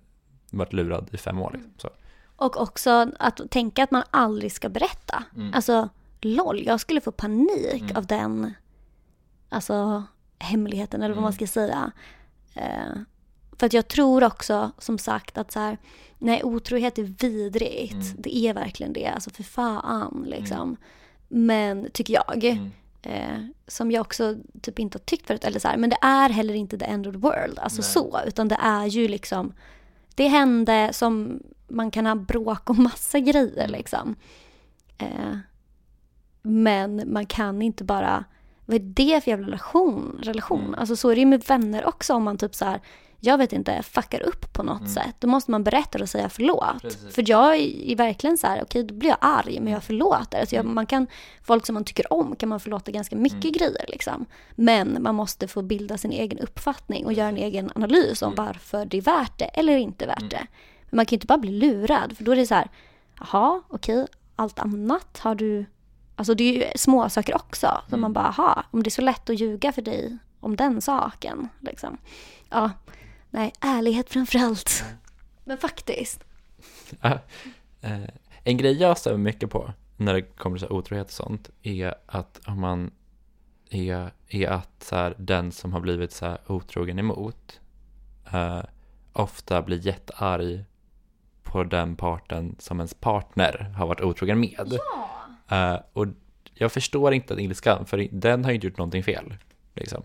varit 0.50 0.72
lurad 0.72 1.08
i 1.12 1.16
fem 1.16 1.42
år. 1.42 1.50
Liksom. 1.54 1.72
Så. 1.76 1.88
Och 2.36 2.60
också 2.60 3.10
att 3.18 3.40
tänka 3.50 3.82
att 3.82 3.90
man 3.90 4.02
aldrig 4.10 4.52
ska 4.52 4.68
berätta. 4.68 5.24
Mm. 5.36 5.54
Alltså, 5.54 5.88
LOL, 6.20 6.66
jag 6.66 6.80
skulle 6.80 7.00
få 7.00 7.12
panik 7.12 7.82
mm. 7.82 7.96
av 7.96 8.06
den, 8.06 8.54
alltså 9.48 10.04
hemligheten 10.38 11.02
eller 11.02 11.14
vad 11.14 11.22
man 11.22 11.32
mm. 11.32 11.36
ska 11.36 11.46
säga. 11.46 11.92
Eh, 12.54 13.00
för 13.58 13.66
att 13.66 13.72
jag 13.72 13.88
tror 13.88 14.24
också, 14.24 14.70
som 14.78 14.98
sagt, 14.98 15.38
att 15.38 15.52
så 15.52 15.58
här, 15.58 15.78
nej, 16.18 16.44
otrohet 16.44 16.98
är 16.98 17.02
vidrigt. 17.02 17.92
Mm. 17.92 18.16
Det 18.18 18.36
är 18.36 18.54
verkligen 18.54 18.92
det. 18.92 19.06
Alltså 19.06 19.30
för 19.30 19.42
fan 19.42 20.24
liksom. 20.26 20.62
Mm. 20.62 20.76
Men, 21.28 21.90
tycker 21.92 22.14
jag. 22.14 22.44
Mm. 22.44 22.70
Eh, 23.02 23.38
som 23.66 23.90
jag 23.90 24.00
också 24.00 24.36
typ 24.60 24.78
inte 24.78 24.98
har 24.98 25.04
tyckt 25.04 25.26
förut. 25.26 25.44
Eller 25.44 25.60
så 25.60 25.68
här, 25.68 25.76
men 25.76 25.90
det 25.90 25.98
är 26.02 26.28
heller 26.28 26.54
inte 26.54 26.78
the 26.78 26.84
end 26.84 27.06
of 27.06 27.12
the 27.12 27.18
world. 27.18 27.58
Alltså 27.58 27.82
nej. 27.82 27.90
så. 27.90 28.20
Utan 28.26 28.48
det 28.48 28.58
är 28.60 28.86
ju 28.86 29.08
liksom. 29.08 29.52
Det 30.14 30.28
hände 30.28 30.90
som 30.92 31.42
man 31.68 31.90
kan 31.90 32.06
ha 32.06 32.14
bråk 32.14 32.70
och 32.70 32.78
massa 32.78 33.18
grejer 33.18 33.64
mm. 33.64 33.70
liksom. 33.70 34.16
Eh, 34.98 35.38
men 36.46 37.12
man 37.12 37.26
kan 37.26 37.62
inte 37.62 37.84
bara 37.84 38.24
vad 38.66 38.76
är 38.76 38.80
det 38.80 39.20
för 39.24 39.30
jävla 39.30 39.46
relation? 39.46 40.20
relation? 40.22 40.60
Mm. 40.60 40.74
Alltså 40.74 40.96
så 40.96 41.10
är 41.10 41.14
det 41.14 41.20
ju 41.20 41.26
med 41.26 41.44
vänner 41.44 41.86
också 41.88 42.14
om 42.14 42.22
man 42.22 42.38
typ 42.38 42.54
så 42.54 42.64
här, 42.64 42.80
jag 43.20 43.38
vet 43.38 43.52
inte, 43.52 43.82
fuckar 43.82 44.22
upp 44.22 44.52
på 44.52 44.62
något 44.62 44.80
mm. 44.80 44.92
sätt. 44.92 45.14
Då 45.18 45.28
måste 45.28 45.50
man 45.50 45.64
berätta 45.64 46.02
och 46.02 46.08
säga 46.08 46.28
förlåt. 46.28 46.82
Precis. 46.82 47.14
För 47.14 47.24
jag 47.26 47.56
är 47.56 47.96
verkligen 47.96 48.38
så 48.38 48.46
här, 48.46 48.56
okej 48.56 48.64
okay, 48.64 48.82
då 48.82 48.94
blir 48.94 49.08
jag 49.10 49.18
arg 49.20 49.54
men 49.54 49.62
jag 49.62 49.68
mm. 49.68 49.80
förlåter. 49.80 50.40
Alltså 50.40 50.54
jag, 50.54 50.64
mm. 50.64 50.74
man 50.74 50.86
kan, 50.86 51.06
folk 51.42 51.66
som 51.66 51.74
man 51.74 51.84
tycker 51.84 52.12
om 52.12 52.36
kan 52.36 52.48
man 52.48 52.60
förlåta 52.60 52.90
ganska 52.90 53.16
mycket 53.16 53.44
mm. 53.44 53.52
grejer 53.52 53.84
liksom. 53.88 54.26
Men 54.54 55.02
man 55.02 55.14
måste 55.14 55.48
få 55.48 55.62
bilda 55.62 55.98
sin 55.98 56.12
egen 56.12 56.38
uppfattning 56.38 57.06
och 57.06 57.12
göra 57.12 57.28
en 57.28 57.36
egen 57.36 57.70
analys 57.74 58.22
om 58.22 58.32
mm. 58.32 58.44
varför 58.46 58.84
det 58.84 58.96
är 58.96 59.02
värt 59.02 59.38
det 59.38 59.44
eller 59.44 59.76
inte 59.76 60.06
värt 60.06 60.30
det. 60.30 60.46
Men 60.90 60.96
man 60.96 61.06
kan 61.06 61.14
ju 61.14 61.16
inte 61.16 61.26
bara 61.26 61.38
bli 61.38 61.50
lurad 61.50 62.16
för 62.16 62.24
då 62.24 62.32
är 62.32 62.36
det 62.36 62.46
så 62.46 62.54
här, 62.54 62.70
jaha 63.20 63.62
okej, 63.68 64.02
okay, 64.02 64.14
allt 64.36 64.58
annat 64.58 65.18
har 65.18 65.34
du 65.34 65.66
Alltså 66.16 66.34
det 66.34 66.44
är 66.44 66.52
ju 66.52 66.72
små 66.76 67.08
saker 67.08 67.34
också. 67.34 67.66
Mm. 67.66 67.80
Som 67.90 68.00
man 68.00 68.12
bara, 68.12 68.26
aha, 68.26 68.64
om 68.70 68.82
det 68.82 68.88
är 68.88 68.90
så 68.90 69.02
lätt 69.02 69.30
att 69.30 69.40
ljuga 69.40 69.72
för 69.72 69.82
dig 69.82 70.18
om 70.40 70.56
den 70.56 70.80
saken. 70.80 71.48
Liksom. 71.60 71.98
Ja, 72.50 72.70
nej, 73.30 73.52
ärlighet 73.60 74.10
framförallt. 74.10 74.82
Mm. 74.86 74.96
Men 75.44 75.58
faktiskt. 75.58 76.24
Eh, 77.80 78.02
en 78.44 78.56
grej 78.56 78.72
jag 78.72 78.98
stämmer 78.98 79.18
mycket 79.18 79.50
på 79.50 79.72
när 79.96 80.14
det 80.14 80.22
kommer 80.22 80.58
till 80.58 80.68
otrohet 80.68 81.06
och 81.06 81.12
sånt 81.12 81.50
är 81.62 81.94
att 82.06 82.40
om 82.46 82.60
man 82.60 82.90
är, 83.70 84.10
är 84.28 84.48
att 84.48 84.82
så 84.82 84.96
här, 84.96 85.14
den 85.18 85.52
som 85.52 85.72
har 85.72 85.80
blivit 85.80 86.12
så 86.12 86.26
här 86.26 86.38
otrogen 86.46 86.98
emot 86.98 87.60
eh, 88.32 88.62
ofta 89.12 89.62
blir 89.62 89.86
jättearg 89.86 90.64
på 91.42 91.64
den 91.64 91.96
parten 91.96 92.56
som 92.58 92.78
ens 92.78 92.94
partner 92.94 93.74
har 93.76 93.86
varit 93.86 94.00
otrogen 94.00 94.40
med. 94.40 94.68
Ja. 94.70 95.05
Uh, 95.52 95.78
och 95.92 96.06
jag 96.54 96.72
förstår 96.72 97.14
inte 97.14 97.34
att 97.34 97.40
ilskan, 97.40 97.86
för 97.86 98.08
den 98.10 98.44
har 98.44 98.50
ju 98.50 98.54
inte 98.54 98.66
gjort 98.66 98.78
någonting 98.78 99.04
fel. 99.04 99.34
Liksom. 99.74 100.02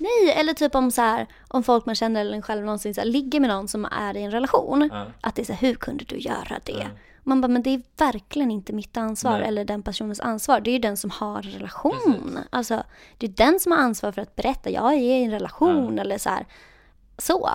Nej, 0.00 0.32
eller 0.36 0.52
typ 0.52 0.74
om 0.74 0.90
så 0.90 1.02
här, 1.02 1.26
om 1.48 1.62
folk 1.62 1.86
man 1.86 1.94
känner 1.94 2.20
eller 2.20 2.34
en 2.34 2.42
själv 2.42 2.64
någonsin 2.64 2.94
så 2.94 3.00
här, 3.00 3.08
ligger 3.08 3.40
med 3.40 3.50
någon 3.50 3.68
som 3.68 3.84
är 3.84 4.16
i 4.16 4.22
en 4.22 4.30
relation. 4.30 4.82
Uh. 4.82 5.02
Att 5.20 5.34
det 5.34 5.42
är 5.42 5.46
så 5.46 5.52
här, 5.52 5.68
hur 5.68 5.74
kunde 5.74 6.04
du 6.04 6.16
göra 6.18 6.60
det? 6.64 6.72
Uh. 6.72 6.88
Man 7.22 7.40
bara, 7.40 7.48
men 7.48 7.62
det 7.62 7.70
är 7.70 7.82
verkligen 7.96 8.50
inte 8.50 8.72
mitt 8.72 8.96
ansvar 8.96 9.38
Nej. 9.38 9.48
eller 9.48 9.64
den 9.64 9.82
personens 9.82 10.20
ansvar. 10.20 10.60
Det 10.60 10.70
är 10.70 10.72
ju 10.72 10.78
den 10.78 10.96
som 10.96 11.10
har 11.10 11.36
en 11.36 11.52
relation. 11.52 12.22
Precis. 12.22 12.48
Alltså, 12.50 12.82
det 13.18 13.26
är 13.26 13.30
den 13.30 13.60
som 13.60 13.72
har 13.72 13.78
ansvar 13.78 14.12
för 14.12 14.22
att 14.22 14.36
berätta, 14.36 14.70
jag 14.70 14.94
är 14.94 14.98
i 14.98 15.24
en 15.24 15.30
relation 15.30 15.98
eller 15.98 16.18
så 16.18 16.30
här. 16.30 16.46
Så. 17.18 17.50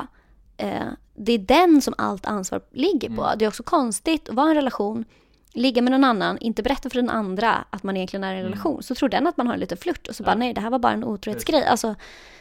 Eh, 0.58 0.88
det 1.16 1.32
är 1.32 1.38
den 1.38 1.82
som 1.82 1.94
allt 1.98 2.26
ansvar 2.26 2.62
ligger 2.72 3.10
på. 3.10 3.24
Mm. 3.24 3.38
Det 3.38 3.46
är 3.46 3.50
också 3.50 3.64
konstigt 3.64 4.30
att 4.30 4.36
vara 4.36 4.48
i 4.48 4.50
en 4.50 4.56
relation 4.56 5.06
ligga 5.54 5.82
med 5.82 5.92
någon 5.92 6.04
annan, 6.04 6.38
inte 6.38 6.64
berätta 6.64 6.90
för 6.90 6.96
den 6.96 7.10
andra 7.10 7.66
att 7.70 7.84
man 7.84 7.98
egentligen 7.98 8.24
är 8.24 8.34
i 8.34 8.38
en 8.38 8.40
mm. 8.40 8.52
relation, 8.52 8.84
så 8.84 8.96
tror 8.96 9.10
den 9.10 9.28
att 9.28 9.38
man 9.38 9.48
har 9.48 9.54
en 9.54 9.60
liten 9.60 9.78
flört 9.78 10.08
och 10.08 10.16
så 10.16 10.24
ja. 10.24 10.26
bara 10.26 10.36
nej, 10.36 10.54
det 10.54 10.62
här 10.62 10.70
var 10.70 10.80
bara 10.80 10.94
en 10.94 11.04
otrohetsgrej. 11.04 11.66
Alltså, 11.66 11.96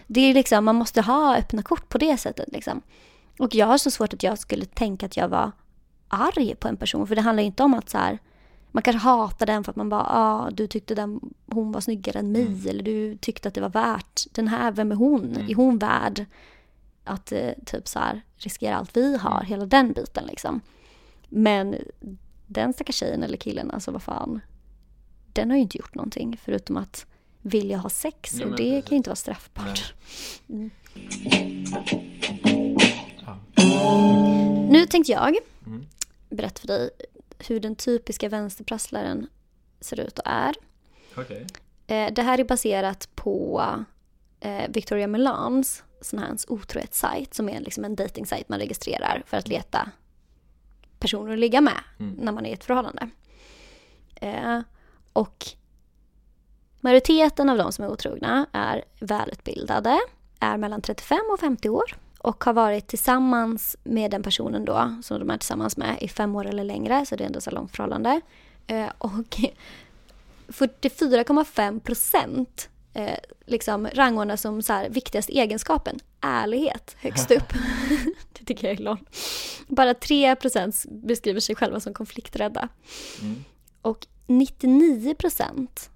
det 0.07 0.21
är 0.21 0.35
liksom, 0.35 0.65
man 0.65 0.77
måste 0.77 1.01
ha 1.01 1.37
öppna 1.37 1.63
kort 1.63 1.89
på 1.89 1.99
det 1.99 2.17
sättet 2.17 2.49
liksom. 2.53 2.83
Och 3.39 3.55
jag 3.55 3.67
har 3.67 3.79
så 3.79 3.91
svårt 3.91 4.15
att 4.15 4.23
jag 4.23 4.39
skulle 4.39 4.65
tänka 4.65 5.07
att 5.07 5.17
jag 5.17 5.29
var 5.29 5.53
arg 6.09 6.55
på 6.55 6.69
en 6.69 6.77
person, 6.77 7.07
för 7.07 7.15
det 7.15 7.21
handlar 7.21 7.43
inte 7.43 7.63
om 7.63 7.75
att 7.75 7.91
så 7.91 7.99
här, 7.99 8.19
man 8.71 8.83
kanske 8.83 9.09
hatar 9.09 9.47
den 9.47 9.65
för 9.65 9.73
att 9.73 9.77
man 9.77 9.89
bara, 9.89 10.07
ah, 10.09 10.51
du 10.51 10.67
tyckte 10.67 10.95
den, 10.95 11.21
hon 11.47 11.73
var 11.73 11.81
snyggare 11.81 12.19
än 12.19 12.33
mig, 12.33 12.47
mm. 12.47 12.69
eller 12.69 12.83
du 12.83 13.17
tyckte 13.17 13.49
att 13.49 13.55
det 13.55 13.61
var 13.61 13.69
värt, 13.69 14.27
den 14.33 14.49
här, 14.49 14.73
vem 14.73 14.93
är 14.93 14.97
hon? 14.97 15.25
Mm. 15.25 15.51
Är 15.51 15.55
hon 15.55 15.79
värd 15.79 16.25
att 17.05 17.33
eh, 17.33 17.51
typ 17.67 17.89
så 17.89 17.99
här, 17.99 18.23
riskera 18.37 18.77
allt 18.77 18.97
vi 18.97 19.17
har, 19.17 19.37
mm. 19.37 19.47
hela 19.47 19.67
den 19.67 19.93
biten 19.93 20.25
liksom. 20.27 20.61
Men 21.29 21.77
den 22.53 22.73
stackars 22.73 22.97
tjejen 22.97 23.23
eller 23.23 23.37
killen, 23.37 23.71
alltså 23.71 23.91
vad 23.91 24.03
fan. 24.03 24.41
Den 25.33 25.51
har 25.51 25.57
ju 25.57 25.63
inte 25.63 25.79
gjort 25.79 25.95
någonting 25.95 26.41
förutom 26.45 26.77
att 26.77 27.07
vilja 27.43 27.77
ha 27.77 27.91
sex 27.91 28.35
ja, 28.35 28.45
och 28.45 28.51
det 28.51 28.57
precis. 28.57 28.85
kan 28.85 28.91
ju 28.91 28.97
inte 28.97 29.11
vara 29.11 29.17
straffbart. 29.17 29.95
Mm. 30.49 30.71
Ja. 33.23 33.39
Nu 34.71 34.87
tänkte 34.87 35.13
jag 35.13 35.37
mm. 35.67 35.87
berätta 36.29 36.61
för 36.61 36.67
dig 36.67 36.91
hur 37.39 37.61
den 37.61 37.77
typiska 37.77 38.29
vänsterprasslaren 38.29 39.27
ser 39.81 40.01
ut 40.01 40.19
och 40.19 40.27
är. 40.27 40.55
Okay. 41.17 41.45
Eh, 41.87 42.13
det 42.13 42.23
här 42.23 42.39
är 42.39 42.45
baserat 42.45 43.09
på 43.15 43.65
eh, 44.41 44.69
Victoria 44.69 45.07
Melans 45.07 45.85
sån 46.01 46.19
här 46.19 46.37
otrohetssajt 46.49 47.35
som 47.35 47.49
är 47.49 47.61
liksom 47.61 47.85
en 47.85 47.97
dating 47.97 48.27
man 48.47 48.59
registrerar 48.59 49.23
för 49.27 49.37
att 49.37 49.49
leta 49.49 49.91
personer 51.03 51.33
att 51.33 51.39
ligga 51.39 51.61
med 51.61 51.81
mm. 52.01 52.15
när 52.19 52.33
man 52.33 52.47
är 52.47 52.51
i 52.51 52.53
ett 52.53 52.65
förhållande. 52.65 53.09
Eh, 54.15 54.61
och 55.13 55.47
majoriteten 56.81 57.49
av 57.49 57.59
de 57.59 57.73
som 57.73 57.85
är 57.85 57.89
otrogna 57.89 58.47
är 58.53 58.85
välutbildade, 59.01 59.99
är 60.41 60.57
mellan 60.57 60.83
35 60.83 61.19
och 61.33 61.41
50 61.41 61.69
år 61.69 61.97
och 62.19 62.45
har 62.45 62.53
varit 62.53 62.89
tillsammans 62.89 63.77
med 63.85 64.11
den 64.11 64.23
personen 64.23 64.65
då 64.65 64.97
som 65.03 65.19
de 65.19 65.31
är 65.31 65.39
tillsammans 65.39 65.77
med 65.77 65.99
i 66.01 66.09
fem 66.09 66.37
år 66.37 66.47
eller 66.47 66.65
längre, 66.65 67.07
så 67.07 67.17
det 67.17 67.25
är 67.25 67.27
ändå 67.27 67.41
så 67.41 67.51
långt 67.51 67.77
förhållande. 67.77 68.21
Eh, 68.67 68.89
och 68.99 69.37
44,5 70.49 71.81
procent 71.81 72.69
eh, 72.95 73.19
liksom 73.47 73.89
rangordnas 73.95 74.41
som 74.41 74.63
så 74.63 74.73
här, 74.73 74.89
viktigaste 74.89 75.39
egenskapen, 75.39 75.99
ärlighet, 76.21 76.97
högst 77.01 77.31
upp. 77.31 77.53
det 78.33 78.45
tycker 78.45 78.69
jag 78.69 78.79
är 78.79 78.83
lol. 78.83 78.99
Bara 79.67 79.95
3 79.95 80.37
procent 80.37 80.85
beskriver 80.89 81.41
sig 81.41 81.55
själva 81.55 81.81
som 81.81 81.95
konflikträdda. 81.95 82.69
Mm. 83.21 83.45
Och 83.83 84.07
99 84.27 85.15
procent 85.15 85.91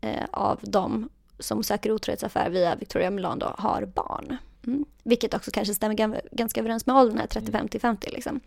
eh, 0.00 0.24
av 0.30 0.58
de 0.62 1.08
som 1.38 1.62
söker 1.62 1.92
otrohetsaffär 1.92 2.50
via 2.50 2.74
Victoria 2.74 3.10
Milan 3.10 3.38
då, 3.38 3.54
har 3.58 3.84
barn. 3.84 4.36
Mm. 4.66 4.84
Vilket 5.02 5.34
också 5.34 5.50
kanske 5.50 5.74
stämmer 5.74 5.94
gan- 5.94 6.20
ganska 6.32 6.60
överens 6.60 6.86
med 6.86 6.96
åldern 6.96 7.18
här, 7.18 7.26
35 7.26 7.68
till 7.68 7.80
50 7.80 8.10
liksom. 8.10 8.40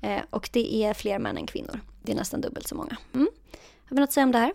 Eh, 0.00 0.20
och 0.30 0.50
det 0.52 0.74
är 0.84 0.94
fler 0.94 1.18
män 1.18 1.36
än 1.36 1.46
kvinnor. 1.46 1.80
Det 2.02 2.12
är 2.12 2.16
nästan 2.16 2.40
dubbelt 2.40 2.66
så 2.68 2.74
många. 2.74 2.96
Mm. 3.14 3.28
Har 3.84 3.96
vi 3.96 4.00
något 4.00 4.08
att 4.08 4.12
säga 4.12 4.24
om 4.24 4.32
det 4.32 4.38
här? 4.38 4.52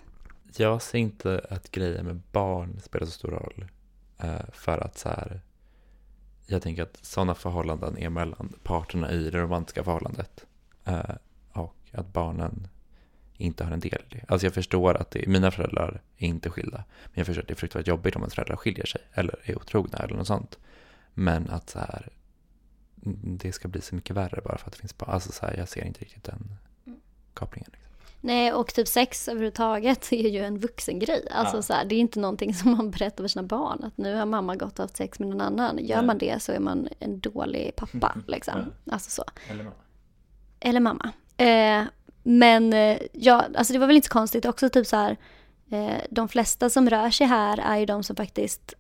Jag 0.58 0.82
ser 0.82 0.97
inte 0.97 1.45
att 1.49 1.72
grejer 1.72 2.04
med 2.04 2.22
barn 2.32 2.80
spelar 2.84 3.06
så 3.06 3.12
stor 3.12 3.30
roll. 3.32 3.66
eh, 4.18 4.41
För 4.51 4.78
att 4.78 4.97
så 4.97 5.10
här, 5.10 5.41
jag 6.45 6.62
tänker 6.62 6.84
att 6.84 6.99
sådana 7.01 7.36
förhållanden 7.36 7.97
är 7.97 8.10
mellan 8.10 8.54
parterna 8.64 9.12
i 9.12 9.30
det 9.30 9.39
romantiska 9.39 9.84
förhållandet. 9.84 10.45
Eh, 10.86 11.16
Och 11.51 11.76
att 11.91 12.14
barnen 12.14 12.68
inte 13.38 13.64
har 13.64 13.72
en 13.72 13.80
del 13.80 14.01
i 14.10 14.16
det. 14.16 14.26
Alltså 14.28 14.45
jag 14.47 14.54
förstår 14.54 14.97
att 14.97 15.12
det, 15.12 15.28
mina 15.28 15.51
föräldrar 15.51 16.01
är 16.18 16.28
inte 16.28 16.49
skilda. 16.49 16.84
Men 17.04 17.12
jag 17.14 17.26
förstår 17.26 17.41
att 17.41 17.47
det 17.47 17.54
är 17.54 17.56
fruktansvärt 17.56 17.88
jobbigt 17.88 18.16
om 18.16 18.22
ens 18.22 18.34
föräldrar 18.36 18.56
skiljer 18.56 18.86
sig. 18.86 19.01
Eller 19.14 19.39
är 19.43 19.56
otrogna 19.58 19.97
eller 19.97 20.16
något 20.16 20.28
sånt. 20.28 20.60
Men 21.14 21.49
att 21.49 21.70
så 21.70 21.80
här, 21.80 22.10
mm, 23.06 23.38
det 23.38 23.51
ska 23.51 23.68
bli 23.68 23.82
så 23.82 23.95
mycket 23.95 24.16
värre 24.16 24.41
bara 24.45 24.58
för 24.58 24.68
att 24.68 24.74
det 24.74 24.80
finns 24.80 24.97
barn. 24.97 25.10
Alltså 25.10 25.32
så 25.32 25.45
här, 25.45 25.58
jag 25.58 25.68
ser 25.70 25.86
inte 25.86 25.99
riktigt 26.01 26.24
den 26.24 26.56
kopplingen. 27.34 27.72
Nej, 28.26 28.54
och 28.54 28.74
typ 28.74 28.88
sex 28.88 29.28
överhuvudtaget 29.28 30.08
är 30.12 30.30
ju 30.30 30.40
en 30.40 30.60
vuxengrej. 30.60 31.28
Alltså 31.32 31.58
Ja. 31.58 31.62
så 31.62 31.74
här, 31.74 31.86
det 31.86 31.96
är 31.96 32.00
inte 32.00 32.20
någonting 32.20 32.54
som 32.54 32.72
man 32.72 32.92
berättar 32.92 33.24
för 33.24 33.28
sina 33.28 33.44
barn. 33.44 33.84
Att 33.84 33.98
nu 33.98 34.16
har 34.16 34.26
mamma 34.26 34.56
gått 34.56 34.80
och 34.80 34.84
haft 34.84 34.98
sex 34.98 35.20
med 35.20 35.30
någon 35.30 35.42
annan. 35.42 35.80
Gör 35.86 35.98
Nej. 35.98 36.06
man 36.06 36.18
det 36.18 36.42
så 36.42 36.52
är 36.52 36.60
man 36.60 36.88
en 37.00 37.20
dålig 37.20 37.76
pappa. 37.76 38.16
Liksom. 38.28 38.54
Alltså 38.92 39.10
så. 39.10 39.24
Eller 39.50 39.64
mamma. 39.64 39.76
Eller 40.60 40.80
mamma. 40.80 41.10
Eh, 41.38 41.84
men 42.24 42.74
eh, 42.74 42.98
ja, 43.12 43.46
alltså 43.56 43.74
det 43.74 43.80
var 43.80 43.88
väl 43.88 43.96
inte 43.96 44.08
så 44.08 44.14
konstigt 44.14 44.46
också 44.46 44.70
typ 44.70 44.88
så 44.88 44.96
här. 44.96 45.18
Eh, 45.72 46.02
de 46.10 46.30
flesta 46.30 46.70
som 46.70 46.90
rör 46.90 47.10
sig 47.10 47.28
här 47.28 47.58
är 47.58 47.78
ju 47.78 47.86
de 47.86 48.04
som 48.04 48.16
faktiskt 48.16 48.74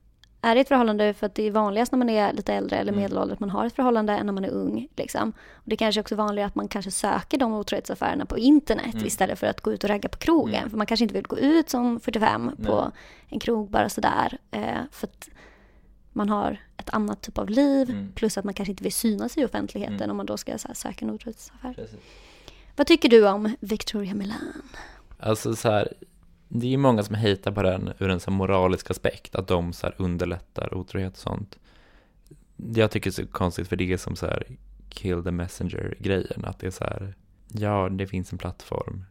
är 0.43 0.55
i 0.55 0.59
ett 0.59 0.67
förhållande 0.67 1.13
för 1.13 1.25
att 1.25 1.35
det 1.35 1.47
är 1.47 1.51
vanligast 1.51 1.91
när 1.91 1.99
man 1.99 2.09
är 2.09 2.33
lite 2.33 2.53
äldre 2.53 2.77
eller 2.77 2.91
Mm. 2.91 3.01
medelålders 3.01 3.33
att 3.33 3.39
man 3.39 3.49
har 3.49 3.65
ett 3.65 3.73
förhållande 3.75 4.13
än 4.13 4.25
när 4.25 4.33
man 4.33 4.45
är 4.45 4.49
ung. 4.49 4.87
Liksom. 4.95 5.29
Och 5.53 5.61
det 5.65 5.75
är 5.75 5.77
kanske 5.77 6.01
också 6.01 6.15
vanligare 6.15 6.47
att 6.47 6.55
man 6.55 6.67
kanske 6.67 6.91
söker 6.91 7.37
de 7.37 7.53
otrohetsaffärerna 7.53 8.25
på 8.25 8.37
internet 8.37 8.93
Mm. 8.93 9.05
istället 9.05 9.39
för 9.39 9.47
att 9.47 9.61
gå 9.61 9.73
ut 9.73 9.83
och 9.83 9.89
ragga 9.89 10.09
på 10.09 10.17
krogen. 10.17 10.55
Mm. 10.55 10.69
För 10.69 10.77
man 10.77 10.87
kanske 10.87 11.03
inte 11.03 11.13
vill 11.15 11.27
gå 11.27 11.37
ut 11.39 11.69
som 11.69 11.99
45 11.99 12.51
på 12.63 12.81
Nej. 12.81 12.91
en 13.29 13.39
krog 13.39 13.69
bara 13.69 13.89
sådär. 13.89 14.37
Eh, 14.51 14.77
för 14.91 15.07
att 15.07 15.29
man 16.13 16.29
har 16.29 16.57
ett 16.77 16.89
annat 16.93 17.21
typ 17.21 17.37
av 17.37 17.49
liv 17.49 17.89
Mm. 17.89 18.11
plus 18.15 18.37
att 18.37 18.45
man 18.45 18.53
kanske 18.53 18.71
inte 18.71 18.83
vill 18.83 18.93
synas 18.93 19.37
i 19.37 19.45
offentligheten 19.45 19.95
Mm. 19.95 20.09
om 20.11 20.17
man 20.17 20.25
då 20.25 20.37
ska 20.37 20.57
så 20.57 20.67
här, 20.67 20.75
söka 20.75 21.05
en 21.05 21.11
otrohetsaffär. 21.11 21.73
Precis. 21.73 21.99
Vad 22.75 22.87
tycker 22.87 23.09
du 23.09 23.27
om 23.29 23.55
Victoria 23.59 24.13
Milan? 24.13 24.37
Alltså 25.19 25.55
så 25.55 25.69
här, 25.71 25.93
det 26.47 26.67
är 26.67 26.71
ju 26.71 26.77
många 26.77 27.03
som 27.03 27.15
hatar 27.15 27.51
på 27.51 27.63
den 27.63 27.93
ur 27.99 28.09
en 28.09 28.19
så 28.19 28.31
moralisk 28.31 28.91
aspekt, 28.91 29.35
att 29.35 29.47
de 29.47 29.73
så 29.73 29.87
här 29.87 29.95
underlättar 29.97 30.73
otrohet 30.73 31.13
och 31.13 31.19
sånt. 31.19 31.59
Jag 32.57 32.91
tycker 32.91 33.09
det 33.09 33.21
är 33.21 33.25
så 33.25 33.31
konstigt 33.31 33.67
för 33.67 33.75
det 33.75 33.93
är 33.93 33.97
som 33.97 34.15
så 34.15 34.25
här 34.25 34.47
kill 34.89 35.23
the 35.23 35.31
messenger-grejen, 35.31 36.45
att 36.45 36.59
det 36.59 36.67
är 36.67 36.71
så 36.71 36.83
här, 36.83 37.15
ja, 37.47 37.89
det 37.89 38.07
finns 38.07 38.31
en 38.31 38.37
plattform. 38.37 39.03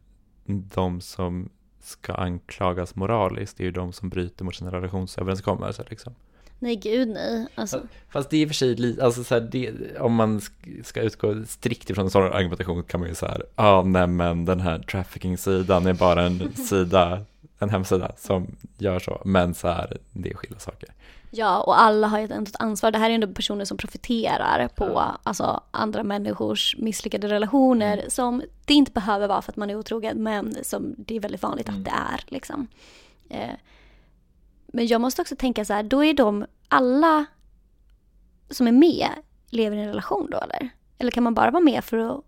De 0.45 1.01
som 1.01 1.49
ska 1.79 2.13
anklagas 2.13 2.95
moraliskt 2.95 3.59
är 3.59 3.63
ju 3.63 3.71
de 3.71 3.93
som 3.93 4.09
bryter 4.09 4.45
mot 4.45 4.55
sina 4.55 4.71
relationsöverenskommelser 4.71 5.87
liksom. 5.89 6.15
Nej, 6.63 6.75
gud 6.75 7.07
nej. 7.07 7.47
Alltså, 7.55 7.81
Fast 8.09 8.29
det 8.29 8.37
är 8.37 8.41
i 8.41 8.45
och 8.45 8.49
för 8.49 8.55
sig 8.55 9.01
alltså 9.01 9.23
så 9.23 9.33
här, 9.35 9.41
det, 9.41 9.71
om 9.99 10.13
man 10.13 10.39
sk- 10.39 10.83
ska 10.83 11.01
utgå 11.01 11.43
strikt 11.47 11.89
ifrån 11.89 12.05
en 12.05 12.11
sån 12.11 12.23
argumentation 12.23 12.83
kan 12.83 12.99
man 12.99 13.09
ju 13.09 13.15
så 13.15 13.25
här, 13.25 13.43
ja 13.55 13.63
ah, 13.67 13.81
nej 13.83 14.07
men 14.07 14.45
den 14.45 14.59
här 14.59 14.79
trafficking-sidan 14.79 15.85
är 15.87 15.93
bara 15.93 16.21
en 16.23 16.53
sida, 16.69 17.21
en 17.59 17.69
hemsida 17.69 18.11
som 18.17 18.55
gör 18.77 18.99
så, 18.99 19.21
men 19.25 19.53
så 19.53 19.67
här, 19.67 19.97
det 20.11 20.29
är 20.31 20.35
skilda 20.35 20.59
saker. 20.59 20.89
ja, 21.31 21.61
och 21.61 21.81
alla 21.81 22.07
har 22.07 22.19
ju 22.19 22.23
ändå 22.23 22.49
ett 22.49 22.59
ansvar. 22.61 22.91
Det 22.91 22.97
här 22.97 23.09
är 23.09 23.13
ändå 23.13 23.27
personer 23.27 23.65
som 23.65 23.77
profiterar 23.77 24.67
på 24.67 25.01
alltså, 25.23 25.61
andra 25.71 26.03
människors 26.03 26.75
misslyckade 26.79 27.27
relationer 27.27 27.97
Mm. 27.97 28.09
som 28.09 28.43
det 28.65 28.73
inte 28.73 28.91
behöver 28.91 29.27
vara 29.27 29.41
för 29.41 29.51
att 29.51 29.57
man 29.57 29.69
är 29.69 29.75
otrogen, 29.75 30.23
men 30.23 30.55
som 30.63 30.95
det 30.97 31.15
är 31.15 31.19
väldigt 31.19 31.41
vanligt 31.43 31.67
Mm. 31.69 31.79
att 31.79 31.85
det 31.85 31.91
är. 31.91 32.21
Liksom. 32.27 32.67
Eh, 33.29 33.49
men 34.75 34.87
jag 34.87 35.01
måste 35.01 35.21
också 35.21 35.35
tänka 35.35 35.65
så 35.65 35.73
här, 35.73 35.83
då 35.83 36.03
är 36.03 36.13
de 36.13 36.45
alla 36.67 37.25
som 38.49 38.67
är 38.67 38.71
med 38.71 39.09
lever 39.49 39.77
i 39.77 39.79
en 39.79 39.87
relation 39.87 40.27
då 40.31 40.37
eller? 40.37 40.69
Eller 40.97 41.11
kan 41.11 41.23
man 41.23 41.33
bara 41.33 41.51
vara 41.51 41.63
med 41.63 41.83
för 41.83 41.97
att 41.97 42.21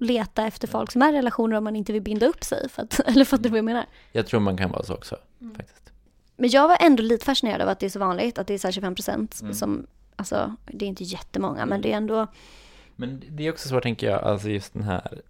leta 0.00 0.46
efter 0.46 0.68
folk 0.68 0.92
som 0.92 1.02
är 1.02 1.12
i 1.12 1.16
relationer 1.16 1.56
om 1.56 1.64
man 1.64 1.76
inte 1.76 1.92
vill 1.92 2.02
binda 2.02 2.26
upp 2.26 2.44
sig? 2.44 2.68
För 2.68 2.82
att, 2.82 3.00
eller 3.06 3.24
fattar 3.24 3.42
du 3.42 3.48
vad 3.48 3.58
jag 3.58 3.64
menar? 3.64 3.86
Jag 4.12 4.26
tror 4.26 4.40
man 4.40 4.56
kan 4.56 4.70
vara 4.70 4.82
så 4.82 4.94
också, 4.94 5.16
faktiskt. 5.56 5.92
Men 6.36 6.50
jag 6.50 6.68
var 6.68 6.76
ändå 6.80 7.02
lite 7.02 7.24
fascinerad 7.24 7.60
av 7.60 7.68
att 7.68 7.80
det 7.80 7.86
är 7.86 7.90
så 7.90 7.98
vanligt, 7.98 8.38
att 8.38 8.46
det 8.46 8.54
är 8.54 8.58
så 8.58 8.66
här 8.66 8.72
25 8.72 8.94
procent 8.94 9.40
Mm. 9.42 9.54
som, 9.54 9.86
alltså 10.16 10.54
det 10.66 10.84
är 10.84 10.88
inte 10.88 11.04
jättemånga, 11.04 11.66
men 11.66 11.80
det 11.80 11.92
är 11.92 11.96
ändå, 11.96 12.26
Men 12.96 13.22
det 13.28 13.46
är 13.46 13.52
också 13.52 13.68
så 13.68 13.80
tänker 13.80 14.10
jag, 14.10 14.22
alltså 14.24 14.48
just 14.48 14.72
den 14.72 14.82
här 14.82 15.20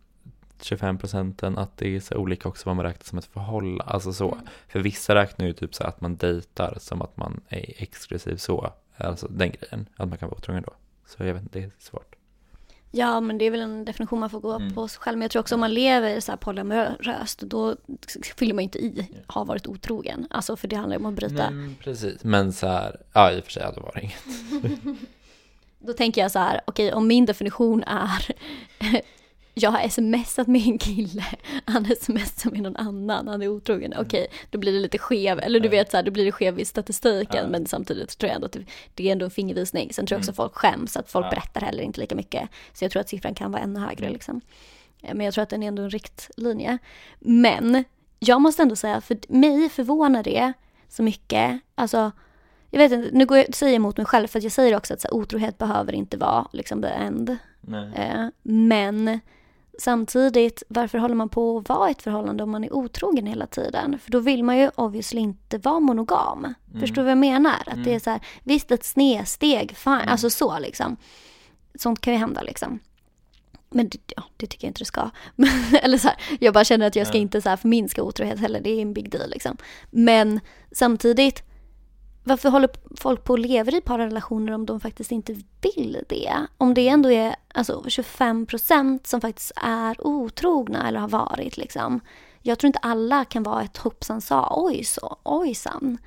25 0.62 0.98
procenten, 0.98 1.58
att 1.58 1.76
det 1.76 1.96
är 1.96 2.00
så 2.00 2.16
olika 2.16 2.48
också 2.48 2.68
vad 2.68 2.76
man 2.76 2.84
räknar 2.84 3.04
som 3.04 3.18
ett 3.18 3.24
förhållande, 3.32 3.84
alltså 3.84 4.12
så. 4.12 4.38
För 4.68 4.80
vissa 4.80 5.14
räknar 5.14 5.46
ju 5.46 5.52
typ 5.52 5.74
så 5.74 5.84
att 5.84 6.00
man 6.00 6.16
dejtar 6.16 6.76
som 6.80 7.02
att 7.02 7.16
man 7.16 7.40
är 7.48 7.82
exklusiv 7.82 8.36
så, 8.36 8.72
alltså 8.96 9.28
den 9.28 9.50
grejen, 9.50 9.86
att 9.96 10.08
man 10.08 10.18
kan 10.18 10.28
vara 10.28 10.38
otrogen 10.38 10.62
då. 10.66 10.72
Så 11.06 11.24
jag 11.24 11.34
vet 11.34 11.42
inte, 11.42 11.58
det 11.58 11.64
är 11.64 11.70
svårt. 11.78 12.14
ja 12.90 13.20
men 13.20 13.38
det 13.38 13.44
är 13.44 13.50
väl 13.50 13.60
en 13.60 13.84
definition 13.84 14.20
man 14.20 14.30
får 14.30 14.40
gå 14.40 14.52
Mm. 14.56 14.74
på 14.74 14.88
sig 14.88 15.00
själv. 15.00 15.18
Men 15.18 15.22
jag 15.22 15.30
tror 15.30 15.40
också 15.40 15.54
om 15.54 15.60
man 15.60 15.74
lever 15.74 16.20
så 16.20 16.32
här 16.32 16.36
polyamoröst, 16.36 17.40
då 17.40 17.76
fyller 18.36 18.54
man 18.54 18.62
inte 18.64 18.78
i, 18.78 19.08
har 19.26 19.44
varit 19.44 19.66
otrogen. 19.66 20.26
Alltså 20.30 20.56
för 20.56 20.68
det 20.68 20.76
handlar 20.76 20.96
ju 20.96 21.00
om 21.00 21.06
att 21.06 21.14
bryta. 21.14 21.50
Men, 21.50 21.76
precis, 21.80 22.24
men 22.24 22.52
så 22.52 22.66
här, 22.66 22.96
ja 23.12 23.32
i 23.32 23.40
och 23.40 23.44
för 23.44 23.52
sig, 23.52 23.62
ja, 23.62 23.72
det 23.72 23.80
var 23.80 23.92
det 23.94 24.00
inget. 24.00 24.98
Då 25.78 25.92
tänker 25.92 26.20
jag 26.20 26.30
så 26.30 26.38
här, 26.38 26.60
okej 26.66 26.92
om 26.92 27.06
min 27.06 27.26
definition 27.26 27.82
är 27.84 28.26
jag 29.60 29.70
har 29.70 29.88
smsat 29.88 30.46
med 30.46 30.66
en 30.66 30.78
kille, 30.78 31.24
han 31.64 31.84
smsar 32.00 32.50
med 32.50 32.60
någon 32.62 32.76
annan, 32.76 33.28
han 33.28 33.42
är 33.42 33.48
otrogen. 33.48 33.94
Okej, 33.98 34.26
då 34.50 34.58
blir 34.58 34.72
det 34.72 34.78
lite 34.78 34.98
skev, 34.98 35.38
eller 35.40 35.60
du 35.60 35.66
Mm. 35.68 35.78
Vet 35.78 35.90
så 35.90 35.96
här, 35.96 36.04
då 36.04 36.10
blir 36.10 36.24
det 36.24 36.32
skev 36.32 36.58
i 36.60 36.64
statistiken, 36.64 37.44
Ja. 37.44 37.48
men 37.48 37.66
samtidigt 37.66 38.18
tror 38.18 38.28
jag 38.28 38.34
ändå 38.34 38.46
att 38.46 38.56
det, 38.94 39.08
är 39.08 39.12
ändå 39.12 39.24
en 39.24 39.30
fingervisning. 39.30 39.92
Sen 39.92 40.06
tror 40.06 40.16
jag 40.16 40.20
också 40.20 40.32
folk 40.32 40.54
skäms, 40.54 40.96
att 40.96 41.10
folk 41.10 41.26
Ja. 41.26 41.30
berättar 41.30 41.60
heller 41.60 41.82
inte 41.82 42.00
lika 42.00 42.14
mycket. 42.14 42.48
Så 42.72 42.84
jag 42.84 42.90
tror 42.92 43.00
att 43.00 43.08
siffran 43.08 43.34
kan 43.34 43.52
vara 43.52 43.62
ännu 43.62 43.80
högre 43.80 44.04
Mm. 44.04 44.12
liksom. 44.12 44.40
Eh, 45.02 45.14
Men 45.14 45.24
jag 45.24 45.34
tror 45.34 45.42
att 45.42 45.50
den 45.50 45.62
är 45.62 45.68
ändå 45.68 45.82
en 45.82 45.90
riktlinje. 45.90 46.78
Men 47.18 47.84
jag 48.18 48.40
måste 48.40 48.62
ändå 48.62 48.76
säga, 48.76 49.00
för 49.00 49.18
mig 49.28 49.68
förvånar 49.68 50.22
det 50.22 50.52
så 50.88 51.02
mycket, 51.02 51.60
alltså 51.74 52.12
jag 52.70 52.78
vet 52.78 52.92
inte, 52.92 53.08
nu 53.12 53.26
går 53.26 53.38
jag, 53.38 53.54
säger 53.54 53.72
jag 53.72 53.76
emot 53.76 53.96
mig 53.96 54.06
själv 54.06 54.26
för 54.28 54.38
att 54.38 54.42
jag 54.42 54.52
säger 54.52 54.76
också 54.76 54.94
att 54.94 55.00
så 55.00 55.08
här, 55.08 55.14
otrohet 55.14 55.58
behöver 55.58 55.92
inte 55.92 56.16
vara 56.16 56.48
liksom 56.52 56.82
the 56.82 56.88
end. 56.88 57.36
Eh, 57.96 58.26
men 58.42 59.20
samtidigt, 59.78 60.62
varför 60.68 60.98
håller 60.98 61.14
man 61.14 61.28
på 61.28 61.58
att 61.58 61.68
vara 61.68 61.88
i 61.88 61.92
ett 61.92 62.02
förhållande 62.02 62.42
om 62.42 62.50
man 62.50 62.64
är 62.64 62.72
otrogen 62.72 63.26
hela 63.26 63.46
tiden? 63.46 63.98
För 63.98 64.10
då 64.10 64.18
vill 64.20 64.44
man 64.44 64.58
ju 64.58 64.70
obviously 64.74 65.20
inte 65.20 65.58
vara 65.58 65.80
monogam. 65.80 66.54
Förstår 66.80 66.96
du 66.96 67.02
vad 67.02 67.10
jag 67.10 67.18
menar? 67.18 67.62
Att 67.66 67.84
det 67.84 67.94
är 67.94 67.98
så 67.98 68.10
här, 68.10 68.20
visst 68.42 68.70
ett 68.70 68.84
snedsteg, 68.84 69.76
fine, 69.76 69.92
alltså 69.92 70.30
så 70.30 70.58
liksom. 70.58 70.96
Sånt 71.74 72.00
kan 72.00 72.12
ju 72.12 72.18
hända 72.18 72.42
liksom. 72.42 72.78
Men 73.70 73.88
det, 73.88 73.98
ja, 74.16 74.22
det 74.36 74.46
tycker 74.46 74.66
jag 74.66 74.70
inte 74.70 74.80
det 74.80 74.84
ska. 74.84 75.10
Eller 75.82 75.98
så 75.98 76.08
här, 76.08 76.16
jag 76.40 76.54
bara 76.54 76.64
känner 76.64 76.86
att 76.86 76.96
jag 76.96 77.06
ska 77.06 77.18
inte 77.18 77.42
så 77.42 77.48
här 77.48 77.56
förminska 77.56 78.02
otrohet 78.02 78.38
heller, 78.38 78.60
det 78.60 78.70
är 78.70 78.82
en 78.82 78.92
big 78.92 79.10
deal 79.10 79.30
liksom. 79.30 79.56
Men 79.90 80.40
samtidigt, 80.72 81.42
varför 82.28 82.48
håller 82.48 82.70
folk 82.96 83.24
på 83.24 83.32
och 83.32 83.38
lever 83.38 83.74
i 83.74 83.80
parrelationer 83.80 84.52
om 84.52 84.66
de 84.66 84.80
faktiskt 84.80 85.12
inte 85.12 85.32
vill 85.60 86.04
det? 86.08 86.32
Om 86.56 86.74
det 86.74 86.88
ändå 86.88 87.10
är 87.10 87.36
alltså, 87.54 87.84
25 87.88 88.46
procent 88.46 89.06
som 89.06 89.20
faktiskt 89.20 89.52
är 89.56 90.06
otrogna 90.06 90.88
eller 90.88 91.00
har 91.00 91.08
varit 91.08 91.56
liksom. 91.56 92.00
Jag 92.42 92.58
tror 92.58 92.66
inte 92.66 92.78
alla 92.78 93.24
kan 93.24 93.42
vara 93.42 93.62
ett 93.62 93.76
hoppsan 93.76 94.20
sa, 94.20 94.52
oj 94.56 94.84
så, 94.84 95.16
ojsan. 95.22 95.98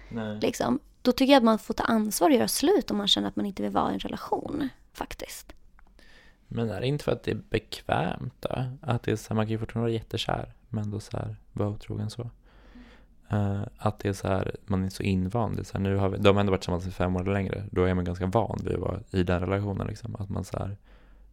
Liksom. 0.41 0.79
Då 1.01 1.11
tycker 1.11 1.33
jag 1.33 1.37
att 1.37 1.43
man 1.43 1.59
får 1.59 1.73
ta 1.73 1.83
ansvar 1.83 2.29
och 2.29 2.35
göra 2.35 2.47
slut 2.47 2.91
om 2.91 2.97
man 2.97 3.07
känner 3.07 3.27
att 3.27 3.35
man 3.35 3.45
inte 3.45 3.63
vill 3.63 3.71
vara 3.71 3.91
i 3.91 3.93
en 3.93 3.99
relation. 3.99 4.69
Faktiskt. 4.93 5.53
Men 6.47 6.69
är 6.69 6.81
det 6.81 6.87
inte 6.87 7.03
för 7.03 7.11
att 7.11 7.23
det 7.23 7.31
är 7.31 7.41
bekvämt 7.49 8.35
då? 8.39 8.63
Att 8.81 9.03
det 9.03 9.11
är 9.11 9.15
så 9.15 9.29
här, 9.29 9.35
man 9.35 9.45
kan 9.45 9.51
ju 9.51 9.59
fortfarande 9.59 9.89
vara 9.89 9.93
jättekär, 9.93 10.53
men 10.69 10.91
då 10.91 10.99
så 10.99 11.17
här, 11.17 11.35
vara 11.51 11.69
otrogen 11.69 12.09
så. 12.09 12.29
Eh, 13.31 13.61
att 13.77 13.99
det 13.99 14.09
är 14.09 14.13
så 14.13 14.27
här, 14.27 14.55
man 14.65 14.83
är 14.83 14.89
så 14.89 15.03
invand. 15.03 15.57
Det 15.57 15.63
så 15.63 15.73
här, 15.73 15.79
nu 15.79 15.95
har 15.95 16.09
vi, 16.09 16.17
de 16.17 16.35
har 16.35 16.39
ändå 16.39 16.51
varit 16.51 16.61
tillsammans 16.61 16.87
i 16.87 16.91
fem 16.91 17.15
år 17.15 17.21
eller 17.21 17.33
längre. 17.33 17.63
Då 17.71 17.83
är 17.83 17.93
man 17.93 18.05
ganska 18.05 18.25
van 18.25 18.59
vid 18.63 18.73
att 18.73 18.79
vara 18.79 18.99
i 19.11 19.23
den 19.23 19.39
relationen. 19.39 19.87
Liksom. 19.87 20.15
Att 20.15 20.29
man 20.29 20.43
så 20.43 20.57
här, 20.57 20.77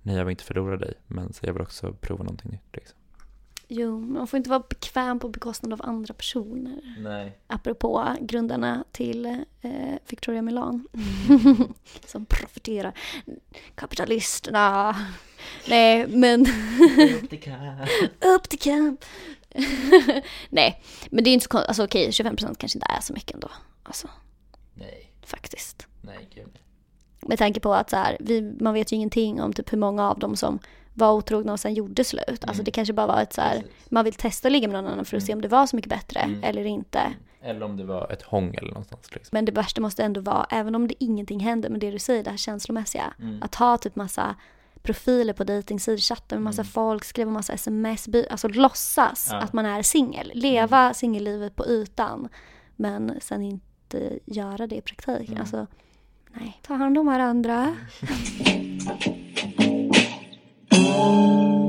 nej 0.03 0.17
jag 0.17 0.25
vill 0.25 0.31
inte 0.31 0.45
förlora 0.45 0.77
dig, 0.77 0.95
men 1.07 1.33
så 1.33 1.47
jag 1.47 1.53
vill 1.53 1.63
också 1.63 1.93
prova 2.01 2.25
någonting 2.25 2.51
nytt. 2.51 2.77
Liksom. 2.77 2.99
Jo, 3.71 4.01
man 4.01 4.27
får 4.27 4.37
inte 4.37 4.51
vara 4.51 4.63
bekväm 4.69 5.19
på 5.19 5.29
bekostnad 5.29 5.73
av 5.73 5.81
andra 5.85 6.15
personer. 6.15 6.81
Nej. 6.99 7.39
Apropå 7.47 8.17
grundarna 8.21 8.85
till 8.93 9.27
eh, 9.61 9.95
Victoria 10.09 10.43
Milan. 10.43 10.89
som 12.07 12.27
profiterar. 12.27 12.93
Kapitalisterna. 13.75 14.97
Nej, 15.69 16.07
men 16.09 16.47
upp 18.35 18.49
till 18.49 18.59
kamp. 18.59 19.05
Nej, 20.51 20.83
men 21.11 21.25
det 21.25 21.31
är 21.31 21.33
inte 21.35 21.45
så 21.45 21.49
konstigt. 21.51 21.69
Alltså 21.69 21.85
okej, 21.85 22.11
25% 22.11 22.55
kanske 22.59 22.79
inte 22.79 22.87
är 22.97 23.01
så 23.01 23.13
mycket 23.13 23.35
ändå. 23.35 23.49
Alltså, 23.83 24.09
Nej, 24.75 25.13
faktiskt. 25.27 25.87
nej 26.03 26.29
gud. 26.35 26.59
Med 27.21 27.39
tanke 27.39 27.61
på 27.61 27.75
att 27.75 27.91
så 27.91 27.97
här, 27.97 28.17
vi, 28.21 28.57
man 28.61 28.75
vet 28.75 28.93
ju 28.93 28.97
ingenting 28.97 29.43
om 29.43 29.53
typ 29.53 29.73
hur 29.73 29.79
många 29.79 30.11
av 30.11 30.19
dem 30.19 30.37
som 30.37 30.59
var 30.95 31.13
otrogna 31.13 31.53
och 31.53 31.61
sen 31.61 31.75
gjorde 31.75 32.05
slut. 32.05 32.45
Alltså 32.45 32.63
det 32.63 32.71
kanske 32.71 32.93
bara 32.95 33.07
var 33.07 33.23
ett 33.23 33.33
så 33.33 33.41
här, 33.41 33.63
man 33.89 34.05
vill 34.05 34.15
testa 34.15 34.49
att 34.49 34.53
ligga 34.53 34.69
med 34.69 34.83
någon 34.85 34.93
annan 34.93 35.05
för 35.05 35.17
att 35.17 35.23
se 35.23 35.33
om 35.35 35.41
det 35.41 35.49
var 35.49 35.67
så 35.67 35.77
mycket 35.77 35.89
bättre 35.91 36.21
Mm. 36.21 36.45
eller 36.45 36.65
inte. 36.65 37.01
Eller 37.43 37.63
om 37.63 37.77
det 37.77 37.85
var 37.85 38.13
ett 38.13 38.23
hångel 38.23 38.67
någonstans 38.67 39.15
liksom. 39.15 39.37
Men 39.37 39.45
det 39.45 39.53
värsta 39.53 39.81
måste 39.81 40.03
ändå 40.05 40.21
vara, 40.21 40.47
även 40.51 40.75
om 40.75 40.89
det 40.89 40.95
ingenting 41.05 41.41
händer 41.41 41.71
med 41.71 41.81
det 41.81 41.91
du 41.91 41.99
säger, 41.99 42.25
det 42.25 42.31
här 42.31 42.37
känslomässiga. 42.37 43.15
Mm. 43.21 43.43
Att 43.43 43.55
ha 43.55 43.79
typ 43.79 43.97
massa 43.97 44.35
profiler 44.83 45.33
på 45.33 45.45
dejtingsidor, 45.45 45.97
chatta 45.99 46.35
med 46.35 46.43
massa 46.43 46.65
folk, 46.65 47.05
skriva 47.05 47.31
massa 47.31 47.53
sms, 47.53 48.09
by- 48.09 48.27
alltså 48.31 48.49
låtsas 48.49 49.29
Mm. 49.31 49.39
Ja. 49.41 49.45
att 49.45 49.53
man 49.53 49.67
är 49.67 49.83
singel. 49.83 50.33
Leva 50.35 50.95
singellivet 50.95 51.57
på 51.57 51.67
ytan. 51.67 52.29
Men 52.77 53.13
sen 53.21 53.43
inte 53.43 54.19
göra 54.25 54.67
det 54.67 54.77
i 54.77 54.81
praktiken. 54.81 55.27
Mm. 55.29 55.41
Alltså, 55.41 55.67
nej. 56.33 56.61
Ta 56.63 56.75
hand 56.75 56.99
om 56.99 57.07
varandra. 57.07 57.77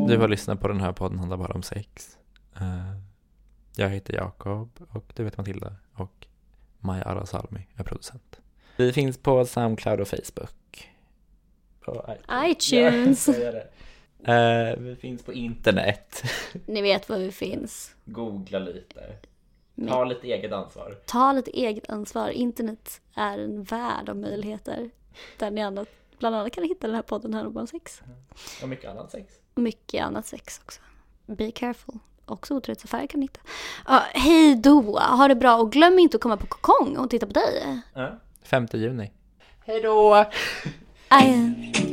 Du 0.07 0.17
har 0.17 0.27
lyssnat 0.27 0.59
på 0.61 0.67
den 0.67 0.81
här 0.81 0.91
podden 0.93 1.19
handlar 1.19 1.37
bara 1.37 1.53
om 1.53 1.63
sex. 1.63 2.17
Eh, 2.55 2.95
jag 3.75 3.89
heter 3.89 4.13
Jakob 4.13 4.69
och 4.91 5.13
du 5.15 5.23
vet 5.23 5.37
Matilda 5.37 5.75
och 5.93 6.27
Maja 6.79 7.03
Arasalmi 7.03 7.67
är 7.75 7.83
producent. 7.83 8.39
Vi 8.77 8.93
finns 8.93 9.17
på 9.17 9.45
Soundcloud 9.45 9.99
och 9.99 10.07
Facebook. 10.07 10.88
På 11.85 12.15
iTunes. 12.31 13.27
Ja. 13.27 14.33
Eh, 14.33 14.77
vi 14.77 14.95
finns 14.95 15.23
på 15.23 15.33
internet. 15.33 16.23
Ni 16.65 16.81
vet 16.81 17.09
var 17.09 17.17
vi 17.17 17.31
finns. 17.31 17.95
Googla 18.05 18.59
lite. 18.59 19.01
Men- 19.75 19.87
Ta 19.87 20.03
lite 20.05 20.27
eget 20.27 20.51
ansvar. 20.51 20.97
Ta 21.05 21.31
lite 21.33 21.51
eget 21.59 21.89
ansvar. 21.89 22.29
Internet 22.29 23.01
är 23.15 23.37
en 23.37 23.63
värld 23.63 24.09
av 24.09 24.15
möjligheter. 24.17 24.89
Där 25.37 25.51
ni 25.51 25.61
annat, 25.61 25.87
bland 26.19 26.35
annat 26.35 26.53
kan 26.53 26.61
ni 26.63 26.67
hitta 26.69 26.87
den 26.87 26.95
här 26.95 27.01
podden 27.01 27.33
här 27.33 27.57
om 27.57 27.67
sex. 27.67 28.01
Och 28.61 28.69
mycket 28.69 28.91
annat 28.91 29.11
sex. 29.11 29.33
Mycket 29.55 30.03
annat 30.05 30.25
sex 30.25 30.61
också. 30.65 30.81
Be 31.25 31.51
careful. 31.51 31.95
Också 32.25 32.55
otrohetsaffärer 32.55 33.07
kan 33.07 33.19
ni 33.19 33.23
hitta. 33.23 33.39
Ja, 33.87 34.03
hej 34.13 34.55
då! 34.55 34.99
Ha 34.99 35.27
det 35.27 35.35
bra 35.35 35.57
och 35.57 35.71
glöm 35.71 35.99
inte 35.99 36.17
att 36.17 36.21
komma 36.23 36.37
på 36.37 36.47
Kokong 36.47 36.97
och 36.97 37.09
titta 37.09 37.25
på 37.27 37.33
dig. 37.33 37.81
Ja. 37.93 38.19
5 38.43 38.67
juni. 38.73 39.11
Hej 39.65 39.81
då! 39.81 40.25
I 41.11 41.23
am. 41.23 41.88